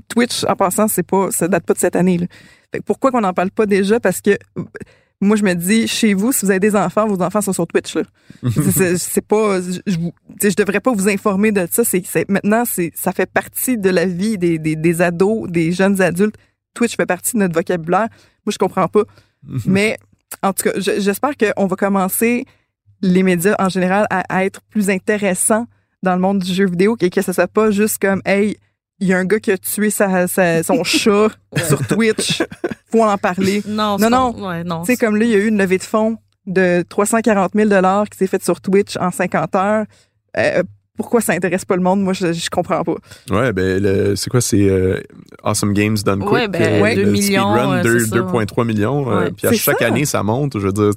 Twitch, 0.08 0.42
en 0.48 0.56
passant, 0.56 0.88
c'est 0.88 1.04
pas, 1.06 1.30
ça 1.30 1.46
date 1.46 1.64
pas 1.64 1.74
de 1.74 1.78
cette 1.78 1.94
année. 1.94 2.18
Là. 2.18 2.26
Fait 2.74 2.80
pourquoi 2.80 3.12
qu'on 3.12 3.20
n'en 3.20 3.34
parle 3.34 3.50
pas 3.52 3.66
déjà? 3.66 4.00
Parce 4.00 4.20
que 4.20 4.36
moi, 5.20 5.36
je 5.36 5.42
me 5.44 5.54
dis, 5.54 5.88
chez 5.88 6.12
vous, 6.14 6.30
si 6.32 6.44
vous 6.44 6.50
avez 6.50 6.60
des 6.60 6.76
enfants, 6.76 7.06
vos 7.06 7.20
enfants 7.22 7.40
sont 7.40 7.52
sur 7.52 7.66
Twitch. 7.66 7.94
Là. 7.94 8.02
C'est- 8.98 9.20
pas, 9.26 9.60
je, 9.60 10.54
devrais 10.56 10.80
pas 10.80 10.92
vous 10.92 11.08
informer 11.08 11.52
de 11.52 11.66
ça. 11.70 11.84
C'est, 11.84 12.28
maintenant, 12.28 12.64
c'est, 12.66 12.92
ça 12.94 13.12
fait 13.12 13.30
partie 13.30 13.78
de 13.78 13.88
la 13.90 14.04
vie 14.06 14.36
des, 14.38 14.58
des, 14.58 14.76
des 14.76 15.02
ados, 15.02 15.48
des 15.50 15.72
jeunes 15.72 16.00
adultes. 16.02 16.36
Twitch 16.74 16.96
fait 16.96 17.06
partie 17.06 17.32
de 17.34 17.38
notre 17.38 17.54
vocabulaire. 17.54 18.08
Moi, 18.44 18.52
je 18.52 18.58
comprends 18.58 18.88
pas. 18.88 19.04
Mais 19.66 19.96
en 20.42 20.52
tout 20.52 20.64
cas, 20.64 20.72
je- 20.76 21.00
j'espère 21.00 21.32
qu'on 21.36 21.66
va 21.66 21.76
commencer 21.76 22.44
les 23.02 23.22
médias 23.22 23.54
en 23.58 23.68
général 23.68 24.06
à, 24.10 24.20
à 24.34 24.44
être 24.44 24.60
plus 24.70 24.90
intéressants 24.90 25.66
dans 26.02 26.14
le 26.14 26.20
monde 26.20 26.40
du 26.40 26.52
jeu 26.52 26.66
vidéo 26.66 26.96
et 27.00 27.10
que 27.10 27.22
ce 27.22 27.32
soit 27.32 27.48
pas 27.48 27.70
juste 27.70 27.98
comme 27.98 28.20
hey, 28.26 28.56
il 29.00 29.08
y 29.08 29.12
a 29.12 29.18
un 29.18 29.24
gars 29.24 29.38
qui 29.40 29.50
a 29.52 29.58
tué 29.58 29.90
sa, 29.90 30.26
sa- 30.26 30.62
son 30.62 30.82
chat 30.84 31.28
sur 31.68 31.86
Twitch, 31.86 32.42
faut 32.90 33.04
en 33.04 33.18
parler. 33.18 33.62
Non, 33.66 33.96
Non, 33.98 34.10
non. 34.10 34.48
Ouais, 34.48 34.64
non. 34.64 34.80
Tu 34.82 34.92
sais, 34.92 34.96
comme 34.96 35.16
là, 35.16 35.24
il 35.24 35.30
y 35.30 35.34
a 35.34 35.38
eu 35.38 35.48
une 35.48 35.58
levée 35.58 35.78
de 35.78 35.82
fonds 35.82 36.18
de 36.46 36.84
340 36.88 37.52
000 37.54 37.68
qui 38.10 38.16
s'est 38.18 38.26
faite 38.26 38.44
sur 38.44 38.60
Twitch 38.60 38.96
en 38.98 39.10
50 39.10 39.54
heures. 39.56 39.84
Euh, 40.38 40.62
pourquoi 40.96 41.20
ça 41.20 41.34
intéresse 41.34 41.66
pas 41.66 41.76
le 41.76 41.82
monde? 41.82 42.00
Moi, 42.02 42.14
je, 42.14 42.32
je 42.32 42.48
comprends 42.48 42.82
pas. 42.82 42.94
Ouais, 43.30 43.52
ben, 43.52 43.82
le- 43.82 44.16
c'est 44.16 44.30
quoi, 44.30 44.40
c'est 44.40 44.66
euh, 44.66 44.98
Awesome 45.42 45.74
Games 45.74 45.96
Done 46.02 46.20
Quick. 46.20 46.32
Ouais, 46.32 46.48
ben, 46.48 46.62
euh, 46.62 46.80
ouais, 46.82 46.96
millions, 47.04 47.54
euh, 47.54 47.82
deux- 47.82 47.98
c'est 47.98 48.10
ça. 48.10 48.16
2,3 48.16 48.64
millions. 48.64 49.10
euh, 49.10 49.24
Ouais. 49.24 49.30
puis 49.32 49.46
à 49.48 49.52
chaque 49.52 49.80
ça. 49.80 49.86
année, 49.88 50.06
ça 50.06 50.22
monte. 50.22 50.58
Je 50.58 50.66
veux 50.66 50.72
dire, 50.72 50.92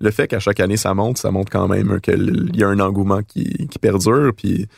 le 0.00 0.10
fait 0.10 0.26
qu'à 0.28 0.38
chaque 0.38 0.60
année, 0.60 0.78
ça 0.78 0.94
monte, 0.94 1.18
ça 1.18 1.30
montre 1.30 1.52
quand 1.52 1.68
même 1.68 2.00
qu'il 2.00 2.50
y 2.54 2.64
a 2.64 2.68
un 2.68 2.80
engouement 2.80 3.20
qui, 3.22 3.66
qui 3.68 3.78
perdure. 3.78 4.32
Puis 4.34 4.68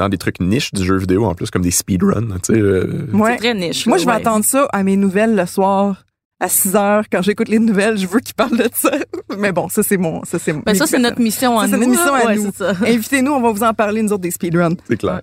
dans 0.00 0.08
des 0.08 0.16
trucs 0.18 0.40
niches 0.40 0.72
du 0.72 0.82
jeu 0.84 0.96
vidéo, 0.96 1.26
en 1.26 1.34
plus, 1.34 1.50
comme 1.50 1.60
des 1.62 1.70
speedruns, 1.70 2.38
tu 2.42 2.54
sais. 2.54 2.58
euh, 2.58 3.06
Ouais. 3.12 3.32
C'est 3.32 3.36
très 3.38 3.54
niche. 3.54 3.86
Moi, 3.86 3.98
je 3.98 4.06
vais 4.06 4.12
ouais. 4.12 4.16
attendre 4.16 4.44
ça 4.44 4.66
à 4.72 4.82
mes 4.82 4.96
nouvelles 4.96 5.36
le 5.36 5.44
soir 5.46 6.04
à 6.40 6.48
6 6.48 6.74
heures. 6.74 7.04
Quand 7.12 7.20
j'écoute 7.20 7.48
les 7.50 7.58
nouvelles, 7.58 7.98
je 7.98 8.06
veux 8.06 8.20
qu'ils 8.20 8.34
parlent 8.34 8.56
de 8.56 8.68
ça. 8.74 8.90
Mais 9.38 9.52
bon, 9.52 9.68
ça, 9.68 9.82
c'est 9.82 9.98
mon. 9.98 10.24
Ça, 10.24 10.38
c'est 10.38 10.54
Ben, 10.54 10.74
ça, 10.74 10.86
c'est 10.86 10.98
notre 10.98 11.20
mission 11.20 11.58
à 11.58 11.68
Ça, 11.68 11.76
nous. 11.76 11.82
c'est 11.82 11.88
notre 11.88 11.90
mission 12.00 12.14
à 12.14 12.24
Ouais, 12.26 12.36
nous. 12.36 12.44
c'est 12.46 12.56
ça. 12.56 12.72
Invitez-nous, 12.86 13.30
on 13.32 13.42
va 13.42 13.50
vous 13.52 13.62
en 13.62 13.74
parler, 13.74 14.02
nous 14.02 14.12
autres, 14.12 14.22
des 14.22 14.30
speedruns. 14.30 14.74
c'est 14.88 14.96
clair. 14.96 15.20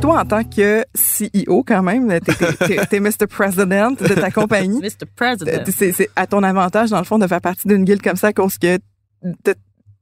Toi, 0.00 0.20
en 0.20 0.24
tant 0.24 0.44
que 0.44 0.84
CEO, 0.94 1.62
quand 1.66 1.82
même, 1.82 2.08
t'es, 2.20 2.32
t'es- 2.32 2.52
t'es- 2.66 2.86
t'es 2.86 3.00
Mr. 3.00 3.26
President 3.28 3.90
de 3.90 4.14
ta 4.14 4.30
compagnie. 4.30 4.78
Mr. 4.82 5.06
President. 5.16 5.62
C'est, 5.74 5.92
c'est 5.92 6.08
à 6.16 6.26
ton 6.26 6.42
avantage, 6.44 6.90
dans 6.90 6.98
le 6.98 7.04
fond, 7.04 7.18
de 7.18 7.26
faire 7.26 7.40
partie 7.40 7.66
d'une 7.68 7.84
guilde 7.84 8.00
comme 8.00 8.16
ça, 8.16 8.28
à 8.28 8.32
cause 8.32 8.56
que 8.58 8.78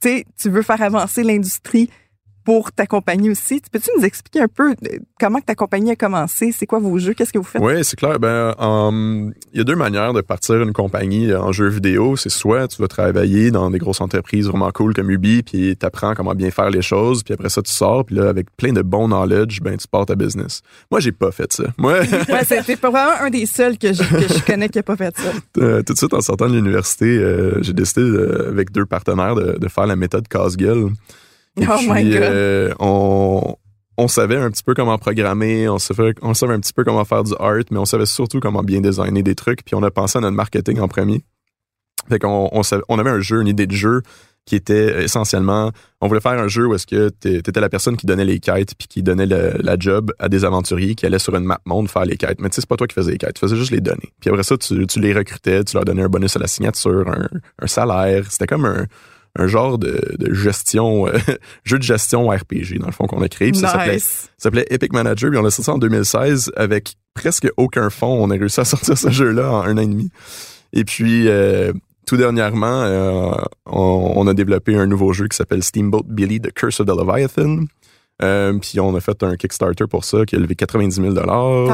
sais, 0.00 0.24
tu 0.38 0.50
veux 0.50 0.62
faire 0.62 0.82
avancer 0.82 1.22
l'industrie 1.22 1.90
pour 2.46 2.70
ta 2.70 2.86
compagnie 2.86 3.28
aussi. 3.28 3.60
Peux-tu 3.72 3.90
nous 3.98 4.04
expliquer 4.04 4.42
un 4.42 4.48
peu 4.48 4.70
euh, 4.70 4.98
comment 5.18 5.40
ta 5.40 5.56
compagnie 5.56 5.90
a 5.90 5.96
commencé? 5.96 6.52
C'est 6.52 6.64
quoi 6.64 6.78
vos 6.78 6.96
jeux? 6.96 7.12
Qu'est-ce 7.12 7.32
que 7.32 7.38
vous 7.38 7.44
faites? 7.44 7.60
Oui, 7.60 7.84
c'est 7.84 7.96
clair. 7.96 8.20
Ben, 8.20 8.54
il 9.52 9.58
y 9.58 9.60
a 9.60 9.64
deux 9.64 9.74
manières 9.74 10.12
de 10.12 10.20
partir 10.20 10.62
une 10.62 10.72
compagnie 10.72 11.34
en 11.34 11.50
jeu 11.50 11.66
vidéo. 11.68 12.16
C'est 12.16 12.28
soit 12.28 12.68
tu 12.68 12.80
vas 12.80 12.86
travailler 12.86 13.50
dans 13.50 13.68
des 13.68 13.78
grosses 13.78 14.00
entreprises 14.00 14.46
vraiment 14.46 14.70
cool 14.70 14.94
comme 14.94 15.10
Ubi, 15.10 15.42
puis 15.42 15.76
tu 15.76 15.84
apprends 15.84 16.14
comment 16.14 16.36
bien 16.36 16.52
faire 16.52 16.70
les 16.70 16.82
choses, 16.82 17.24
puis 17.24 17.34
après 17.34 17.48
ça, 17.48 17.62
tu 17.62 17.72
sors, 17.72 18.04
puis 18.04 18.14
là, 18.14 18.28
avec 18.28 18.46
plein 18.56 18.72
de 18.72 18.82
bons 18.82 19.08
knowledge, 19.08 19.60
ben, 19.60 19.76
tu 19.76 19.88
pars 19.88 20.06
ta 20.06 20.14
business. 20.14 20.62
Moi, 20.92 21.00
j'ai 21.00 21.12
pas 21.12 21.32
fait 21.32 21.52
ça. 21.52 21.64
Moi, 21.76 21.98
Ouais, 22.28 22.44
c'est, 22.44 22.76
probablement 22.76 23.22
un 23.22 23.30
des 23.30 23.46
seuls 23.46 23.76
que 23.76 23.92
je, 23.92 24.02
que 24.02 24.32
je 24.32 24.44
connais 24.46 24.68
qui 24.68 24.78
a 24.78 24.84
pas 24.84 24.96
fait 24.96 25.16
ça. 25.16 25.32
euh, 25.58 25.82
tout 25.82 25.94
de 25.94 25.98
suite, 25.98 26.14
en 26.14 26.20
sortant 26.20 26.48
de 26.48 26.54
l'université, 26.54 27.06
euh, 27.06 27.60
j'ai 27.62 27.72
décidé, 27.72 28.02
avec 28.48 28.70
deux 28.70 28.86
partenaires, 28.86 29.34
de, 29.34 29.58
de 29.58 29.68
faire 29.68 29.86
la 29.86 29.96
méthode 29.96 30.28
casse-gueule. 30.28 30.90
Et 31.58 31.64
Oh 31.68 31.74
puis, 31.78 31.88
my 31.90 32.04
God. 32.04 32.22
euh, 32.22 32.74
on, 32.80 33.56
on 33.96 34.08
savait 34.08 34.36
un 34.36 34.50
petit 34.50 34.62
peu 34.62 34.74
comment 34.74 34.98
programmer, 34.98 35.68
on 35.68 35.78
savait, 35.78 36.14
on 36.22 36.34
savait 36.34 36.54
un 36.54 36.60
petit 36.60 36.72
peu 36.74 36.84
comment 36.84 37.04
faire 37.04 37.24
du 37.24 37.32
art, 37.40 37.62
mais 37.70 37.78
on 37.78 37.84
savait 37.86 38.06
surtout 38.06 38.40
comment 38.40 38.62
bien 38.62 38.80
designer 38.80 39.22
des 39.22 39.34
trucs. 39.34 39.64
Puis 39.64 39.74
on 39.74 39.82
a 39.82 39.90
pensé 39.90 40.18
à 40.18 40.20
notre 40.20 40.36
marketing 40.36 40.80
en 40.80 40.88
premier. 40.88 41.22
Fait 42.08 42.18
qu'on 42.18 42.48
on, 42.52 42.62
savait- 42.62 42.82
on 42.88 42.98
avait 42.98 43.10
un 43.10 43.20
jeu, 43.20 43.40
une 43.40 43.48
idée 43.48 43.66
de 43.66 43.72
jeu 43.72 44.02
qui 44.44 44.54
était 44.54 45.02
essentiellement, 45.02 45.72
on 46.00 46.06
voulait 46.06 46.20
faire 46.20 46.38
un 46.38 46.46
jeu 46.46 46.66
où 46.68 46.74
est-ce 46.74 46.86
que 46.86 47.08
t'étais 47.08 47.60
la 47.60 47.68
personne 47.68 47.96
qui 47.96 48.06
donnait 48.06 48.24
les 48.24 48.38
quêtes 48.38 48.76
puis 48.78 48.86
qui 48.86 49.02
donnait 49.02 49.26
le- 49.26 49.54
la 49.58 49.76
job 49.76 50.12
à 50.20 50.28
des 50.28 50.44
aventuriers 50.44 50.94
qui 50.94 51.04
allaient 51.04 51.18
sur 51.18 51.34
une 51.34 51.42
map 51.44 51.58
monde 51.66 51.88
faire 51.88 52.04
les 52.04 52.16
quêtes. 52.16 52.40
Mais 52.40 52.48
tu 52.50 52.54
sais, 52.54 52.60
c'est 52.60 52.68
pas 52.68 52.76
toi 52.76 52.86
qui 52.86 52.94
faisais 52.94 53.10
les 53.10 53.18
quêtes, 53.18 53.34
tu 53.34 53.40
faisais 53.40 53.56
juste 53.56 53.72
les 53.72 53.80
donner. 53.80 54.12
Puis 54.20 54.30
après 54.30 54.44
ça, 54.44 54.56
tu, 54.56 54.86
tu 54.86 55.00
les 55.00 55.12
recrutais, 55.14 55.64
tu 55.64 55.74
leur 55.74 55.84
donnais 55.84 56.02
un 56.02 56.08
bonus 56.08 56.36
à 56.36 56.38
la 56.38 56.46
signature, 56.46 57.08
un, 57.08 57.26
un 57.60 57.66
salaire. 57.66 58.30
C'était 58.30 58.46
comme 58.46 58.66
un, 58.66 58.84
un 59.38 59.46
genre 59.46 59.78
de, 59.78 60.00
de 60.18 60.34
gestion, 60.34 61.06
euh, 61.06 61.18
jeu 61.64 61.78
de 61.78 61.82
gestion 61.82 62.28
RPG, 62.28 62.78
dans 62.78 62.86
le 62.86 62.92
fond, 62.92 63.06
qu'on 63.06 63.22
a 63.22 63.28
créé. 63.28 63.52
Puis 63.52 63.60
Nice. 63.60 63.64
ça 63.64 64.28
s'appelait 64.38 64.66
Epic 64.70 64.92
Manager, 64.92 65.30
puis 65.30 65.38
on 65.38 65.42
l'a 65.42 65.50
sorti 65.50 65.70
en 65.70 65.78
2016 65.78 66.52
avec 66.56 66.96
presque 67.14 67.48
aucun 67.56 67.90
fond. 67.90 68.18
On 68.22 68.30
a 68.30 68.34
réussi 68.34 68.60
à 68.60 68.64
sortir 68.66 68.96
ce 68.96 69.10
jeu-là 69.10 69.50
en 69.50 69.62
un 69.62 69.78
an 69.78 69.82
et 69.82 69.86
demi. 69.86 70.10
Et 70.72 70.84
puis, 70.84 71.28
euh, 71.28 71.72
tout 72.06 72.16
dernièrement, 72.16 72.82
euh, 72.82 73.30
on, 73.66 74.12
on 74.16 74.26
a 74.26 74.34
développé 74.34 74.76
un 74.76 74.86
nouveau 74.86 75.12
jeu 75.12 75.26
qui 75.28 75.36
s'appelle 75.36 75.62
Steamboat 75.62 76.04
Billy, 76.06 76.40
The 76.40 76.52
Curse 76.52 76.80
of 76.80 76.86
the 76.86 76.90
Leviathan. 76.96 77.64
Euh, 78.22 78.58
puis 78.58 78.80
on 78.80 78.94
a 78.96 79.00
fait 79.00 79.22
un 79.22 79.36
Kickstarter 79.36 79.84
pour 79.86 80.04
ça 80.04 80.24
qui 80.24 80.36
a 80.36 80.38
levé 80.38 80.54
90 80.54 80.94
000 81.02 81.14
Tabarouette. 81.14 81.68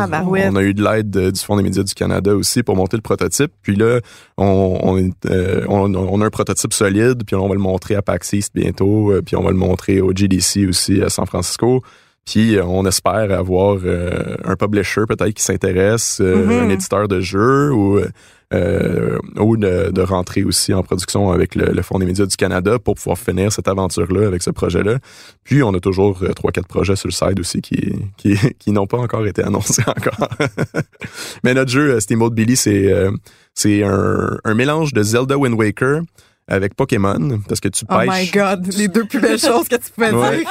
On 0.51 0.57
a 0.57 0.63
eu 0.63 0.75
de 0.75 0.83
l'aide 0.83 1.17
euh, 1.17 1.31
du 1.31 1.41
Fonds 1.41 1.57
des 1.57 1.63
médias 1.63 1.85
du 1.85 1.95
Canada 1.95 2.35
aussi 2.35 2.65
pour 2.65 2.75
monter 2.75 2.97
le 2.97 3.03
prototype. 3.03 3.53
Puis 3.63 3.77
là, 3.77 4.01
on, 4.37 4.79
on, 4.83 4.97
est, 4.99 5.27
euh, 5.27 5.65
on- 5.69 5.95
on 5.95 6.21
a 6.21 6.27
un 6.27 6.31
prototype 6.31 6.73
solide, 6.73 7.23
puis 7.25 7.37
on 7.37 7.47
va 7.47 7.55
le 7.55 7.61
montrer 7.61 7.95
à 7.95 8.03
PAX 8.03 8.33
East 8.33 8.53
bientôt, 8.57 9.13
euh, 9.13 9.23
puis 9.23 9.37
on 9.37 9.43
va 9.43 9.51
le 9.51 9.57
montrer 9.57 10.01
au 10.01 10.13
GDC 10.13 10.67
aussi 10.69 11.01
à 11.01 11.11
San 11.11 11.27
Francisco. 11.27 11.83
Puis 12.27 12.57
euh, 12.57 12.65
on 12.65 12.85
espère 12.87 13.31
avoir 13.33 13.79
euh, 13.85 14.37
un 14.45 14.57
publisher 14.57 15.03
peut-être 15.09 15.33
qui 15.35 15.43
s'intéresse, 15.43 16.19
euh, 16.21 16.45
Mhm. 16.47 16.67
un 16.67 16.69
éditeur 16.71 17.09
de 17.09 17.21
jeux 17.21 17.73
ou 17.73 18.01
euh, 18.55 19.19
ou 19.39 19.57
de, 19.57 19.91
de 19.91 20.03
rentrer 20.03 20.45
aussi 20.45 20.75
en 20.75 20.83
production 20.83 21.31
avec 21.33 21.55
le, 21.55 21.73
le 21.73 21.81
Fonds 21.83 21.99
des 21.99 22.05
médias 22.05 22.27
du 22.27 22.37
Canada 22.37 22.79
pour 22.79 22.97
pouvoir 22.97 23.17
finir 23.17 23.51
cette 23.51 23.67
aventure-là 23.67 24.27
avec 24.27 24.43
ce 24.43 24.51
projet-là. 24.51 24.99
Puis 25.43 25.63
on 25.63 25.73
a 25.73 25.81
toujours 25.81 26.23
trois, 26.37 26.53
quatre 26.53 26.69
projets 26.69 26.95
sur 26.97 27.09
le 27.09 27.13
side 27.15 27.41
aussi 27.41 27.63
qui, 27.63 27.95
qui, 28.19 28.37
qui 28.59 28.71
n'ont 28.73 28.87
pas 28.87 28.99
encore 28.99 29.27
été 29.27 29.43
annoncés 29.43 29.83
encore. 29.87 30.29
Mais 31.45 31.55
notre 31.55 31.71
jeu, 31.71 31.99
Steamboat 31.99 32.31
Billy, 32.31 32.57
c'est 32.57 32.93
euh, 32.93 33.11
c'est 33.55 33.83
un, 33.85 34.37
un 34.45 34.55
mélange 34.55 34.93
de 34.93 35.03
Zelda 35.03 35.39
Wind 35.39 35.55
Waker 35.59 36.03
avec 36.47 36.75
Pokémon 36.75 37.41
parce 37.49 37.61
que 37.61 37.69
tu 37.69 37.87
Oh 37.89 37.95
pêches. 37.97 38.09
my 38.11 38.31
God, 38.39 38.67
les 38.77 38.89
deux 38.89 39.05
plus 39.07 39.21
belles 39.21 39.39
choses 39.39 39.67
que 39.69 39.77
tu 39.77 39.91
pouvais 39.95 40.11
dire. 40.11 40.49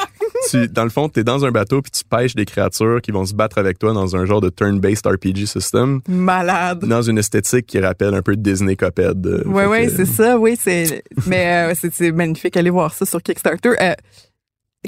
Tu, 0.49 0.67
dans 0.67 0.83
le 0.83 0.89
fond, 0.89 1.09
tu 1.09 1.19
es 1.19 1.23
dans 1.23 1.45
un 1.45 1.51
bateau 1.51 1.81
puis 1.81 1.91
tu 1.91 2.03
pêches 2.03 2.35
des 2.35 2.45
créatures 2.45 3.01
qui 3.01 3.11
vont 3.11 3.25
se 3.25 3.33
battre 3.33 3.57
avec 3.57 3.77
toi 3.79 3.93
dans 3.93 4.15
un 4.15 4.25
genre 4.25 4.41
de 4.41 4.49
turn-based 4.49 5.05
RPG 5.07 5.45
system, 5.47 6.01
Malade. 6.07 6.85
dans 6.85 7.01
une 7.01 7.17
esthétique 7.17 7.65
qui 7.67 7.79
rappelle 7.79 8.13
un 8.13 8.21
peu 8.21 8.35
Disney 8.35 8.75
Cuphead. 8.75 9.25
euh, 9.25 9.43
Oui, 9.45 9.63
oui, 9.69 9.85
que- 9.87 9.91
c'est 9.95 10.05
ça, 10.05 10.37
oui, 10.39 10.57
c'est. 10.59 11.03
Mais 11.27 11.71
euh, 11.71 11.73
c'est 11.91 12.11
magnifique. 12.11 12.57
Allez 12.57 12.69
voir 12.69 12.93
ça 12.93 13.05
sur 13.05 13.21
Kickstarter. 13.21 13.73
Euh, 13.81 13.93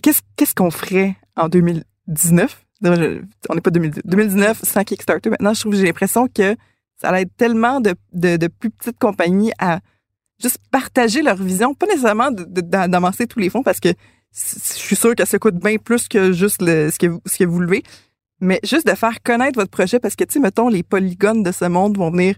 Qu'est-ce 0.01 0.55
qu'on 0.55 0.71
ferait 0.71 1.15
en 1.35 1.49
2019? 1.49 2.63
Non, 2.81 2.95
je- 2.95 3.21
On 3.49 3.55
n'est 3.55 3.61
pas 3.61 3.69
2010 3.71 4.01
2019 4.05 4.59
sans 4.63 4.83
Kickstarter. 4.83 5.29
Maintenant, 5.29 5.53
je 5.53 5.59
trouve 5.61 5.73
que 5.73 5.77
j'ai 5.77 5.85
l'impression 5.85 6.27
que 6.27 6.55
ça 6.99 7.09
allait 7.09 7.21
être 7.21 7.35
tellement 7.37 7.79
de, 7.79 7.93
de, 8.11 8.37
de 8.37 8.47
plus 8.47 8.69
petites 8.71 8.97
compagnies 8.99 9.51
à 9.59 9.79
juste 10.41 10.57
partager 10.71 11.21
leur 11.21 11.35
vision, 11.37 11.73
pas 11.75 11.85
nécessairement 11.85 12.31
de- 12.31 12.43
de- 12.43 12.61
d'a- 12.61 12.87
d'amasser 12.87 13.27
tous 13.27 13.39
les 13.39 13.49
fonds 13.49 13.63
parce 13.63 13.79
que 13.79 13.89
je 14.33 14.73
suis 14.79 14.95
sûre 14.95 15.15
que 15.15 15.25
ça 15.25 15.37
coûte 15.39 15.55
bien 15.55 15.77
plus 15.77 16.07
que 16.07 16.31
juste 16.33 16.61
le, 16.61 16.89
ce, 16.91 16.97
que, 16.97 17.07
vous- 17.07 17.21
ce 17.25 17.37
que 17.37 17.43
vous 17.45 17.59
levez, 17.59 17.83
mais 18.41 18.59
juste 18.63 18.87
de 18.87 18.95
faire 18.95 19.21
connaître 19.23 19.59
votre 19.59 19.71
projet 19.71 19.99
parce 19.99 20.15
que, 20.15 20.23
tu 20.23 20.33
sais, 20.33 20.39
mettons, 20.39 20.69
les 20.69 20.83
polygones 20.83 21.43
de 21.43 21.51
ce 21.51 21.65
monde 21.65 21.97
vont 21.97 22.11
venir 22.11 22.35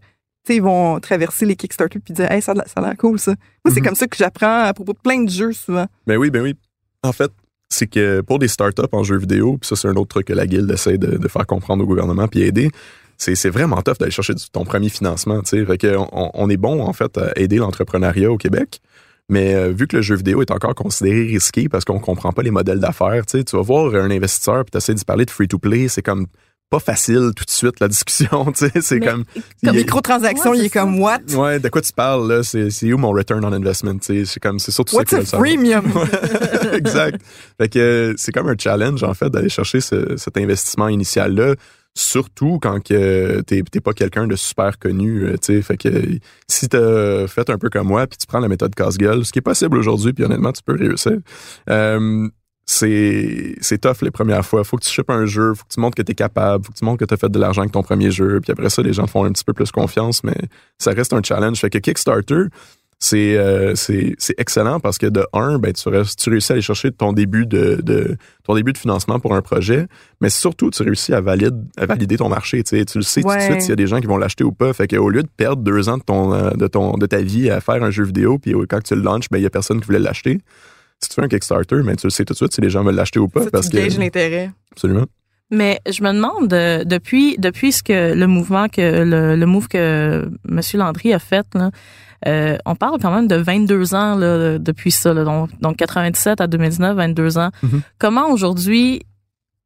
tu 0.47 0.53
sais, 0.53 0.57
ils 0.57 0.61
vont 0.61 0.99
traverser 0.99 1.43
les 1.47 1.55
Kickstarter 1.55 1.97
puis 1.97 2.13
dire, 2.13 2.31
hey, 2.31 2.39
ça 2.39 2.51
a 2.51 2.55
l'air- 2.55 2.67
ça 2.67 2.79
a 2.79 2.81
l'air 2.81 2.95
cool, 2.97 3.17
ça. 3.17 3.31
Moi, 3.63 3.73
c'est 3.73 3.79
Mhm. 3.79 3.85
comme 3.87 3.95
ça 3.95 4.05
que 4.05 4.15
j'apprends 4.15 4.59
à 4.65 4.73
propos 4.75 4.93
de 4.93 4.99
plein 4.99 5.23
de 5.23 5.29
jeux, 5.31 5.53
souvent. 5.53 5.87
Ben 6.05 6.17
oui, 6.17 6.29
ben 6.29 6.43
oui. 6.43 6.53
En 7.01 7.11
fait, 7.13 7.31
c'est 7.67 7.87
que 7.87 8.21
pour 8.21 8.37
des 8.37 8.47
startups 8.47 8.83
en 8.91 9.01
jeux 9.01 9.17
vidéo, 9.17 9.57
puis 9.57 9.67
ça, 9.67 9.75
c'est 9.75 9.87
un 9.87 9.95
autre 9.95 10.09
truc 10.09 10.27
que 10.27 10.33
la 10.33 10.45
Guilde 10.45 10.69
essaie 10.69 10.99
de, 10.99 11.17
de 11.17 11.27
faire 11.27 11.47
comprendre 11.47 11.83
au 11.83 11.87
gouvernement 11.87 12.27
puis 12.27 12.43
aider, 12.43 12.69
c'est 13.17 13.49
vraiment 13.49 13.81
tough 13.81 13.97
d'aller 13.99 14.11
chercher 14.11 14.33
ton 14.51 14.65
premier 14.65 14.89
financement, 14.89 15.41
tu 15.41 15.49
sais. 15.57 15.65
Fait 15.65 15.79
que 15.79 15.95
on, 15.97 16.29
on 16.35 16.47
est 16.51 16.57
bon, 16.57 16.79
en 16.83 16.93
fait, 16.93 17.17
à 17.17 17.31
aider 17.37 17.57
l'entrepreneuriat 17.57 18.31
au 18.31 18.37
Québec. 18.37 18.81
Mais 19.29 19.55
euh, 19.55 19.69
vu 19.71 19.87
que 19.87 19.95
le 19.95 20.01
jeu 20.03 20.15
vidéo 20.15 20.41
est 20.41 20.51
encore 20.51 20.75
considéré 20.75 21.23
risqué 21.23 21.67
parce 21.67 21.83
qu'on 21.85 21.99
comprend 21.99 22.31
pas 22.31 22.43
les 22.43 22.51
modèles 22.51 22.79
d'affaires, 22.79 23.25
tu 23.25 23.37
sais, 23.39 23.43
tu 23.43 23.55
vas 23.55 23.63
voir 23.63 23.93
un 23.95 24.11
investisseur 24.11 24.63
puis 24.65 24.71
tu 24.71 24.77
essaies 24.77 24.93
de 24.93 25.03
parler 25.03 25.25
de 25.25 25.31
free-to-play, 25.31 25.87
c'est 25.87 26.03
comme 26.03 26.27
pas 26.69 26.79
facile 26.79 27.31
tout 27.35 27.45
de 27.45 27.49
suite 27.51 27.79
la 27.79 27.87
discussion, 27.95 28.51
tu 28.51 28.67
sais, 28.67 28.81
c'est 28.81 28.99
comme... 28.99 29.23
Comme 29.63 29.69
a- 29.69 29.73
microtransaction, 29.73 30.51
Ouais, 30.51 30.57
il 30.59 30.65
est 30.65 30.69
comme, 30.69 30.99
what? 30.99 31.19
Ouais, 31.35 31.59
de 31.59 31.69
quoi 31.69 31.81
tu 31.81 31.91
parles, 31.93 32.27
là? 32.31 32.41
C'est 32.43 32.91
où 32.91 32.97
mon 32.97 33.11
return 33.11 33.43
on 33.45 33.51
investment, 33.53 33.97
tu 33.99 34.05
sais? 34.05 34.25
C'est 34.25 34.39
comme, 34.39 34.57
c'est 34.59 34.71
surtout 34.71 34.95
What's 34.95 35.09
ça 35.11 35.17
a 35.17 35.19
que 35.21 35.25
freemium? 35.25 35.85
Ouais, 35.95 36.75
exact. 36.77 37.21
Fait 37.59 37.69
que 37.69 37.79
euh, 37.79 38.13
c'est 38.17 38.31
comme 38.31 38.47
un 38.49 38.55
challenge, 38.59 39.03
en 39.03 39.13
fait, 39.13 39.29
d'aller 39.29 39.49
chercher 39.49 39.79
ce- 39.79 40.17
cet 40.17 40.37
investissement 40.37 40.87
initial-là, 40.87 41.53
surtout 41.95 42.59
quand 42.61 42.83
que 42.83 43.41
t'es 43.41 43.63
t'es 43.63 43.79
pas 43.79 43.93
quelqu'un 43.93 44.27
de 44.27 44.35
super 44.35 44.77
connu, 44.77 45.23
euh, 45.23 45.31
tu 45.33 45.55
sais. 45.55 45.61
Fait 45.61 45.77
que 45.77 46.19
si 46.47 46.67
t'as 46.67 47.27
fait 47.27 47.49
un 47.49 47.57
peu 47.57 47.69
comme 47.69 47.87
moi, 47.87 48.05
puis 48.05 48.17
tu 48.17 48.27
prends 48.27 48.39
la 48.39 48.49
méthode 48.49 48.75
casse-gueule, 48.75 49.25
ce 49.25 49.31
qui 49.31 49.39
est 49.39 49.41
possible 49.41 49.77
aujourd'hui, 49.77 50.13
puis 50.13 50.25
honnêtement, 50.25 50.51
tu 50.51 50.61
peux 50.61 50.75
réussir. 50.75 51.17
Euh, 51.69 52.27
c'est 52.65 53.55
c'est 53.61 53.77
tough 53.77 54.01
les 54.01 54.11
premières 54.11 54.45
fois. 54.45 54.63
Faut 54.63 54.77
que 54.77 54.83
tu 54.83 54.89
shippes 54.89 55.09
un 55.09 55.25
jeu, 55.25 55.53
faut 55.53 55.63
que 55.63 55.73
tu 55.73 55.79
montres 55.79 55.95
que 55.95 56.01
tu 56.01 56.15
capable, 56.15 56.65
faut 56.65 56.73
que 56.73 56.77
tu 56.77 56.85
montres 56.85 56.99
que 56.99 57.05
tu 57.05 57.13
as 57.13 57.17
fait 57.17 57.29
de 57.29 57.39
l'argent 57.39 57.61
avec 57.61 57.71
ton 57.71 57.83
premier 57.83 58.11
jeu, 58.11 58.39
puis 58.41 58.51
après 58.51 58.69
ça, 58.69 58.81
les 58.81 58.93
gens 58.93 59.07
font 59.07 59.23
un 59.23 59.31
petit 59.31 59.43
peu 59.43 59.53
plus 59.53 59.71
confiance, 59.71 60.23
mais 60.23 60.35
ça 60.77 60.91
reste 60.91 61.13
un 61.13 61.21
challenge. 61.23 61.59
Fait 61.59 61.69
que 61.69 61.77
Kickstarter, 61.77 62.45
c'est 62.99 63.37
euh, 63.37 63.75
c'est 63.75 64.15
c'est 64.17 64.33
excellent 64.39 64.79
parce 64.79 64.97
que 64.97 65.05
de 65.07 65.25
un, 65.33 65.59
ben 65.59 65.73
tu, 65.73 65.89
restes- 65.89 66.17
tu 66.17 66.29
réussis 66.29 66.51
à 66.51 66.53
aller 66.53 66.61
chercher 66.61 66.91
ton 66.91 67.11
début 67.13 67.45
de, 67.45 67.79
de 67.83 68.15
ton 68.43 68.55
début 68.55 68.71
de 68.73 68.77
financement 68.77 69.19
pour 69.19 69.35
un 69.35 69.41
projet, 69.41 69.87
mais 70.21 70.29
surtout 70.29 70.69
tu 70.71 70.81
réussis 70.81 71.13
à 71.13 71.19
valider 71.21 71.49
à 71.77 71.85
valider 71.85 72.17
ton 72.17 72.29
marché. 72.29 72.63
Tu 72.63 72.77
sais, 72.77 72.85
tu 72.85 72.97
le 72.97 73.03
sais 73.03 73.21
tout 73.21 73.27
de 73.27 73.39
suite 73.41 73.61
s'il 73.61 73.69
y 73.69 73.73
a 73.73 73.75
des 73.75 73.87
gens 73.87 73.99
qui 73.99 74.07
vont 74.07 74.17
l'acheter 74.17 74.43
ou 74.45 74.51
pas. 74.53 74.71
Fait 74.73 74.87
qu'au 74.87 75.09
lieu 75.09 75.23
de 75.23 75.29
perdre 75.35 75.61
deux 75.61 75.89
ans 75.89 75.97
de 75.97 76.03
ton 76.03 76.33
euh, 76.33 76.51
de 76.51 76.67
ton 76.67 76.93
de 76.97 77.05
ta 77.05 77.21
vie 77.21 77.49
à 77.49 77.59
faire 77.61 77.83
un 77.83 77.91
jeu 77.91 78.05
vidéo, 78.05 78.39
puis 78.39 78.53
quand 78.69 78.81
tu 78.81 78.95
le 78.95 79.01
launches, 79.01 79.29
ben 79.29 79.37
il 79.39 79.43
y 79.43 79.47
a 79.47 79.49
personne 79.49 79.79
qui 79.81 79.85
voulait 79.87 79.99
l'acheter. 79.99 80.39
Si 81.01 81.09
tu 81.09 81.15
fais 81.15 81.23
un 81.23 81.27
Kickstarter, 81.27 81.81
ben 81.83 81.97
tu 81.97 82.07
le 82.07 82.11
sais 82.11 82.23
tout 82.23 82.33
de 82.33 82.37
suite 82.37 82.53
si 82.53 82.61
les 82.61 82.69
gens 82.69 82.83
veulent 82.83 82.95
l'acheter 82.95 83.19
ou 83.19 83.27
pas 83.27 83.43
Ça, 83.43 83.51
parce 83.51 83.69
tu 83.69 83.77
que 83.77 83.99
l'intérêt. 83.99 84.51
absolument. 84.71 85.05
Mais 85.51 85.79
je 85.87 86.01
me 86.01 86.11
demande 86.11 86.51
euh, 86.53 86.83
depuis 86.85 87.35
depuis 87.37 87.71
ce 87.73 87.83
que 87.83 88.13
le 88.15 88.25
mouvement 88.27 88.67
que 88.67 89.03
le, 89.03 89.35
le 89.35 89.45
move 89.45 89.67
que 89.67 90.27
M. 90.49 90.61
Landry 90.73 91.13
a 91.13 91.19
fait 91.19 91.45
là, 91.53 91.69
euh, 92.27 92.57
on 92.65 92.75
parle 92.75 92.99
quand 93.01 93.13
même 93.13 93.27
de 93.27 93.35
22 93.35 93.93
ans 93.95 94.15
là, 94.15 94.57
depuis 94.59 94.91
ça 94.91 95.13
là, 95.13 95.23
donc, 95.23 95.49
donc 95.61 95.77
97 95.77 96.41
à 96.41 96.47
2019 96.47 96.95
22 96.95 97.37
ans. 97.37 97.51
Mhm. 97.63 97.81
Comment 97.99 98.29
aujourd'hui 98.31 99.01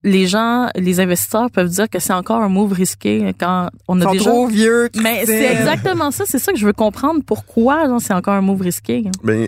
les 0.04 0.28
gens 0.28 0.70
les 0.76 1.00
investisseurs 1.02 1.52
peuvent 1.52 1.68
dire 1.70 1.90
que 1.90 2.00
c'est 2.00 2.14
encore 2.14 2.42
un 2.42 2.48
move 2.50 2.72
risqué 2.72 3.34
quand 3.40 3.70
on 3.88 3.98
Ils 3.98 4.02
a 4.02 4.06
sont 4.06 4.12
déjà 4.14 4.30
trop 4.30 4.48
vieux. 4.48 4.90
mais 5.02 5.26
c'est 5.26 5.38
Christelle. 5.38 5.58
exactement 5.58 6.12
ça, 6.12 6.24
c'est 6.26 6.40
ça 6.40 6.52
que 6.54 6.58
je 6.58 6.66
veux 6.66 6.74
comprendre 6.74 7.22
pourquoi 7.26 7.86
genre, 7.88 8.00
c'est 8.02 8.14
encore 8.14 8.34
un 8.34 8.42
move 8.42 8.62
risqué. 8.62 9.04
Ben, 9.24 9.48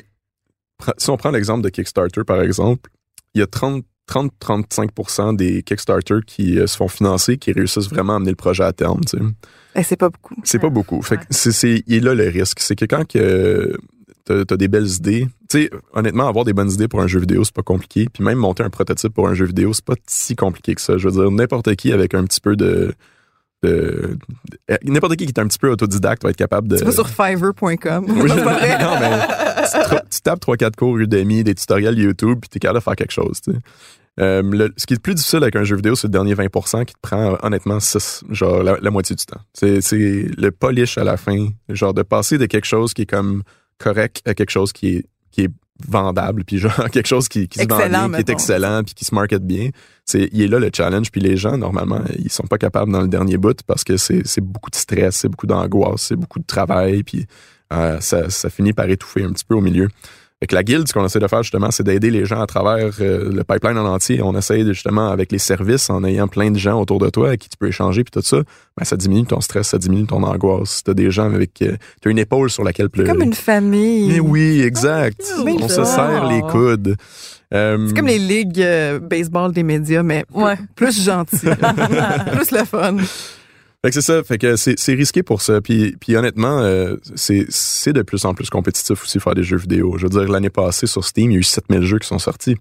pr- 0.82 0.94
si 0.98 1.10
on 1.10 1.16
prend 1.18 1.32
l'exemple 1.32 1.62
de 1.64 1.70
Kickstarter, 1.70 2.24
par 2.26 2.42
exemple, 2.42 2.90
il 3.34 3.40
y 3.40 3.42
a 3.44 3.48
30 3.48 3.84
30-35% 4.12 5.36
des 5.36 5.64
Kickstarter 5.64 6.20
qui 6.26 6.60
euh, 6.60 6.68
se 6.68 6.76
font 6.78 6.88
financer, 6.88 7.38
qui 7.38 7.52
réussissent 7.52 7.90
vraiment 7.90 8.14
à 8.14 8.16
amener 8.18 8.32
le 8.32 8.36
projet 8.36 8.64
à 8.64 8.74
terme. 8.74 9.02
tu 9.10 9.18
sais. 9.18 9.24
Eh, 9.76 9.84
c'est 9.84 9.96
pas 9.96 10.10
beaucoup. 10.10 10.36
C'est 10.44 10.60
pas 10.60 10.70
beaucoup. 10.70 11.02
Fait 11.02 11.18
que 11.18 11.24
c'est, 11.30 11.52
c'est, 11.52 11.84
il 11.88 11.96
est 11.96 12.00
là 12.02 12.14
le 12.14 12.28
risque. 12.28 12.60
C'est 12.60 12.76
que 12.76 12.86
quand 12.86 13.08
que 13.08 13.78
t'as, 14.26 14.44
t'as 14.44 14.58
des 14.58 14.68
belles 14.68 14.88
idées, 14.90 15.28
tu 15.50 15.64
sais, 15.64 15.72
honnêtement, 15.94 16.28
avoir 16.28 16.44
des 16.46 16.54
bonnes 16.54 16.72
idées 16.72 16.88
pour 16.90 17.02
un 17.02 17.08
jeu 17.08 17.20
vidéo, 17.20 17.44
c'est 17.46 17.54
pas 17.56 17.62
compliqué. 17.64 18.08
Puis 18.14 18.24
même 18.24 18.38
monter 18.38 18.64
un 18.64 18.70
prototype 18.70 19.14
pour 19.14 19.28
un 19.30 19.34
jeu 19.34 19.46
vidéo, 19.46 19.72
c'est 19.74 19.86
pas 19.86 19.96
si 20.08 20.36
compliqué 20.36 20.76
que 20.76 20.82
ça. 20.82 20.98
Je 20.98 21.08
veux 21.08 21.14
dire, 21.22 21.32
n'importe 21.32 21.74
qui 21.76 21.94
avec 21.94 22.14
un 22.14 22.26
petit 22.26 22.42
peu 22.42 22.56
de. 22.58 22.94
de- 23.64 24.18
de- 24.70 24.78
n'importe 24.92 25.16
qui 25.16 25.26
qui 25.26 25.32
est 25.32 25.40
un 25.40 25.48
petit 25.48 25.60
peu 25.60 25.70
autodidacte 25.70 26.24
va 26.24 26.32
être 26.32 26.36
capable 26.36 26.68
de. 26.68 26.78
Tu 26.78 26.84
vas 26.84 26.92
sur 26.92 27.08
fiverr.com. 27.08 28.06
Non, 28.08 28.14
mais 29.00 30.02
tu 30.12 30.22
tapes 30.22 30.42
3-4 30.42 30.76
cours 30.76 30.98
Udemy, 30.98 31.44
des 31.46 31.56
tutoriels 31.56 31.98
YouTube, 31.98 32.40
puis 32.42 32.50
t'es 32.50 32.60
capable 32.60 32.80
de 32.80 32.84
faire 32.84 32.96
quelque 32.98 33.14
chose. 33.14 33.40
tu 33.42 33.52
sais. 33.54 33.58
Euh, 34.20 34.42
le- 34.44 34.74
ce 34.78 34.86
qui 34.86 34.94
est 34.94 34.98
le 34.98 35.02
plus 35.02 35.16
difficile 35.16 35.42
avec 35.42 35.56
un 35.56 35.64
jeu 35.64 35.76
vidéo, 35.78 35.96
c'est 35.96 36.08
le 36.08 36.12
dernier 36.12 36.34
20% 36.36 36.84
qui 36.86 36.94
te 36.94 37.00
prend 37.02 37.38
honnêtement 37.44 37.80
six- 37.80 38.24
genre 38.30 38.62
la, 38.62 38.78
la 38.82 38.92
moitié 38.92 39.16
du 39.16 39.26
temps. 39.26 39.40
C'est 39.54 39.80
c'est 39.82 40.28
le 40.38 40.52
polish 40.52 40.98
à 40.98 41.04
la 41.04 41.16
fin, 41.18 41.48
genre 41.70 41.94
de 41.94 42.02
passer 42.04 42.38
de 42.38 42.46
quelque 42.46 42.66
chose 42.66 42.94
qui 42.94 43.04
est 43.04 43.10
comme 43.10 43.44
correct 43.78 44.22
à 44.26 44.34
quelque 44.34 44.50
chose 44.52 44.74
qui 44.74 44.98
est, 44.98 45.06
qui 45.32 45.42
est 45.44 45.50
vendable, 45.88 46.44
puis 46.44 46.58
genre 46.60 46.76
quelque 46.92 47.08
chose 47.08 47.28
qui, 47.30 47.48
qui 47.48 47.58
se 47.60 47.64
vend 47.70 47.78
bien, 48.10 48.18
qui 48.18 48.22
est 48.22 48.34
excellent, 48.34 48.84
puis 48.84 48.94
qui 48.94 49.06
se 49.06 49.16
market 49.16 49.44
bien. 49.46 49.70
C'est, 50.06 50.30
il 50.34 50.42
est 50.42 50.48
là 50.48 50.60
le 50.60 50.70
challenge, 50.76 51.10
puis 51.10 51.22
les 51.22 51.38
gens, 51.38 51.58
normalement, 51.58 52.02
ils 52.20 52.32
sont 52.32 52.44
pas 52.44 52.58
capables 52.58 52.92
dans 52.92 53.02
le 53.02 53.08
dernier 53.08 53.38
bout 53.38 53.58
parce 53.66 53.84
que 53.84 53.96
c'est, 53.98 54.22
c'est 54.28 54.42
beaucoup 54.42 54.70
de 54.70 54.76
stress, 54.76 55.16
c'est 55.16 55.30
beaucoup 55.30 55.48
d'angoisse, 55.48 56.02
c'est 56.02 56.16
beaucoup 56.18 56.40
de 56.40 56.46
travail, 56.46 57.04
puis 57.04 57.26
euh, 57.74 58.00
ça, 58.02 58.30
ça 58.30 58.50
finit 58.50 58.74
par 58.74 58.90
étouffer 58.90 59.24
un 59.24 59.32
petit 59.32 59.46
peu 59.46 59.56
au 59.56 59.62
milieu. 59.62 59.88
Avec 60.42 60.54
la 60.54 60.64
guilde, 60.64 60.88
ce 60.88 60.94
qu'on 60.94 61.06
essaie 61.06 61.20
de 61.20 61.28
faire 61.28 61.44
justement, 61.44 61.70
c'est 61.70 61.84
d'aider 61.84 62.10
les 62.10 62.26
gens 62.26 62.42
à 62.42 62.48
travers 62.48 62.90
euh, 63.00 63.32
le 63.32 63.44
pipeline 63.44 63.78
en 63.78 63.86
entier. 63.86 64.22
On 64.24 64.36
essaie 64.36 64.66
justement 64.66 65.10
avec 65.10 65.32
les 65.32 65.38
services, 65.38 65.88
en 65.92 66.04
ayant 66.04 66.28
plein 66.28 66.50
de 66.50 66.58
gens 66.58 66.82
autour 66.82 66.98
de 66.98 67.10
toi 67.12 67.28
avec 67.28 67.42
qui 67.42 67.50
tu 67.50 67.58
peux 67.60 67.68
échanger 67.68 68.04
puis 68.04 68.10
tout 68.10 68.26
ça, 68.26 68.38
ben, 68.76 68.84
ça 68.84 68.98
diminue 68.98 69.26
ton 69.28 69.40
stress, 69.40 69.68
ça 69.68 69.78
diminue 69.78 70.08
ton 70.08 70.24
angoisse. 70.24 70.70
Si 70.78 70.84
t'as 70.84 70.96
des 70.96 71.12
gens 71.12 71.26
avec, 71.32 71.62
euh, 71.62 71.76
t'as 72.02 72.10
une 72.10 72.18
épaule 72.18 72.50
sur 72.50 72.64
laquelle 72.64 72.90
pleurer. 72.90 73.08
Comme 73.12 73.22
une 73.22 73.34
famille. 73.36 74.08
Mais 74.08 74.20
oui, 74.20 74.62
exact. 74.62 75.22
Ah, 75.38 75.42
On 75.46 75.68
se 75.70 75.84
serre 75.86 76.28
les 76.28 76.42
coudes. 76.42 76.96
Euh, 77.54 77.86
C'est 77.90 77.96
comme 77.96 78.08
les 78.08 78.18
ligues 78.18 78.62
euh, 78.62 78.98
baseball 79.00 79.52
des 79.52 79.62
médias, 79.62 80.02
mais 80.02 80.26
plus, 80.34 80.42
Ouais. 80.44 80.58
plus 80.76 81.04
gentil. 81.04 81.38
plus 82.32 82.52
le 82.52 82.66
fun. 82.66 82.96
Fait 83.84 83.90
que 83.90 83.96
c'est 83.96 84.02
ça, 84.02 84.24
fait 84.24 84.38
que 84.38 84.58
c'est 84.58 84.78
c'est 84.78 84.94
risqué 84.94 85.24
pour 85.24 85.42
ça. 85.42 85.60
Puis, 85.60 85.96
puis 86.00 86.16
honnêtement, 86.16 86.60
euh, 86.60 86.98
c'est 87.16 87.46
c'est 87.50 87.94
de 87.94 88.04
plus 88.04 88.26
en 88.26 88.36
plus 88.36 88.50
compétitif 88.52 89.02
aussi 89.04 89.20
faire 89.20 89.34
des 89.34 89.42
jeux 89.44 89.58
vidéo. 89.58 89.96
Je 89.98 90.04
veux 90.04 90.10
dire, 90.10 90.32
l'année 90.32 90.52
passée 90.52 90.86
sur 90.86 91.04
Steam, 91.04 91.32
il 91.32 91.34
y 91.34 91.38
a 91.38 91.40
eu 91.40 91.44
7000 91.44 91.82
jeux 91.82 91.98
qui 91.98 92.08
sont 92.08 92.20
sortis. 92.20 92.56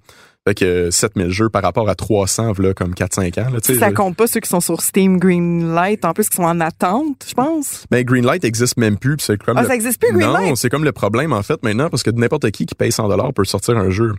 Fait 0.48 0.54
que 0.54 0.64
euh, 0.64 0.90
7000 0.90 1.28
jeux 1.28 1.50
par 1.50 1.62
rapport 1.62 1.90
à 1.90 1.94
300, 1.94 2.54
là, 2.59 2.72
comme 2.72 2.94
4-5 2.94 3.38
ans. 3.38 3.50
Là, 3.50 3.59
Ça 3.61 3.92
compte 3.92 4.16
pas 4.16 4.26
ceux 4.26 4.40
qui 4.40 4.48
sont 4.48 4.61
sur 4.62 4.80
Steam 4.80 5.18
Greenlight, 5.18 6.06
en 6.06 6.14
plus 6.14 6.30
qui 6.30 6.37
sont 6.37 6.44
en 6.44 6.59
attente, 6.61 7.26
je 7.28 7.35
pense. 7.35 7.85
Mais 7.90 8.02
Greenlight 8.02 8.42
existe 8.46 8.78
même 8.78 8.96
plus. 8.96 9.16
c'est 9.20 9.37
comme 9.37 9.59
Ah, 9.59 9.62
le- 9.62 9.68
ça 9.68 9.74
existe 9.74 10.00
plus, 10.00 10.12
Non, 10.12 10.33
Greenlight? 10.33 10.56
c'est 10.56 10.70
comme 10.70 10.85
le 10.85 10.92
problème 10.92 11.35
en 11.35 11.42
fait 11.42 11.62
maintenant 11.62 11.90
parce 11.90 12.02
que 12.02 12.09
n'importe 12.11 12.50
qui 12.52 12.64
qui 12.64 12.75
paye 12.75 12.92
100 12.92 13.08
dollars 13.08 13.35
peut 13.35 13.44
sortir 13.44 13.77
un 13.77 13.90
jeu. 13.90 14.14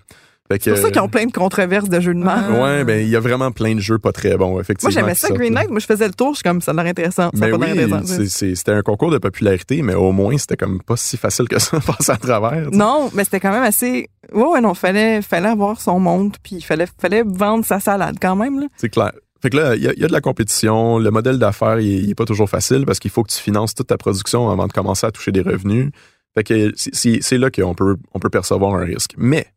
C'est 0.60 0.72
pour 0.72 0.80
ça 0.80 0.91
qu'ils 0.91 1.02
ont 1.02 1.08
plein 1.08 1.26
de 1.26 1.32
controverses 1.32 1.89
de 1.89 1.99
jeux 1.99 2.14
de 2.14 2.20
main. 2.20 2.45
Ah. 2.49 2.62
Ouais, 2.62 2.84
ben 2.84 2.99
il 3.02 3.08
y 3.10 3.16
a 3.16 3.20
vraiment 3.20 3.52
plein 3.52 3.76
de 3.76 3.80
jeux 3.80 3.97
pas 3.99 4.12
très 4.12 4.36
bons, 4.38 4.60
effectivement. 4.60 4.91
Moi, 4.93 5.02
j'aimais 5.02 5.16
ça, 5.16 5.28
sortent, 5.28 5.39
Green. 5.39 5.54
Knight. 5.54 5.70
Moi, 5.70 5.80
je 5.80 5.86
faisais 5.86 6.08
le 6.08 6.14
tour. 6.14 6.32
Je 6.34 6.38
suis 6.38 6.43
comme, 6.43 6.62
ça 6.62 6.72
a 6.72 6.74
l'air 6.74 6.86
intéressant. 6.86 7.30
L'air 7.34 7.58
oui, 7.60 8.30
c'était 8.30 8.72
un 8.72 8.82
concours 8.82 9.12
de 9.12 9.18
popularité, 9.18 9.82
mais 9.82 9.93
au 9.95 10.12
moins, 10.12 10.38
c'était 10.38 10.58
comme 10.58 10.82
pas 10.82 10.95
si 10.97 11.18
facile 11.18 11.47
que 11.47 11.60
ça 11.60 11.78
de 11.80 11.84
passer 11.84 12.12
à 12.12 12.18
travers. 12.18 12.70
Non, 12.72 13.10
mais 13.14 13.24
c'était 13.24 13.39
quand 13.39 13.52
même 13.52 13.64
assez. 13.64 14.10
Ouais, 14.34 14.43
ouais, 14.45 14.62
non, 14.62 14.74
fallait, 14.74 15.22
fallait 15.22 15.49
avoir 15.49 15.82
son 15.82 15.99
monde, 15.99 16.36
puis 16.43 16.56
il 16.58 16.62
fallait, 16.62 16.88
fallait 16.99 17.24
vendre 17.26 17.66
sa 17.66 17.80
salade 17.80 18.18
quand 18.22 18.36
même. 18.36 18.68
C'est 18.78 18.89
clair. 18.89 19.12
Fait 19.41 19.49
que 19.49 19.58
là, 19.58 19.76
il 19.76 19.82
y, 19.82 19.88
a- 19.88 19.93
il 19.93 19.99
y 19.99 20.04
a 20.06 20.08
de 20.08 20.14
la 20.14 20.22
compétition. 20.22 20.99
Le 20.99 21.10
modèle 21.10 21.39
d'affaires, 21.39 21.80
il, 21.80 21.91
est- 21.91 21.97
il 22.04 22.10
est 22.12 22.16
pas 22.16 22.26
toujours 22.26 22.47
facile 22.49 22.86
parce 22.86 22.99
qu'il 22.99 23.10
faut 23.10 23.24
que 23.24 23.32
tu 23.32 23.39
finances 23.39 23.74
toute 23.74 23.88
ta 23.88 23.97
production 23.97 24.49
avant 24.52 24.68
de 24.68 24.72
commencer 24.72 25.08
à 25.08 25.12
toucher 25.12 25.32
des 25.32 25.41
revenus. 25.41 25.89
Fait 26.36 26.43
que 26.43 26.72
c'est 26.76 27.38
là 27.39 27.49
qu'on 27.49 27.74
peut, 27.74 27.97
on 28.14 28.20
peut 28.20 28.30
percevoir 28.30 28.76
un 28.76 28.86
risque. 28.86 29.16
Mais, 29.18 29.47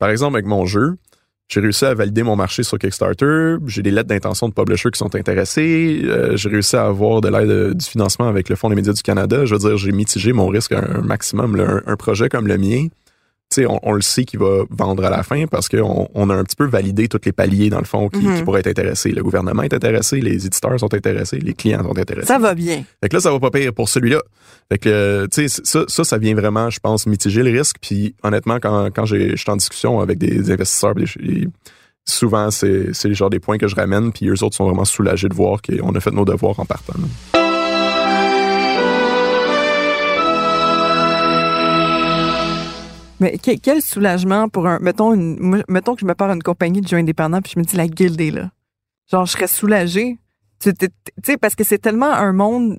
par 0.00 0.08
exemple, 0.08 0.34
avec 0.34 0.46
mon 0.46 0.66
jeu, 0.66 0.96
j'ai 1.48 1.60
réussi 1.60 1.84
à 1.84 1.94
valider 1.94 2.22
mon 2.22 2.36
marché 2.36 2.62
sur 2.62 2.78
Kickstarter. 2.78 3.56
J'ai 3.66 3.82
des 3.82 3.90
lettres 3.90 4.08
d'intention 4.08 4.48
de 4.48 4.54
publishers 4.54 4.90
qui 4.90 4.98
sont 4.98 5.14
intéressés. 5.14 6.00
Euh, 6.04 6.36
j'ai 6.36 6.48
réussi 6.48 6.76
à 6.76 6.86
avoir 6.86 7.20
de 7.20 7.28
l'aide 7.28 7.50
euh, 7.50 7.74
du 7.74 7.84
financement 7.84 8.28
avec 8.28 8.48
le 8.48 8.56
Fonds 8.56 8.70
des 8.70 8.76
médias 8.76 8.94
du 8.94 9.02
Canada. 9.02 9.44
Je 9.44 9.54
veux 9.54 9.58
dire, 9.58 9.76
j'ai 9.76 9.92
mitigé 9.92 10.32
mon 10.32 10.46
risque 10.46 10.72
à 10.72 10.78
un 10.78 11.02
maximum. 11.02 11.60
Un, 11.86 11.96
projet 11.96 12.30
comme 12.30 12.46
le 12.46 12.56
mien, 12.56 12.86
sais, 13.54 13.66
on, 13.66 13.78
on 13.82 13.92
le 13.92 14.00
sait 14.02 14.24
qu'il 14.24 14.38
va 14.40 14.64
vendre 14.70 15.04
à 15.04 15.10
la 15.10 15.22
fin 15.22 15.46
parce 15.46 15.68
qu'on 15.68 16.08
on 16.14 16.30
a 16.30 16.34
un 16.34 16.44
petit 16.44 16.56
peu 16.56 16.66
validé 16.66 17.08
tous 17.08 17.20
les 17.24 17.32
paliers, 17.32 17.68
dans 17.70 17.78
le 17.78 17.84
fond, 17.84 18.08
qui, 18.08 18.18
Mhm. 18.18 18.36
qui 18.36 18.42
pourraient 18.44 18.60
être 18.60 18.66
intéressés. 18.68 19.10
Le 19.12 19.22
gouvernement 19.22 19.62
est 19.62 19.74
intéressé, 19.74 20.20
les 20.20 20.46
éditeurs 20.46 20.78
sont 20.78 20.92
intéressés, 20.94 21.38
les 21.38 21.54
clients 21.54 21.82
sont 21.82 21.98
intéressés. 21.98 22.26
Ça 22.28 22.38
va 22.38 22.54
bien. 22.54 22.84
Fait 23.02 23.08
que 23.08 23.16
là, 23.16 23.20
ça 23.20 23.30
va 23.32 23.40
pas 23.40 23.50
pire 23.50 23.72
pour 23.74 23.88
celui-là. 23.88 24.20
Fait 24.70 24.78
que, 24.78 24.88
euh, 24.88 25.26
tu 25.32 25.48
sais, 25.48 25.60
ça, 25.64 25.84
ça, 25.88 26.04
ça 26.04 26.16
vient 26.18 26.34
vraiment, 26.34 26.70
je 26.70 26.78
pense, 26.80 27.06
mitiger 27.06 27.42
le 27.42 27.50
risque. 27.50 27.76
Puis, 27.80 28.14
honnêtement, 28.22 28.58
quand, 28.60 28.90
quand 28.94 29.04
j'ai- 29.04 29.30
je 29.30 29.36
suis 29.36 29.50
en 29.50 29.56
discussion 29.56 30.00
avec 30.00 30.18
des 30.18 30.50
investisseurs, 30.52 30.94
des- 30.94 31.48
souvent, 32.08 32.50
c'est 32.50 32.92
c'est 32.92 33.08
le 33.08 33.14
genre 33.14 33.30
des 33.30 33.40
points 33.40 33.58
que 33.58 33.66
je 33.68 33.74
ramène. 33.74 34.12
Puis, 34.12 34.28
eux 34.28 34.42
autres 34.44 34.54
sont 34.56 34.64
vraiment 34.66 34.84
soulagés 34.84 35.28
de 35.28 35.34
voir 35.34 35.60
qu'on 35.62 35.94
a 35.94 36.00
fait 36.00 36.12
nos 36.12 36.24
devoirs 36.24 36.58
en 36.60 36.64
partant. 36.66 36.94
là. 36.98 37.39
Mais 43.20 43.38
que- 43.38 43.58
quel 43.58 43.82
soulagement 43.82 44.48
pour 44.48 44.66
un. 44.66 44.78
Mettons, 44.80 45.12
une, 45.14 45.62
mettons 45.68 45.94
que 45.94 46.00
je 46.00 46.06
me 46.06 46.14
pars 46.14 46.30
à 46.30 46.34
une 46.34 46.42
compagnie 46.42 46.80
de 46.80 46.88
jeux 46.88 46.96
indépendants, 46.96 47.40
puis 47.42 47.52
je 47.54 47.60
me 47.60 47.64
dis 47.64 47.76
la 47.76 47.86
guilde 47.86 48.20
est 48.20 48.30
là. 48.30 48.50
Genre, 49.10 49.26
je 49.26 49.32
serais 49.32 49.46
soulagée. 49.46 50.18
Tu 50.60 50.72
sais, 51.24 51.36
parce 51.38 51.54
que 51.54 51.64
c'est 51.64 51.78
tellement 51.78 52.10
un 52.12 52.32
monde. 52.32 52.78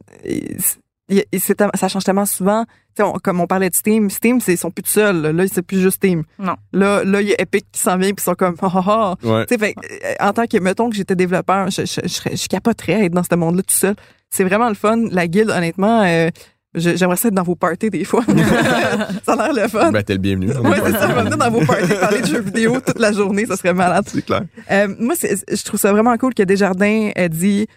ça 1.76 1.88
change 1.90 2.04
tellement 2.04 2.26
souvent. 2.26 2.64
Tu 2.66 2.72
sais, 2.98 3.04
on- 3.04 3.14
comme 3.14 3.40
on 3.42 3.48
parlait 3.48 3.70
de 3.70 3.76
Steam, 3.76 4.10
Steam, 4.10 4.40
c'est- 4.40 4.54
ils 4.54 4.58
sont 4.58 4.72
plus 4.72 4.84
tout 4.84 4.90
seuls. 4.92 5.22
Là, 5.22 5.32
Là, 5.34 5.46
c'est 5.52 5.62
plus 5.62 5.80
juste 5.82 5.98
Steam. 5.98 6.24
Non. 6.40 6.56
Là, 6.74 7.04
là, 7.04 7.22
il 7.22 7.30
y 7.30 7.34
a 7.34 7.42
Epic 7.42 7.66
qui 7.72 7.80
s'en 7.80 7.98
vient, 7.98 8.10
puis 8.14 8.22
ils 8.22 8.24
sont 8.24 8.36
comme, 8.36 8.56
ah, 8.62 8.72
ah. 8.86 9.16
Ouais. 9.24 9.46
Tu 9.46 9.56
sais, 9.56 9.60
fait, 9.60 9.74
que, 9.74 9.80
euh, 9.86 10.14
en 10.20 10.34
tant 10.34 10.46
que, 10.48 10.58
mettons 10.60 10.90
que 10.90 10.96
j'étais 10.96 11.16
développeur, 11.16 11.70
je, 11.70 11.82
je, 11.86 12.02
je, 12.08 12.48
capoterais 12.48 12.94
à 12.96 13.04
être 13.06 13.14
dans 13.14 13.24
ce 13.24 13.36
monde-là 13.36 13.64
tout 13.64 13.74
seul. 13.76 13.96
C'est 14.30 14.44
vraiment 14.44 14.70
le 14.70 14.76
fun. 14.76 14.98
La 15.12 15.28
guilde, 15.28 15.50
honnêtement, 15.50 16.04
euh, 16.04 16.30
j'aimerais 16.76 17.18
ça 17.18 17.28
être 17.28 17.34
dans 17.34 17.44
vos 17.44 17.56
parties 17.56 17.90
des 17.90 18.04
fois. 18.04 18.24
ça 19.26 19.34
a 19.34 19.52
l'air 19.52 19.64
le 19.64 19.70
fun. 19.70 19.92
Ben, 19.92 20.04
t'es 20.04 20.14
le 20.14 20.20
bienvenu. 20.20 20.52
Oui, 20.64 20.78
c'est 20.86 20.92
ça. 20.94 21.08
Venir 21.08 21.38
dans 21.38 21.52
vos 21.52 21.66
parties 21.66 21.94
parler 22.00 22.22
de 22.22 22.26
jeux 22.28 22.42
vidéo 22.42 22.80
toute 22.86 23.00
la 23.00 23.12
journée, 23.12 23.46
ça 23.46 23.56
serait 23.58 23.74
malade. 23.74 24.06
C'est 24.08 24.26
clair. 24.26 24.44
Euh, 24.72 24.88
moi, 25.00 25.16
c'est- 25.18 25.44
je 25.54 25.64
trouve 25.64 25.80
ça 25.80 25.92
vraiment 25.92 26.16
cool 26.18 26.34
que 26.34 26.44
Desjardins 26.44 27.12
ait 27.16 27.30
dit 27.30 27.68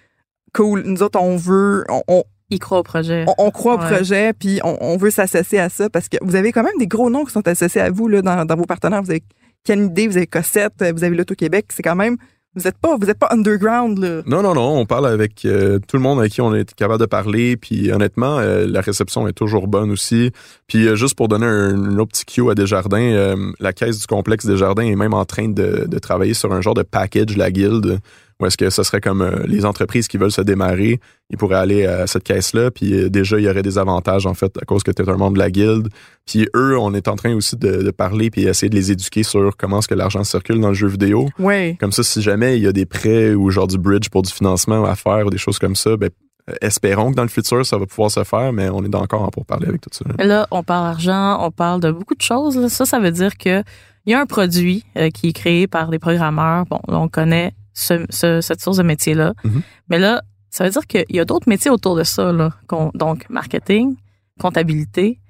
cool, 0.53 0.83
nous 0.87 1.03
autres, 1.03 1.21
on 1.21 1.37
veut, 1.37 1.85
on, 1.89 2.03
on, 2.09 2.23
Il 2.51 2.59
croit 2.61 2.79
au 2.79 2.83
projet. 2.85 3.25
on- 3.27 3.35
on 3.47 3.51
croit 3.51 3.75
au 3.75 3.79
projet, 3.79 4.33
puis 4.33 4.61
on, 4.63 4.77
on 4.81 4.97
veut 4.97 5.11
s'associer 5.11 5.59
à 5.59 5.69
ça 5.69 5.91
parce 5.91 6.09
que 6.09 6.17
vous 6.23 6.37
avez 6.37 6.53
quand 6.53 6.63
même 6.63 6.79
des 6.79 6.87
gros 6.87 7.11
noms 7.11 7.25
qui 7.25 7.33
sont 7.33 7.47
associés 7.49 7.81
à 7.81 7.91
vous 7.91 8.07
là, 8.09 8.23
dans, 8.23 8.45
dans 8.45 8.57
vos 8.57 8.65
partenaires. 8.67 9.03
Vous 9.03 9.11
avez 9.11 9.25
Canidé, 9.65 10.07
vous 10.09 10.17
avez 10.19 10.27
Cossette, 10.27 10.75
vous 10.95 11.05
avez 11.05 11.17
l'Auto-Québec. 11.17 11.67
C'est 11.71 11.83
quand 11.83 11.97
même, 11.97 12.17
vous 12.57 12.69
êtes 12.69 12.79
pas, 12.79 12.97
vous 12.97 13.11
êtes 13.11 13.19
pas 13.19 13.29
underground, 13.31 13.99
là. 13.99 14.23
Non, 14.27 14.43
non, 14.43 14.55
non. 14.55 14.79
On 14.79 14.87
parle 14.87 15.07
avec 15.07 15.45
euh, 15.45 15.81
tout 15.89 15.97
le 15.97 16.03
monde 16.03 16.21
avec 16.21 16.33
qui 16.33 16.41
on 16.41 16.55
est 16.55 16.73
capable 16.75 17.01
de 17.01 17.07
parler. 17.07 17.57
Puis 17.57 17.91
honnêtement, 17.91 18.39
euh, 18.39 18.67
la 18.69 18.81
réception 18.81 19.27
est 19.27 19.33
toujours 19.33 19.67
bonne 19.67 19.91
aussi. 19.91 20.31
Puis 20.69 20.87
euh, 20.87 20.95
juste 20.95 21.17
pour 21.17 21.29
donner 21.29 21.47
un, 21.47 21.99
autre 21.99 22.13
petit 22.13 22.25
cue 22.25 22.49
à 22.51 22.55
Desjardins, 22.55 23.35
la 23.59 23.73
caisse 23.73 23.99
du 23.99 24.07
complexe 24.07 24.47
Desjardins 24.47 24.85
est 24.85 24.97
même 24.97 25.15
en 25.15 25.25
train 25.25 25.49
de 25.49 25.99
travailler 25.99 26.35
sur 26.35 26.53
un 26.53 26.61
genre 26.61 26.75
de 26.75 26.83
package, 26.83 27.37
la 27.37 27.51
guilde, 27.51 28.01
où 28.41 28.47
est-ce 28.47 28.57
que 28.57 28.71
ce 28.71 28.83
serait 28.83 29.01
comme 29.01 29.23
euh, 29.23 29.45
les 29.47 29.65
entreprises 29.65 30.09
qui 30.09 30.17
veulent 30.17 30.33
se 30.33 30.41
démarrer, 30.41 31.01
ils 31.31 31.37
pourraient 31.37 31.57
aller 31.57 31.87
à 31.87 32.07
cette 32.07 32.25
caisse-là. 32.25 32.71
Puis 32.71 32.93
euh, 32.95 33.09
déjà, 33.09 33.39
il 33.39 33.45
y 33.45 33.49
aurait 33.49 33.63
des 33.63 33.79
avantages 33.79 34.27
en 34.27 34.35
fait 34.35 34.53
à 34.61 34.65
cause 34.65 34.83
que 34.83 34.91
tu 34.91 35.03
es 35.03 35.09
un 35.09 35.17
membre 35.17 35.35
de 35.35 35.39
la 35.39 35.51
guilde. 35.51 35.89
Puis 36.27 36.49
eux, 36.55 36.79
on 36.79 36.95
est 36.95 37.09
en 37.09 37.17
train 37.17 37.35
aussi 37.35 37.57
de, 37.57 37.83
de 37.83 37.91
parler 37.91 38.31
puis 38.31 38.45
essayer 38.45 38.69
de 38.71 38.75
les 38.75 38.91
éduquer 38.93 39.23
sur 39.23 39.57
comment 39.57 39.79
est-ce 39.79 39.89
que 39.89 39.95
l'argent 39.95 40.25
circule 40.25 40.61
dans 40.61 40.69
le 40.69 40.75
jeu 40.75 40.89
vidéo. 40.89 41.29
Ouais. 41.39 41.77
Comme 41.79 41.93
ça, 41.93 42.03
si 42.03 42.23
jamais 42.23 42.57
il 42.57 42.63
y 42.65 42.67
a 42.67 42.73
des 42.73 42.87
prêts 42.87 43.35
ou 43.35 43.51
genre 43.51 43.67
du 43.69 43.79
bridge 43.79 44.09
pour 44.09 44.23
du 44.23 44.33
financement 44.33 44.85
à 44.85 44.97
faire 44.97 45.27
ou 45.27 45.31
des 45.31 45.39
choses 45.39 45.59
comme 45.59 45.77
ça, 45.77 45.97
ben, 45.97 46.11
euh, 46.51 46.55
espérons 46.61 47.11
que 47.11 47.17
dans 47.17 47.23
le 47.23 47.29
futur, 47.29 47.65
ça 47.65 47.79
va 47.79 47.87
pouvoir 47.87 48.11
se 48.11 48.23
faire, 48.25 48.53
mais 48.53 48.69
on 48.69 48.85
est 48.85 48.95
encore 48.95 49.23
en 49.23 49.29
pour 49.29 49.47
parler 49.47 49.69
avec 49.69 49.81
tout 49.81 49.91
ça. 49.93 50.05
là. 50.19 50.25
Là, 50.27 50.47
on 50.51 50.63
parle 50.63 50.87
argent, 50.87 51.45
on 51.45 51.51
parle 51.51 51.81
de 51.81 51.91
beaucoup 51.91 52.15
de 52.15 52.23
choses. 52.23 52.57
là. 52.57 52.69
Ça, 52.69 52.85
ça 52.85 52.99
veut 52.99 53.13
dire 53.13 53.37
que 53.39 53.63
il 54.07 54.11
y 54.11 54.15
a 54.15 54.21
un 54.21 54.27
produit 54.27 54.85
euh, 54.99 55.09
qui 55.09 55.29
est 55.29 55.33
créé 55.33 55.67
par 55.67 55.89
des 55.89 55.99
programmeurs. 55.99 56.67
Bon, 56.67 56.81
là, 56.89 56.99
on 56.99 57.09
connaît 57.09 57.55
ce, 57.75 58.05
ce- 58.11 58.41
cette 58.41 58.61
source 58.63 58.79
de 58.79 58.83
métier-là. 58.83 59.35
Mhm. 59.45 59.63
Mais 59.91 59.99
là, 59.99 60.23
ça 60.51 60.65
veut 60.65 60.71
dire 60.71 60.87
qu'il 60.87 61.05
y 61.11 61.21
a 61.21 61.25
d'autres 61.25 61.49
métiers 61.49 61.71
autour 61.71 61.97
de 61.97 62.05
ça. 62.05 62.33
Là, 62.33 62.51
qu'on- 62.69 62.91
donc, 62.95 63.29
marketing, 63.29 63.97
comptabilité, 64.41 65.21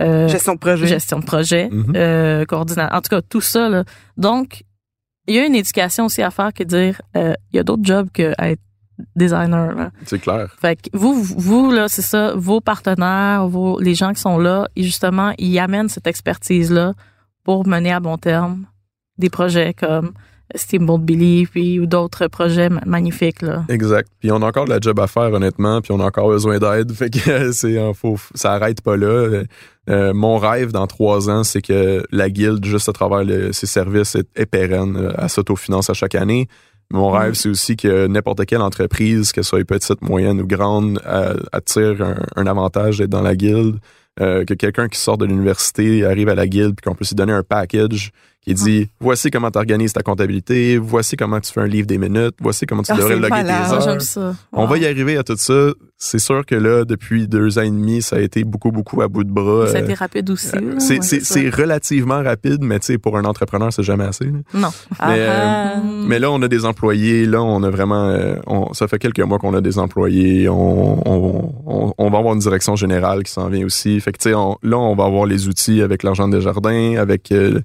euh, 0.00 0.28
Gestion 0.28 0.54
de 0.54 0.58
projet. 0.58 0.86
gestion 0.86 1.18
de 1.18 1.24
projet, 1.24 1.68
euh, 1.96 2.44
coordination. 2.44 2.94
En 2.96 3.00
tout 3.00 3.08
cas, 3.10 3.20
tout 3.22 3.40
ça. 3.40 3.68
Là. 3.68 3.84
Donc, 4.16 4.62
il 5.26 5.34
y 5.34 5.38
a 5.40 5.44
une 5.44 5.54
éducation 5.56 6.06
aussi 6.06 6.22
à 6.22 6.30
faire 6.30 6.52
que 6.54 6.62
dire 6.62 7.02
euh, 7.16 7.34
il 7.52 7.56
y 7.56 7.58
a 7.58 7.62
d'autres 7.64 7.84
jobs 7.84 8.08
que 8.12 8.32
être 8.38 8.60
designer. 9.16 9.74
là. 9.74 9.90
C'est 10.06 10.18
clair. 10.20 10.54
Fait 10.60 10.76
que 10.80 10.88
vous, 10.96 11.14
vous 11.22 11.70
là, 11.70 11.88
c'est 11.88 12.02
ça, 12.02 12.32
vos 12.36 12.60
partenaires, 12.60 13.46
vos, 13.48 13.78
les 13.80 13.94
gens 13.94 14.12
qui 14.12 14.20
sont 14.20 14.38
là, 14.38 14.68
et 14.76 14.82
justement, 14.82 15.32
ils 15.38 15.58
amènent 15.58 15.88
cette 15.88 16.06
expertise-là 16.06 16.94
pour 17.44 17.66
mener 17.66 17.92
à 17.92 18.00
bon 18.00 18.16
terme 18.18 18.66
des 19.16 19.30
projets 19.30 19.74
comme 19.74 20.12
Steamboat 20.54 20.98
Billy 20.98 21.46
puis 21.46 21.78
ou 21.80 21.86
d'autres 21.86 22.26
projets 22.28 22.68
ma- 22.68 22.82
magnifiques 22.86 23.42
là. 23.42 23.64
Exact. 23.68 24.08
Puis 24.20 24.30
on 24.32 24.42
a 24.42 24.46
encore 24.46 24.64
de 24.64 24.70
la 24.70 24.80
job 24.80 24.98
à 25.00 25.06
faire, 25.06 25.32
honnêtement, 25.32 25.80
puis 25.80 25.92
on 25.92 26.00
a 26.00 26.04
encore 26.04 26.28
besoin 26.28 26.58
d'aide. 26.58 26.92
Fait 26.98 27.10
que 27.10 27.52
c'est, 27.52 27.76
euh, 27.78 27.92
faut, 27.92 28.16
ça 28.34 28.52
arrête 28.52 28.80
pas 28.80 28.96
là. 28.96 29.42
Euh, 29.90 30.12
mon 30.14 30.38
rêve 30.38 30.72
dans 30.72 30.86
trois 30.86 31.30
ans, 31.30 31.44
c'est 31.44 31.62
que 31.62 32.02
la 32.10 32.30
guilde, 32.30 32.64
juste 32.64 32.88
à 32.88 32.92
travers 32.92 33.24
le- 33.24 33.52
ses 33.52 33.66
services, 33.66 34.14
est, 34.14 34.26
est 34.36 34.46
pérenne. 34.46 34.96
euh, 34.96 35.12
Elle 35.18 35.28
s'autofinance 35.28 35.90
à 35.90 35.94
chaque 35.94 36.14
année. 36.14 36.46
Mon 36.90 37.10
rêve, 37.10 37.34
c'est 37.34 37.50
aussi 37.50 37.76
que 37.76 38.06
n'importe 38.06 38.46
quelle 38.46 38.62
entreprise, 38.62 39.32
qu'elle 39.32 39.44
soit 39.44 39.62
petite, 39.66 40.00
moyenne 40.00 40.40
ou 40.40 40.46
grande, 40.46 41.00
euh, 41.06 41.34
attire 41.52 42.00
un, 42.02 42.16
un 42.36 42.46
avantage 42.46 42.96
d'être 42.98 43.10
dans 43.10 43.20
la 43.22 43.36
guilde. 43.36 43.78
Euh, 44.20 44.44
que 44.44 44.54
quelqu'un 44.54 44.88
qui 44.88 44.98
sort 44.98 45.16
de 45.16 45.26
l'université 45.26 46.04
arrive 46.04 46.28
à 46.28 46.34
la 46.34 46.48
guilde 46.48 46.74
puis 46.74 46.82
qu'on 46.90 46.96
peut 46.96 47.04
lui 47.08 47.14
donner 47.14 47.32
un 47.34 47.44
package 47.44 48.10
qui 48.48 48.54
dit 48.54 48.88
voici 49.00 49.30
comment 49.30 49.50
tu 49.50 49.58
organises 49.58 49.92
ta 49.92 50.02
comptabilité, 50.02 50.78
voici 50.78 51.16
comment 51.16 51.40
tu 51.40 51.52
fais 51.52 51.60
un 51.60 51.66
livre 51.66 51.86
des 51.86 51.98
minutes, 51.98 52.34
voici 52.40 52.66
comment 52.66 52.82
tu 52.82 52.92
Ah, 52.92 52.96
devrais 52.96 53.16
loguer 53.16 53.28
tes 53.28 53.42
Moi, 53.44 53.88
heures. 53.88 54.02
ça. 54.02 54.34
On 54.52 54.66
va 54.66 54.78
y 54.78 54.86
arriver 54.86 55.16
à 55.16 55.22
tout 55.22 55.36
ça. 55.36 55.70
C'est 56.00 56.20
sûr 56.20 56.46
que 56.46 56.54
là, 56.54 56.84
depuis 56.84 57.26
deux 57.26 57.58
ans 57.58 57.62
et 57.62 57.70
demi, 57.70 58.02
ça 58.02 58.16
a 58.16 58.20
été 58.20 58.44
beaucoup, 58.44 58.70
beaucoup 58.70 59.02
à 59.02 59.08
bout 59.08 59.24
de 59.24 59.30
bras. 59.32 59.66
Ça 59.66 59.78
a 59.78 59.80
Euh, 59.80 59.84
été 59.84 59.94
rapide 59.94 60.30
aussi. 60.30 60.52
là. 60.54 60.60
c'est 60.78 61.40
Ouais, 61.44 61.50
relativement 61.50 62.22
rapide, 62.22 62.62
mais 62.62 62.78
tu 62.78 62.86
sais, 62.86 62.98
pour 62.98 63.18
un 63.18 63.24
entrepreneur, 63.24 63.72
c'est 63.72 63.82
jamais 63.82 64.04
assez. 64.04 64.26
là. 64.26 64.38
Non. 64.54 64.68
Ah, 64.98 65.08
Mais, 65.08 65.16
euh, 65.18 65.28
ah. 65.76 65.80
Mais 66.06 66.18
là, 66.20 66.30
on 66.30 66.40
a 66.42 66.46
des 66.48 66.64
employés. 66.64 67.26
Là, 67.26 67.42
on 67.42 67.62
a 67.64 67.70
vraiment. 67.70 68.04
euh, 68.10 68.36
on- 68.46 68.72
ça 68.74 68.86
fait 68.86 68.98
quelques 69.00 69.18
mois 69.20 69.38
qu'on 69.38 69.54
a 69.54 69.60
des 69.60 69.78
employés. 69.78 70.48
On, 70.48 71.02
on, 71.08 71.52
on, 71.66 71.94
on 71.98 72.10
va 72.10 72.18
avoir 72.18 72.34
une 72.34 72.40
direction 72.40 72.76
générale 72.76 73.24
qui 73.24 73.32
s'en 73.32 73.48
vient 73.48 73.64
aussi. 73.66 73.98
Fait 74.00 74.12
que, 74.12 74.18
tu 74.18 74.30
sais, 74.30 74.36
là, 74.36 74.78
on 74.78 74.94
va 74.94 75.04
avoir 75.04 75.26
les 75.26 75.48
outils 75.48 75.82
avec 75.82 76.04
l'argent 76.04 76.28
des 76.28 76.40
jardins, 76.40 76.94
avec. 76.96 77.32
euh, 77.32 77.60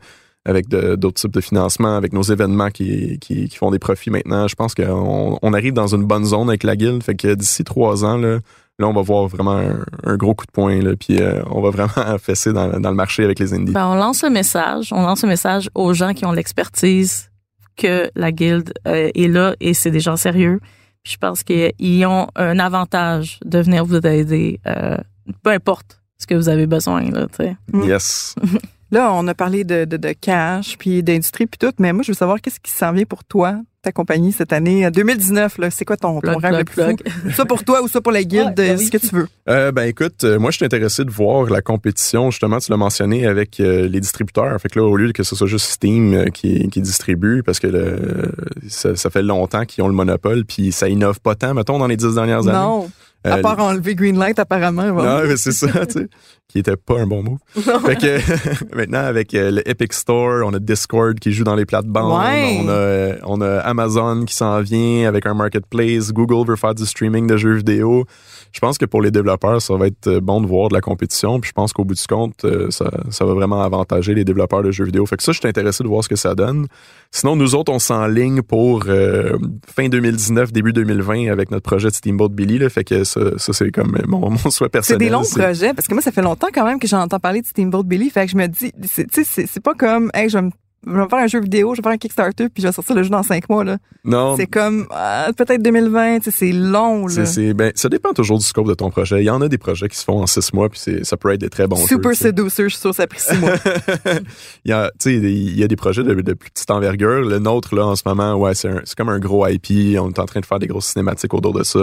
avec 0.45 0.67
d'autres 0.67 1.21
types 1.21 1.33
de 1.33 1.41
financement, 1.41 1.95
avec 1.95 2.11
nos 2.13 2.23
événements 2.23 2.69
qui, 2.69 3.17
qui, 3.19 3.47
qui 3.47 3.55
font 3.55 3.71
des 3.71 3.79
profits 3.79 4.09
maintenant. 4.09 4.47
Je 4.47 4.55
pense 4.55 4.75
qu'on 4.75 5.39
on 5.41 5.53
arrive 5.53 5.73
dans 5.73 5.95
une 5.95 6.03
bonne 6.03 6.25
zone 6.25 6.49
avec 6.49 6.63
la 6.63 6.75
guilde. 6.75 7.01
Fait 7.01 7.15
que 7.15 7.33
d'ici 7.33 7.63
trois 7.63 8.03
ans, 8.03 8.17
là, 8.17 8.39
là, 8.79 8.87
on 8.87 8.93
va 8.93 9.01
voir 9.01 9.27
vraiment 9.27 9.57
un, 9.57 9.85
un 10.03 10.17
gros 10.17 10.33
coup 10.33 10.45
de 10.45 10.51
poing. 10.51 10.81
Là, 10.81 10.95
puis 10.95 11.21
euh, 11.21 11.41
on 11.49 11.61
va 11.61 11.69
vraiment 11.69 12.17
fesser 12.19 12.51
dans, 12.51 12.79
dans 12.79 12.89
le 12.89 12.95
marché 12.95 13.23
avec 13.23 13.39
les 13.39 13.53
indies. 13.53 13.71
Ben, 13.71 13.87
on 13.87 13.95
lance 13.95 14.23
le 14.23 14.29
message, 14.29 14.89
on 14.91 15.01
lance 15.01 15.23
le 15.23 15.29
message 15.29 15.69
aux 15.75 15.93
gens 15.93 16.13
qui 16.13 16.25
ont 16.25 16.31
l'expertise 16.31 17.29
que 17.75 18.11
la 18.15 18.31
guilde 18.31 18.73
euh, 18.87 19.09
est 19.15 19.27
là 19.27 19.55
et 19.59 19.73
c'est 19.73 19.91
des 19.91 19.99
gens 19.99 20.17
sérieux. 20.17 20.59
Puis 21.03 21.13
je 21.13 21.17
pense 21.17 21.43
qu'ils 21.43 22.05
ont 22.05 22.27
un 22.35 22.59
avantage 22.59 23.39
de 23.43 23.59
venir 23.59 23.85
vous 23.85 23.97
aider, 23.97 24.59
euh, 24.67 24.97
peu 25.41 25.51
importe 25.51 26.01
ce 26.17 26.27
que 26.27 26.35
vous 26.35 26.49
avez 26.49 26.67
besoin 26.67 27.09
là. 27.09 27.27
Yes. 27.73 28.35
Là, 28.93 29.11
on 29.11 29.27
a 29.27 29.33
parlé 29.33 29.63
de, 29.63 29.85
de, 29.85 29.97
de 29.97 30.13
cash, 30.13 30.77
puis 30.77 31.01
d'industrie, 31.01 31.47
puis 31.47 31.57
tout, 31.57 31.73
mais 31.79 31.91
moi, 31.93 32.03
je 32.03 32.11
veux 32.11 32.15
savoir 32.15 32.39
qu'est-ce 32.39 32.59
qui 32.59 32.71
s'en 32.71 32.91
vient 32.91 33.05
pour 33.05 33.23
toi, 33.23 33.55
ta 33.81 33.91
compagnie, 33.91 34.31
cette 34.31 34.53
année, 34.53 34.85
euh, 34.85 34.91
2019, 34.91 35.57
là. 35.57 35.71
C'est 35.71 35.83
quoi 35.83 35.97
ton, 35.97 36.21
ton 36.21 36.21
Plug, 36.21 36.37
rêve 36.43 36.57
le 36.59 36.63
plug, 36.63 36.97
plus 37.01 37.11
fou? 37.11 37.31
Soit 37.31 37.45
pour 37.47 37.63
toi 37.63 37.81
ou 37.81 37.87
soit 37.87 38.01
pour 38.01 38.11
la 38.11 38.23
guilde, 38.23 38.49
Ouais, 38.49 38.53
ben 38.55 38.71
euh, 38.75 38.77
oui. 38.77 38.85
ce 38.85 38.91
que 38.91 38.97
tu 38.99 39.07
veux? 39.15 39.27
Euh, 39.49 39.71
ben 39.71 39.83
écoute, 39.87 40.23
euh, 40.23 40.37
moi 40.37 40.51
je 40.51 40.57
suis 40.57 40.65
intéressé 40.65 41.03
de 41.03 41.09
voir 41.11 41.49
la 41.49 41.61
compétition, 41.63 42.29
justement, 42.29 42.59
tu 42.59 42.69
l'as 42.71 42.77
mentionné 42.77 43.25
avec 43.25 43.59
euh, 43.59 43.87
les 43.87 43.99
distributeurs. 43.99 44.61
Fait 44.61 44.69
que 44.69 44.79
là, 44.79 44.85
au 44.85 44.95
lieu 44.95 45.11
que 45.11 45.23
ce 45.23 45.35
soit 45.35 45.47
juste 45.47 45.65
Steam 45.65 46.13
euh, 46.13 46.25
qui, 46.25 46.69
qui 46.69 46.79
distribue, 46.79 47.41
parce 47.43 47.59
que 47.59 47.67
le- 47.67 48.31
ça, 48.69 48.95
ça 48.95 49.09
fait 49.09 49.23
longtemps 49.23 49.65
qu'ils 49.65 49.83
ont 49.83 49.87
le 49.87 49.95
monopole, 49.95 50.45
puis 50.45 50.71
ça 50.71 50.87
innove 50.87 51.19
pas 51.19 51.33
tant, 51.33 51.55
mettons, 51.55 51.79
dans 51.79 51.87
les 51.87 51.97
dix 51.97 52.13
dernières 52.13 52.47
années. 52.47 52.57
Non. 52.59 52.89
À 53.23 53.37
Euh, 53.37 53.41
part 53.41 53.59
enlever 53.59 53.95
Greenlight, 53.95 54.37
apparemment. 54.39 54.91
voilà. 54.91 55.21
Non, 55.21 55.27
mais 55.29 55.37
c'est 55.37 55.51
ça, 55.53 55.67
tu 55.85 55.93
sais, 55.93 56.07
qui 56.49 56.59
était 56.59 56.75
pas 56.75 56.99
un 56.99 57.07
bon 57.07 57.23
move. 57.23 57.37
Fait 57.85 57.95
que 57.95 58.75
maintenant 58.75 59.05
avec 59.05 59.33
euh, 59.33 59.51
le 59.51 59.69
Epic 59.69 59.93
Store, 59.93 60.45
on 60.45 60.53
a 60.53 60.59
Discord 60.59 61.17
qui 61.19 61.31
joue 61.31 61.43
dans 61.43 61.55
les 61.55 61.65
plates-bandes, 61.65 62.19
Ouais. 62.21 62.59
on 62.61 62.67
a 62.67 62.71
euh, 62.71 63.15
on 63.23 63.41
a 63.41 63.59
Amazon 63.59 64.25
qui 64.25 64.35
s'en 64.35 64.59
vient 64.61 65.07
avec 65.07 65.25
un 65.25 65.33
marketplace, 65.33 66.11
Google 66.11 66.47
veut 66.49 66.55
faire 66.57 66.75
du 66.75 66.85
streaming 66.85 67.27
de 67.27 67.37
jeux 67.37 67.55
vidéo. 67.55 68.05
Je 68.53 68.59
pense 68.59 68.77
que 68.77 68.85
pour 68.85 69.01
les 69.01 69.09
développeurs, 69.11 69.61
ça 69.61 69.75
va 69.75 69.87
être 69.87 70.07
euh, 70.07 70.19
bon 70.21 70.39
de 70.39 70.45
voir 70.45 70.69
de 70.69 70.75
la 70.75 70.81
compétition, 70.81 71.39
puis 71.39 71.49
je 71.49 71.53
pense 71.53 71.73
qu'au 71.73 71.83
bout 71.85 71.95
du 71.95 72.05
compte, 72.07 72.45
euh, 72.45 72.69
ça, 72.69 72.89
ça 73.09 73.25
va 73.25 73.33
vraiment 73.33 73.61
avantager 73.63 74.13
les 74.13 74.23
développeurs 74.23 74.61
de 74.61 74.69
jeux 74.71 74.85
vidéo. 74.85 75.05
Fait 75.07 75.17
que 75.17 75.23
ça, 75.23 75.31
je 75.31 75.39
suis 75.39 75.47
intéressé 75.47 75.83
de 75.83 75.87
voir 75.89 76.03
ce 76.03 76.09
que 76.09 76.15
ça 76.15 76.35
donne. 76.35 76.67
Sinon, 77.11 77.35
nous 77.35 77.55
autres, 77.55 77.71
on 77.71 77.79
s'enligne 77.79 78.43
pour 78.43 78.83
euh, 78.87 79.37
fin 79.75 79.89
2019, 79.89 80.51
début 80.53 80.71
2020 80.71 81.31
avec 81.31 81.49
notre 81.49 81.63
projet 81.67 81.89
de 81.89 81.93
Steamboat 81.95 82.29
Billy. 82.29 82.59
Là, 82.59 82.69
fait 82.69 82.83
que 82.83 83.03
ça, 83.03 83.37
ça 83.37 83.53
c'est 83.53 83.71
comme 83.71 83.97
mon, 84.07 84.29
mon 84.29 84.37
souhait 84.37 84.51
C'est 84.67 84.69
personnel. 84.69 84.99
des 84.99 85.09
longs 85.09 85.23
C'est- 85.23 85.39
projets, 85.41 85.73
parce 85.73 85.87
que 85.87 85.93
moi, 85.95 86.03
ça 86.03 86.11
fait 86.11 86.21
longtemps 86.21 86.47
quand 86.53 86.65
même 86.65 86.79
que 86.79 86.87
j'entends 86.87 87.19
parler 87.19 87.41
de 87.41 87.47
Steamboat 87.47 87.83
Billy. 87.83 88.11
Fait 88.11 88.25
que 88.25 88.31
je 88.31 88.37
me 88.37 88.45
dis, 88.47 88.71
c'est- 88.83 89.07
tu 89.07 89.23
sais, 89.23 89.23
c'est 89.23 89.47
c'est 89.47 89.63
pas 89.63 89.73
comme, 89.73 90.11
hey, 90.13 90.29
je 90.29 90.37
vais 90.37 90.43
me 90.43 90.51
je 90.85 90.91
vais 90.91 90.97
me 90.99 91.07
faire 91.09 91.19
un 91.19 91.27
jeu 91.27 91.39
vidéo, 91.41 91.73
je 91.75 91.79
vais 91.81 91.83
faire 91.83 91.91
un 91.93 91.97
Kickstarter, 91.97 92.49
puis 92.49 92.61
je 92.61 92.67
vais 92.67 92.73
sortir 92.73 92.95
le 92.95 93.03
jeu 93.03 93.09
dans 93.09 93.23
cinq 93.23 93.49
mois. 93.49 93.63
là. 93.63 93.77
Non, 94.05 94.35
C'est 94.35 94.47
comme, 94.47 94.85
ah, 94.91 95.29
peut-être 95.37 95.61
2020, 95.61 96.19
tu 96.19 96.25
sais, 96.25 96.31
c'est 96.31 96.51
long. 96.51 97.07
c'est, 97.07 97.19
Là. 97.21 97.25
c'est- 97.25 97.53
ben, 97.53 97.71
ça 97.75 97.87
dépend 97.89 98.11
toujours 98.13 98.37
du 98.37 98.45
scope 98.45 98.67
de 98.67 98.73
ton 98.73 98.89
projet. 98.89 99.21
Il 99.21 99.25
y 99.25 99.29
en 99.29 99.41
a 99.41 99.47
des 99.47 99.57
projets 99.57 99.87
qui 99.87 99.97
se 99.97 100.03
font 100.03 100.21
en 100.21 100.27
six 100.27 100.51
mois, 100.53 100.69
puis 100.69 100.79
c'est, 100.79 101.03
ça 101.05 101.15
peut 101.17 101.31
être 101.31 101.39
des 101.41 101.49
très 101.49 101.67
bons 101.67 101.77
jeux. 101.77 101.87
Super 101.87 102.11
sais. 102.15 102.25
Seducer, 102.25 102.63
je 102.63 102.69
suis 102.69 102.79
sûre, 102.79 102.93
ça 102.93 103.03
a 103.03 103.07
pris 103.07 103.19
six 103.21 103.37
mois. 103.37 103.51
il, 104.65 104.69
y 104.69 104.73
a, 104.73 104.91
il 105.05 105.57
y 105.57 105.63
a 105.63 105.67
des 105.67 105.75
projets 105.75 106.03
de, 106.03 106.13
de 106.13 106.33
plus 106.33 106.49
petite 106.51 106.71
envergure. 106.71 107.21
Le 107.21 107.39
nôtre, 107.39 107.75
là, 107.75 107.85
en 107.87 107.95
ce 107.95 108.03
moment, 108.05 108.35
ouais, 108.35 108.53
c'est, 108.55 108.69
un- 108.69 108.81
c'est 108.83 108.95
comme 108.97 109.09
un 109.09 109.19
gros 109.19 109.47
IP. 109.47 109.97
On 109.99 110.09
est 110.09 110.19
en 110.19 110.25
train 110.25 110.39
de 110.39 110.45
faire 110.45 110.59
des 110.59 110.67
grosses 110.67 110.87
cinématiques 110.87 111.33
autour 111.33 111.53
de 111.53 111.63
ça. 111.63 111.79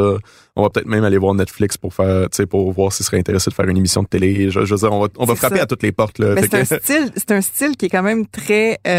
On 0.57 0.63
va 0.63 0.71
peut-être 0.71 0.87
même 0.89 1.05
aller 1.05 1.19
voir 1.19 1.35
Netflix 1.35 1.77
pour 1.77 1.95
faire, 1.95 2.27
pour 2.51 2.73
voir 2.73 2.93
s'ils 2.93 3.07
seraient 3.07 3.19
intéressés 3.19 3.51
de 3.51 3.55
faire 3.55 3.69
une 3.69 3.77
émission 3.79 4.03
de 4.03 4.09
télé. 4.09 4.51
Je, 4.51 4.65
je 4.65 4.75
veux 4.75 4.79
dire, 4.81 4.93
on 4.93 5.01
va, 5.03 5.09
on 5.17 5.25
va 5.25 5.35
frapper 5.37 5.57
ça. 5.57 5.63
à 5.63 5.67
toutes 5.67 5.83
les 5.83 5.93
portes, 5.93 6.19
là. 6.19 6.35
Fait 6.37 6.43
c'est 6.51 6.55
un 6.55 6.77
que- 6.79 6.83
style, 6.85 7.11
c'est 7.17 7.31
un 7.33 7.41
style 7.41 7.77
qui 7.77 7.87
est 7.87 7.91
quand 7.91 8.03
même 8.03 8.27
très 8.27 8.79
euh, 8.87 8.90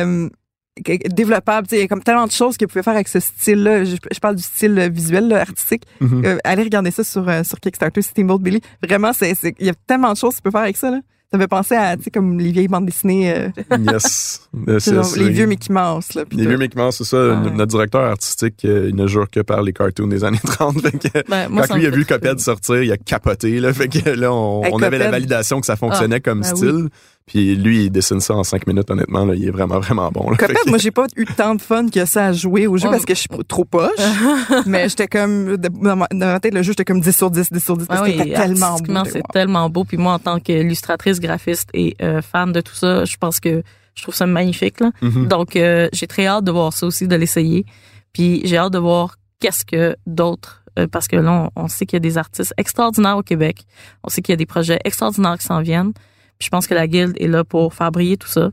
que- 0.83 1.07
développable. 1.13 1.67
Tu 1.67 1.71
sais, 1.71 1.79
Il 1.79 1.81
y 1.81 1.85
a 1.85 1.87
comme 1.87 2.03
tellement 2.03 2.27
de 2.27 2.31
choses 2.31 2.57
que 2.57 2.65
vous 2.65 2.69
pouvez 2.69 2.83
faire 2.83 2.93
avec 2.95 3.07
ce 3.07 3.19
style-là. 3.19 3.83
Je, 3.83 3.95
je 4.11 4.19
parle 4.19 4.35
du 4.35 4.43
style 4.43 4.77
euh, 4.79 4.89
visuel, 4.89 5.27
là, 5.27 5.41
artistique. 5.41 5.83
Mhm. 5.99 6.25
Euh, 6.25 6.37
allez 6.43 6.63
regarder 6.63 6.91
ça 6.91 7.03
sur, 7.03 7.27
euh, 7.27 7.43
sur 7.43 7.59
Kickstarter, 7.59 8.01
Steamboat 8.01 8.39
Billy. 8.39 8.61
Vraiment, 8.83 9.11
il 9.21 9.65
y 9.65 9.69
a 9.69 9.73
tellement 9.87 10.13
de 10.13 10.17
choses 10.17 10.31
que 10.31 10.37
tu 10.37 10.41
peux 10.43 10.51
faire 10.51 10.61
avec 10.61 10.77
ça. 10.77 10.91
Là. 10.91 10.99
Ça 11.33 11.37
me 11.37 11.43
fait 11.43 11.47
penser 11.47 11.75
à, 11.75 11.95
tu 11.95 12.03
sais, 12.03 12.11
comme 12.11 12.37
les 12.39 12.51
vieilles 12.51 12.67
bandes 12.67 12.85
dessinées, 12.87 13.33
euh, 13.33 13.47
yes. 13.89 14.49
Euh, 14.67 14.79
genre, 14.79 15.05
les 15.15 15.29
vieux 15.29 15.45
Mickey 15.45 15.71
Mouse. 15.71 16.13
Là, 16.13 16.23
Les 16.29 16.45
vieux 16.45 16.57
Mickey 16.57 16.77
Mouse, 16.77 16.95
c'est 16.97 17.05
ça. 17.05 17.17
Ah 17.17 17.41
ouais. 17.41 17.51
Notre 17.51 17.67
directeur 17.71 18.01
artistique, 18.01 18.65
euh, 18.65 18.87
il 18.89 18.95
ne 18.97 19.07
jure 19.07 19.29
que 19.29 19.39
par 19.39 19.61
les 19.61 19.71
cartoons 19.71 20.07
des 20.07 20.25
années 20.25 20.39
30. 20.43 20.81
Fait 20.81 20.91
que, 20.91 21.29
Ben, 21.29 21.47
moi, 21.47 21.65
quand 21.67 21.77
lui 21.77 21.85
a 21.87 21.89
vu 21.89 22.03
Cuphead 22.05 22.37
sortir, 22.41 22.83
il 22.83 22.91
a 22.91 22.97
capoté. 22.97 23.61
Là, 23.61 23.71
fait 23.71 23.87
que 23.87 24.09
là, 24.09 24.33
on, 24.33 24.61
Hey, 24.65 24.71
on 24.73 24.81
avait 24.81 24.97
la 24.97 25.09
validation 25.09 25.61
que 25.61 25.65
ça 25.65 25.77
fonctionnait 25.77 26.19
comme 26.19 26.41
ben 26.41 26.53
style. 26.53 26.89
Puis 27.25 27.55
lui, 27.55 27.85
il 27.85 27.89
dessine 27.91 28.19
ça 28.19 28.33
en 28.33 28.43
cinq 28.43 28.67
minutes, 28.67 28.89
honnêtement. 28.91 29.23
Là, 29.25 29.35
il 29.35 29.47
est 29.47 29.51
vraiment, 29.51 29.79
vraiment 29.79 30.11
bon. 30.11 30.29
là. 30.31 30.37
Que- 30.37 30.69
moi, 30.69 30.77
j'ai 30.77 30.91
pas 30.91 31.05
eu 31.15 31.25
tant 31.25 31.55
de 31.55 31.61
fun 31.61 31.87
que 31.87 32.03
ça 32.05 32.25
à 32.27 32.33
jouer 32.33 32.67
au 32.67 32.77
jeu 32.77 32.87
Ouais. 32.87 32.91
parce 32.93 33.05
que 33.05 33.13
je 33.13 33.19
suis 33.19 33.29
trop 33.47 33.63
poche. 33.63 33.89
mais 34.65 34.89
j'étais 34.89 35.07
comme, 35.07 35.55
dans 35.57 35.95
ma, 35.95 36.07
dans 36.11 36.25
ma 36.27 36.39
tête, 36.39 36.53
le 36.53 36.61
jeu, 36.61 36.71
j'étais 36.73 36.83
comme 36.85 36.99
10 36.99 37.15
sur 37.15 37.31
10, 37.31 37.51
10 37.51 37.63
sur 37.63 37.77
10 37.77 37.85
parce 37.87 38.01
Ah 38.01 38.05
que 38.05 38.11
oui, 38.11 38.17
c'était 38.17 38.33
tellement 38.33 38.75
beau. 38.79 39.03
c'est 39.05 39.21
tellement 39.31 39.69
beau. 39.69 39.83
Puis 39.85 39.97
moi, 39.97 40.13
en 40.13 40.19
tant 40.19 40.39
qu'illustratrice, 40.39 41.19
graphiste 41.19 41.69
et 41.73 41.95
euh, 42.01 42.21
fan 42.21 42.51
de 42.51 42.59
tout 42.61 42.75
ça, 42.75 43.05
je 43.05 43.15
pense 43.17 43.39
que 43.39 43.63
je 43.95 44.01
trouve 44.03 44.15
ça 44.15 44.25
magnifique. 44.25 44.79
Là. 44.79 44.91
Mhm. 45.01 45.27
Donc, 45.27 45.55
euh, 45.55 45.87
j'ai 45.93 46.07
très 46.07 46.25
hâte 46.27 46.43
de 46.43 46.51
voir 46.51 46.73
ça 46.73 46.85
aussi, 46.87 47.07
de 47.07 47.15
l'essayer. 47.15 47.65
Puis 48.13 48.41
j'ai 48.45 48.57
hâte 48.57 48.73
de 48.73 48.79
voir 48.79 49.15
qu'est-ce 49.39 49.63
que 49.63 49.95
d'autres, 50.05 50.63
euh, 50.79 50.87
parce 50.91 51.07
que 51.07 51.15
là, 51.15 51.49
on, 51.55 51.63
on 51.63 51.67
sait 51.67 51.85
qu'il 51.85 51.95
y 51.95 51.97
a 51.97 51.99
des 52.01 52.17
artistes 52.17 52.53
extraordinaires 52.57 53.17
au 53.17 53.23
Québec. 53.23 53.63
On 54.03 54.09
sait 54.09 54.21
qu'il 54.21 54.33
y 54.33 54.35
a 54.35 54.37
des 54.37 54.45
projets 54.45 54.79
extraordinaires 54.85 55.37
qui 55.37 55.45
s'en 55.45 55.61
viennent. 55.61 55.93
Puis 56.41 56.47
je 56.47 56.49
pense 56.49 56.65
que 56.65 56.73
la 56.73 56.87
guilde 56.87 57.13
est 57.19 57.27
là 57.27 57.43
pour 57.43 57.75
faire 57.75 57.91
briller 57.91 58.17
tout 58.17 58.27
ça. 58.27 58.49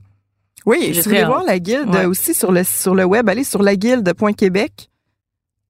Oui, 0.66 0.90
si 0.92 0.98
vous 1.00 1.04
voulez 1.08 1.24
voir 1.24 1.42
la 1.42 1.58
guilde 1.58 1.88
Ouais. 1.88 2.04
aussi 2.04 2.34
sur 2.34 2.52
le, 2.52 2.62
sur 2.62 2.94
le 2.94 3.04
web, 3.06 3.26
allez 3.30 3.44
sur 3.44 3.62
laguilde.québec. 3.62 4.90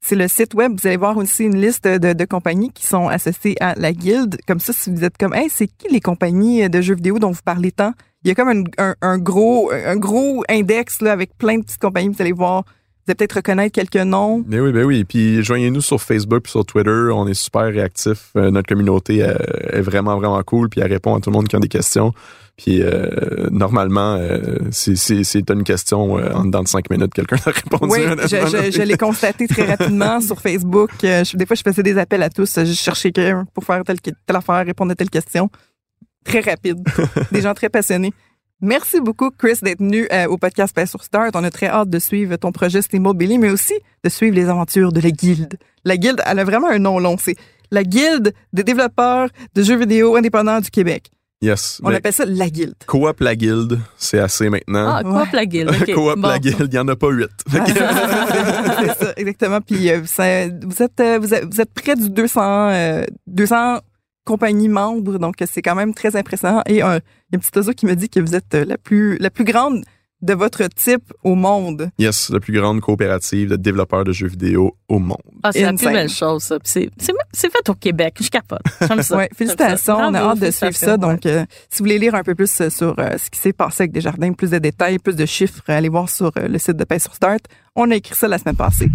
C'est 0.01 0.17
le 0.17 0.27
site 0.27 0.53
web. 0.55 0.73
Vous 0.81 0.85
allez 0.89 0.97
voir 0.97 1.17
aussi 1.17 1.45
une 1.45 1.61
liste 1.61 1.87
de, 1.87 2.13
de 2.15 2.25
compagnies 2.25 2.73
qui 2.73 2.85
sont 2.85 3.07
associées 3.07 3.55
à 3.61 3.77
la 3.77 3.93
guilde. 3.93 4.37
Comme 4.49 4.59
ça, 4.59 4.73
si 4.73 4.91
vous 4.91 5.05
êtes 5.05 5.17
comme, 5.17 5.33
hey, 5.33 5.49
c'est 5.49 5.69
qui 5.69 5.87
les 5.93 6.01
compagnies 6.01 6.69
de 6.69 6.81
jeux 6.81 6.97
vidéo 6.97 7.21
dont 7.21 7.31
vous 7.31 7.43
parlez 7.45 7.71
tant? 7.71 7.93
Il 8.25 8.29
y 8.29 8.31
a 8.33 8.35
comme 8.35 8.49
un, 8.49 8.65
un, 8.79 8.97
un 9.01 9.19
gros, 9.19 9.71
un 9.71 9.95
gros 9.97 10.43
index 10.49 11.01
là, 11.03 11.13
avec 11.13 11.39
plein 11.39 11.59
de 11.59 11.63
petites 11.63 11.81
compagnies. 11.81 12.09
Vous 12.09 12.21
allez 12.21 12.33
voir, 12.33 12.65
vous 13.09 13.13
allez 13.13 13.17
peut-être 13.17 13.37
reconnaître 13.37 13.73
quelques 13.73 14.05
noms. 14.05 14.41
Ben 14.47 14.61
oui, 14.61 14.71
ben 14.71 14.85
oui. 14.85 15.05
Puis 15.05 15.43
joignez-nous 15.43 15.81
sur 15.81 16.01
Facebook 16.01 16.43
puis 16.43 16.51
sur 16.51 16.67
Twitter. 16.67 17.09
On 17.11 17.27
est 17.27 17.33
super 17.33 17.63
réactifs. 17.63 18.31
Euh, 18.37 18.51
notre 18.51 18.69
communauté 18.69 19.23
euh, 19.23 19.35
est 19.71 19.81
vraiment, 19.81 20.19
vraiment 20.19 20.43
cool. 20.43 20.69
Puis 20.69 20.83
elle 20.83 20.93
répond 20.93 21.15
à 21.15 21.21
tout 21.21 21.31
le 21.31 21.35
monde 21.35 21.49
qui 21.49 21.57
a 21.57 21.59
des 21.59 21.69
questions. 21.69 22.13
Puis 22.59 22.83
euh, 22.83 23.49
normalement, 23.51 24.17
euh, 24.17 24.59
si, 24.73 24.99
si, 24.99 25.25
si 25.25 25.43
t'as 25.43 25.55
une 25.55 25.65
question 25.65 26.19
euh, 26.19 26.33
en 26.35 26.45
dedans 26.45 26.63
de 26.63 26.69
cinq 26.69 26.91
minutes, 26.91 27.15
quelqu'un 27.15 27.37
a 27.47 27.51
répondu. 27.51 27.87
Oui, 27.91 28.01
je, 28.03 28.83
l'ai 28.83 28.99
constaté 28.99 29.47
très 29.47 29.65
rapidement 29.65 30.21
sur 30.21 30.39
Facebook. 30.39 30.91
Je- 31.01 31.37
des 31.37 31.47
fois, 31.47 31.57
je 31.57 31.63
faisais 31.63 31.83
des 31.83 31.97
appels 31.97 32.23
à 32.23 32.29
tous. 32.29 32.59
Je 32.59 32.73
cherchais 32.75 33.11
quelqu'un 33.11 33.47
pour 33.55 33.65
faire 33.65 33.83
telle, 33.85 34.01
telle 34.03 34.37
affaire, 34.37 34.67
répondre 34.67 34.93
à 34.93 34.95
telle 34.95 35.09
question. 35.09 35.49
Très 36.25 36.41
rapide. 36.41 36.87
des 37.33 37.41
gens 37.41 37.55
très 37.55 37.71
passionnés. 37.71 38.13
Merci 38.61 39.01
beaucoup, 39.01 39.31
Chris, 39.31 39.59
d'être 39.63 39.79
venu 39.79 40.09
euh, 40.13 40.27
au 40.27 40.37
podcast 40.37 40.75
Paix 40.75 40.87
sur 40.87 41.05
Start. 41.05 41.31
On 41.37 41.45
a 41.45 41.51
très 41.51 41.69
hâte 41.69 41.91
de 41.91 41.99
suivre 42.01 42.35
ton 42.37 42.51
projet 42.51 42.83
Steamboat 42.83 43.15
Billy, 43.15 43.39
mais 43.39 43.51
aussi 43.51 43.75
de 44.03 44.09
suivre 44.09 44.35
les 44.35 44.49
aventures 44.49 44.93
de 44.93 45.01
la 45.01 45.11
Guilde. 45.13 45.59
La 45.85 45.97
Guilde, 45.97 46.21
elle 46.27 46.41
a 46.41 46.45
vraiment 46.45 46.69
un 46.69 46.81
nom 46.81 46.99
long. 46.99 47.17
C'est 47.19 47.37
la 47.71 47.85
Guilde 47.85 48.33
des 48.53 48.65
développeurs 48.65 49.29
de 49.55 49.63
jeux 49.63 49.77
vidéo 49.77 50.17
indépendants 50.17 50.61
du 50.61 50.71
Québec. 50.71 51.11
Yes. 51.41 51.81
On 51.85 51.95
appelle 51.95 52.13
ça 52.13 52.25
la 52.27 52.51
Guilde. 52.51 52.75
Coop 52.89 53.21
la 53.21 53.37
guilde, 53.37 53.79
c'est 53.97 54.19
assez 54.19 54.51
maintenant. 54.51 54.93
Ah, 54.97 55.03
coop 55.05 55.33
la 55.33 55.47
guilde. 55.47 55.71
Coop 55.95 56.19
Bon. 56.19 56.27
la 56.29 56.41
guilde, 56.41 56.57
il 56.63 56.71
n'y 56.71 56.79
en 56.79 56.89
a 56.89 56.97
pas 56.97 57.11
huit. 57.11 57.31
C'est 57.49 59.05
ça, 59.05 59.13
exactement. 59.17 59.61
Puis 59.61 59.89
euh, 59.89 60.01
ça- 60.05 60.49
vous 60.49 60.83
êtes 60.83 60.99
euh, 60.99 61.21
vous 61.21 61.33
êtes 61.35 61.45
vous 61.45 61.61
êtes 61.61 61.73
près 61.73 61.95
du 61.95 62.11
200 62.11 62.41
euh, 62.71 63.05
200 63.29 63.79
compagnies 64.29 64.69
membres, 64.69 65.19
donc 65.19 65.37
c'est 65.51 65.63
quand 65.63 65.75
même 65.75 65.95
très 65.95 66.15
impressionnant. 66.15 66.63
Et 66.67 66.83
euh, 66.83 67.01
il 67.31 67.33
y 67.33 67.37
a 67.37 67.37
un 67.37 67.39
petit 67.39 67.51
oiseau 67.57 67.73
qui 67.73 67.87
me 67.87 67.95
dit 67.95 68.11
que 68.11 68.21
vous 68.21 68.35
êtes 68.35 68.55
euh, 68.55 68.65
la 68.67 68.77
plus 68.77 69.17
la 69.19 69.31
plus 69.31 69.45
grande 69.45 69.83
de 70.21 70.35
votre 70.35 70.67
type 70.69 71.13
au 71.23 71.35
monde. 71.35 71.91
yes, 71.99 72.31
la 72.31 72.41
plus 72.41 72.53
grande 72.53 72.81
coopérative 72.81 73.51
de 73.51 73.57
développeurs 73.57 74.05
de 74.05 74.13
jeux 74.13 74.27
vidéo 74.27 74.77
au 74.89 74.99
monde. 74.99 75.17
Ah, 75.43 75.53
c'est 75.53 75.63
la 75.63 75.73
plus 75.73 75.87
belle 75.87 76.09
chose, 76.09 76.43
ça. 76.43 76.59
Puis 76.59 76.91
C'est, 76.99 77.51
fait 77.51 77.69
au 77.69 77.75
Québec. 77.75 78.17
Je 78.21 78.29
capote. 78.29 78.61
J'aime 78.87 79.03
ça. 79.03 79.17
Ouais, 79.19 79.29
félicitations, 79.35 79.97
on 79.97 80.15
a 80.15 80.21
hâte 80.21 80.41
de 80.41 80.51
suivre 80.51 80.75
ça. 80.75 80.97
Donc, 80.97 81.27
euh, 81.27 81.45
si 81.71 81.79
vous 81.79 81.85
voulez 81.85 81.99
lire 81.99 82.15
un 82.15 82.23
peu 82.23 82.35
plus 82.35 82.61
euh, 82.61 82.71
sur 82.71 82.95
euh, 82.99 83.17
ce 83.19 83.31
qui 83.31 83.41
s'est 83.41 83.53
passé 83.53 83.85
avec 83.85 83.93
Desjardins, 83.93 84.33
plus 84.33 84.51
de 84.51 84.59
détails, 84.59 84.99
plus 84.99 85.17
de 85.17 85.27
chiffres, 85.27 85.63
allez 85.67 85.89
voir 85.89 86.09
sur 86.09 86.31
euh, 86.37 86.47
le 86.47 86.59
site 86.59 86.77
de 86.77 86.85
Paix 86.85 86.99
sur 87.01 87.15
Start. 87.15 87.41
On 87.75 87.91
a 87.91 87.97
écrit 87.97 88.15
ça 88.15 88.29
la 88.29 88.39
semaine 88.39 88.57
passée. 88.57 88.89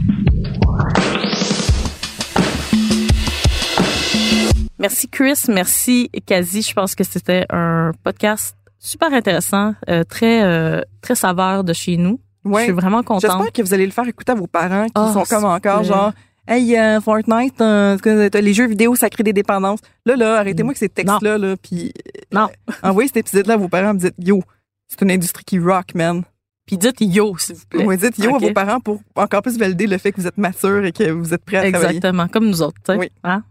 Merci 4.84 5.08
Chris, 5.08 5.40
merci 5.48 6.10
Kazi. 6.26 6.62
Je 6.62 6.74
pense 6.74 6.94
que 6.94 7.06
c'était 7.06 7.46
un 7.50 7.94
podcast 8.04 8.54
super 8.80 9.14
intéressant, 9.14 9.76
euh, 9.90 10.04
très 10.04 10.44
euh, 10.44 10.82
très 11.00 11.16
saveur 11.16 11.64
de 11.64 11.72
chez 11.72 11.96
nous. 11.96 12.20
Je 12.44 12.60
suis 12.64 12.72
vraiment 12.74 13.02
contente. 13.02 13.22
J'espère 13.22 13.54
que 13.54 13.62
vous 13.62 13.74
allez 13.74 13.86
le 13.86 13.94
faire 13.94 14.06
écouter 14.06 14.34
à 14.34 14.36
vos 14.36 14.46
parents 14.46 14.88
qui 14.88 14.92
Ah, 14.96 15.14
sont 15.14 15.24
comme 15.24 15.46
encore 15.46 15.80
plaît. 15.80 15.88
genre 15.88 16.12
Hey, 16.46 16.78
euh, 16.78 17.00
Fortnite, 17.00 17.62
euh, 17.62 17.98
les 18.34 18.54
jeux 18.54 18.68
vidéo, 18.68 18.94
ça 18.96 19.10
crée 19.10 19.24
des 19.24 19.32
dépendances. 19.32 19.80
Là, 20.06 20.18
là, 20.18 20.40
arrêtez-moi 20.40 20.72
avec 20.72 20.78
ces 20.78 20.90
textes-là, 20.90 21.38
là, 21.38 21.56
puis 21.56 21.94
Non. 22.34 22.50
envoyez 22.84 23.08
cet 23.08 23.16
épisode-là 23.16 23.54
à 23.54 23.58
vos 23.58 23.70
parents, 23.70 23.94
dites 23.94 24.16
Yo, 24.20 24.44
c'est 24.90 25.02
une 25.02 25.12
industrie 25.12 25.46
qui 25.46 25.60
rock, 25.60 25.96
man. 25.96 26.24
Puis 26.66 26.78
dites 26.78 26.98
yo, 27.00 27.38
s'il 27.38 27.56
vous 27.56 27.66
plaît. 27.70 27.86
Ouais, 27.86 27.96
dites 27.96 28.18
Yo 28.18 28.36
à 28.36 28.40
vos 28.40 28.52
parents 28.52 28.82
pour 28.82 29.00
encore 29.16 29.44
plus 29.44 29.58
valider 29.58 29.88
le 29.88 29.98
fait 29.98 30.12
que 30.12 30.20
vous 30.20 30.28
êtes 30.28 30.38
mature 30.38 30.84
et 30.84 30.92
que 30.92 31.10
vous 31.10 31.34
êtes 31.34 31.46
prêts 31.46 31.58
à 31.60 31.72
travailler. 31.72 31.96
Exactement, 31.96 32.28
comme 32.28 32.48
nous 32.48 32.62
autres. 32.62 32.78
tu 32.86 32.92
sais. 32.92 33.00
Oui. 33.00 33.10
Hein? 33.24 33.44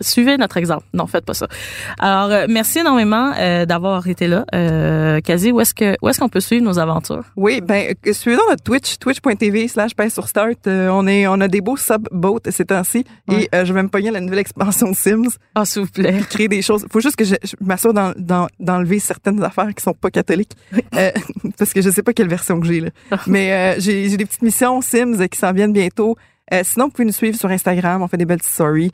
Suivez 0.00 0.36
notre 0.36 0.56
exemple. 0.56 0.84
Non, 0.94 1.06
faites 1.06 1.24
pas 1.24 1.34
ça. 1.34 1.46
Alors, 1.98 2.30
euh, 2.30 2.46
merci 2.48 2.78
énormément 2.80 3.32
euh, 3.38 3.66
d'avoir 3.66 4.06
été 4.06 4.26
là. 4.26 4.44
Euh, 4.54 5.20
Kazi, 5.20 5.52
où 5.52 5.60
est-ce 5.60 5.74
que 5.74 5.96
où 6.02 6.08
est-ce 6.08 6.18
qu'on 6.20 6.28
peut 6.28 6.40
suivre 6.40 6.64
nos 6.64 6.78
aventures? 6.78 7.24
Oui, 7.36 7.60
ben 7.60 7.94
euh, 8.06 8.12
suivez-nous 8.12 8.48
notre 8.48 8.62
Twitch, 8.62 8.98
twitch.tv 8.98 9.68
slash 9.68 9.92
sur 10.08 10.28
start. 10.28 10.66
Euh, 10.66 10.88
on 10.88 11.06
est 11.06 11.26
on 11.26 11.40
a 11.40 11.48
des 11.48 11.60
beaux 11.60 11.76
sub-boats 11.76 12.50
ces 12.50 12.64
temps-ci. 12.64 13.04
Ouais. 13.28 13.42
Et 13.44 13.48
euh, 13.54 13.64
je 13.64 13.72
vais 13.72 13.82
me 13.82 13.88
pogner 13.88 14.10
la 14.10 14.20
nouvelle 14.20 14.38
expansion 14.38 14.90
de 14.90 14.96
Sims. 14.96 15.28
Ah, 15.54 15.64
s'il 15.64 15.82
vous 15.82 15.88
plaît. 15.88 16.20
créer 16.28 16.48
des 16.48 16.62
choses. 16.62 16.86
Faut 16.90 17.00
juste 17.00 17.16
que 17.16 17.24
je, 17.24 17.34
je 17.42 17.54
m'assure 17.60 17.92
d'en- 17.94 18.12
d'en- 18.16 18.48
d'enlever 18.58 18.98
certaines 18.98 19.42
affaires 19.44 19.74
qui 19.74 19.82
sont 19.82 19.92
pas 19.94 20.10
catholiques. 20.10 20.52
Euh, 20.96 21.10
parce 21.58 21.72
que 21.72 21.82
je 21.82 21.90
sais 21.90 22.02
pas 22.02 22.12
quelle 22.12 22.28
version 22.28 22.58
que 22.60 22.66
j'ai, 22.66 22.80
là. 22.80 22.90
Mais 23.26 23.52
euh, 23.52 23.74
j'ai 23.80 24.08
j'ai 24.08 24.16
des 24.16 24.24
petites 24.24 24.42
missions 24.42 24.80
Sims 24.80 25.28
qui 25.28 25.38
s'en 25.38 25.52
viennent 25.52 25.72
bientôt. 25.72 26.16
Euh, 26.52 26.62
sinon, 26.64 26.86
vous 26.86 26.90
pouvez 26.90 27.04
nous 27.06 27.12
suivre 27.12 27.36
sur 27.38 27.48
Instagram. 27.50 28.02
On 28.02 28.08
fait 28.08 28.16
des 28.16 28.24
belles 28.24 28.42
stories. 28.42 28.90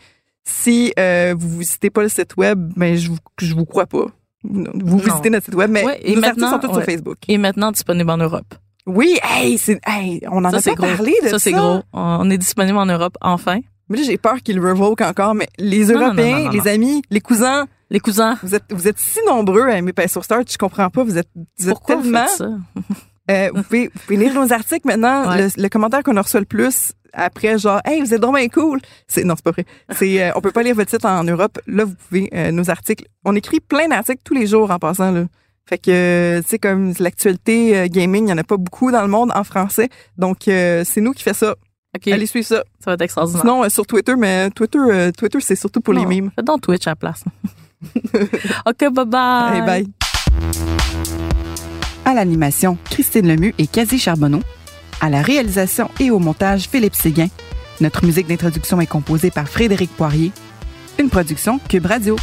Si 0.48 0.92
euh, 0.98 1.34
vous 1.36 1.58
visitez 1.58 1.90
pas 1.90 2.02
le 2.02 2.08
site 2.08 2.36
web, 2.36 2.72
ben 2.76 2.96
je 2.96 3.08
vous, 3.10 3.18
je 3.40 3.54
vous 3.54 3.64
crois 3.64 3.86
pas. 3.86 4.06
Vous, 4.44 4.64
vous 4.74 4.98
visitez 4.98 5.28
notre 5.28 5.46
site 5.46 5.54
web, 5.56 5.70
mais 5.70 5.84
Ouais, 5.84 5.98
et 6.02 6.14
nos 6.14 6.22
articles 6.24 6.48
sont 6.48 6.58
tous 6.60 6.72
sur. 6.72 6.82
Facebook. 6.84 7.16
Et 7.26 7.36
maintenant 7.36 7.72
disponible 7.72 8.10
en 8.10 8.16
Europe. 8.18 8.54
Oui, 8.86 9.18
hey, 9.24 9.58
c'est, 9.58 9.80
hey, 9.84 10.20
on 10.30 10.44
en 10.44 10.50
ça, 10.50 10.58
a 10.58 10.60
c'est 10.60 10.70
pas 10.76 10.86
gros. 10.86 10.96
parlé 10.96 11.12
de 11.22 11.26
ça. 11.26 11.32
ça, 11.32 11.38
c'est 11.40 11.52
gros. 11.52 11.80
On 11.92 12.30
est 12.30 12.38
disponible 12.38 12.78
en 12.78 12.86
Europe, 12.86 13.16
enfin. 13.20 13.58
Mais 13.88 13.98
là, 13.98 14.04
j'ai 14.04 14.18
peur 14.18 14.36
qu'ils 14.44 14.56
le 14.56 14.68
revoquent 14.68 15.00
encore, 15.00 15.34
mais 15.34 15.48
les 15.58 15.86
Non, 15.86 16.00
Européens, 16.00 16.38
non, 16.38 16.44
non, 16.44 16.50
les 16.50 16.68
amis, 16.68 17.02
les 17.10 17.20
cousins, 17.20 17.66
Les 17.90 17.98
cousins, 18.00 18.36
vous 18.42 18.54
êtes, 18.54 18.64
vous 18.70 18.86
êtes 18.88 18.98
si 18.98 19.18
nombreux 19.26 19.62
à 19.62 19.76
aimer 19.76 19.92
Pain 19.92 20.06
sur 20.08 20.24
Start, 20.24 20.50
je 20.50 20.58
comprends 20.58 20.90
pas. 20.90 21.02
Vous 21.04 21.18
êtes, 21.18 21.28
vous 21.58 21.68
êtes 21.68 21.74
pourquoi 21.74 21.96
vous 21.96 22.02
tellement. 22.02 22.26
faites 22.26 22.36
ça? 22.38 22.48
Euh, 23.30 23.50
vous, 23.54 23.62
pouvez, 23.62 23.88
vous 23.92 24.00
pouvez 24.06 24.16
lire 24.16 24.34
nos 24.34 24.52
articles 24.52 24.86
maintenant. 24.86 25.28
Ouais. 25.30 25.42
Le, 25.42 25.62
le 25.62 25.68
commentaire 25.68 26.02
qu'on 26.02 26.20
reçu 26.20 26.38
le 26.38 26.44
plus 26.44 26.92
après, 27.12 27.58
genre, 27.58 27.80
hey, 27.84 28.00
vous 28.00 28.12
êtes 28.12 28.20
vraiment 28.20 28.46
cool. 28.48 28.80
C'est 29.08 29.24
non, 29.24 29.34
c'est 29.36 29.44
pas 29.44 29.50
vrai. 29.50 29.64
C'est, 29.90 30.22
euh, 30.22 30.32
on 30.36 30.40
peut 30.40 30.52
pas 30.52 30.62
lire 30.62 30.74
votre 30.74 30.90
site 30.90 31.04
en 31.04 31.24
Europe. 31.24 31.58
Là, 31.66 31.84
vous 31.84 31.94
pouvez 32.08 32.28
euh, 32.34 32.50
nos 32.52 32.68
articles. 32.70 33.06
On 33.24 33.34
écrit 33.34 33.60
plein 33.60 33.88
d'articles 33.88 34.20
tous 34.22 34.34
les 34.34 34.46
jours 34.46 34.70
en 34.70 34.78
passant 34.78 35.10
là. 35.10 35.24
Fait 35.68 35.78
que, 35.78 35.90
euh, 35.90 36.42
tu 36.42 36.48
sais, 36.50 36.58
comme 36.60 36.92
l'actualité 37.00 37.76
euh, 37.76 37.86
gaming, 37.88 38.26
il 38.28 38.30
y 38.30 38.32
en 38.32 38.38
a 38.38 38.44
pas 38.44 38.56
beaucoup 38.56 38.92
dans 38.92 39.02
le 39.02 39.08
monde 39.08 39.32
en 39.34 39.42
français. 39.42 39.88
Donc, 40.16 40.46
euh, 40.46 40.84
c'est 40.86 41.00
nous 41.00 41.12
qui 41.12 41.24
fait 41.24 41.34
ça. 41.34 41.56
OK, 41.96 42.06
Allez 42.08 42.26
suivre 42.26 42.46
ça. 42.46 42.62
ça 42.78 42.90
va 42.90 42.92
être 42.92 43.02
extraordinaire. 43.02 43.40
Sinon, 43.40 43.64
euh, 43.64 43.68
sur 43.68 43.86
Twitter, 43.86 44.14
mais 44.16 44.50
Twitter, 44.50 44.78
euh, 44.78 45.10
Twitter, 45.10 45.40
c'est 45.40 45.56
surtout 45.56 45.80
pour 45.80 45.94
les 45.94 46.06
mimes. 46.06 46.30
Faites 46.36 46.44
donc 46.44 46.60
Twitch 46.60 46.86
à 46.86 46.90
la 46.90 46.96
place. 46.96 47.24
OK, 48.66 48.78
bye-bye. 48.78 49.14
Allez, 49.16 49.62
bye. 49.62 51.26
À 52.06 52.14
l'animation, 52.14 52.78
Christine 52.88 53.26
Lemieux 53.26 53.52
et 53.58 53.66
Cathy 53.66 53.98
Charbonneau. 53.98 54.38
À 55.00 55.10
la 55.10 55.22
réalisation 55.22 55.90
et 55.98 56.12
au 56.12 56.20
montage, 56.20 56.68
Philippe 56.68 56.94
Séguin. 56.94 57.26
Notre 57.80 58.04
musique 58.04 58.28
d'introduction 58.28 58.80
est 58.80 58.86
composée 58.86 59.32
par 59.32 59.48
Frédéric 59.48 59.90
Poirier. 59.90 60.30
Une 61.00 61.10
production 61.10 61.58
Cube 61.68 61.86
Radio. 61.86 62.14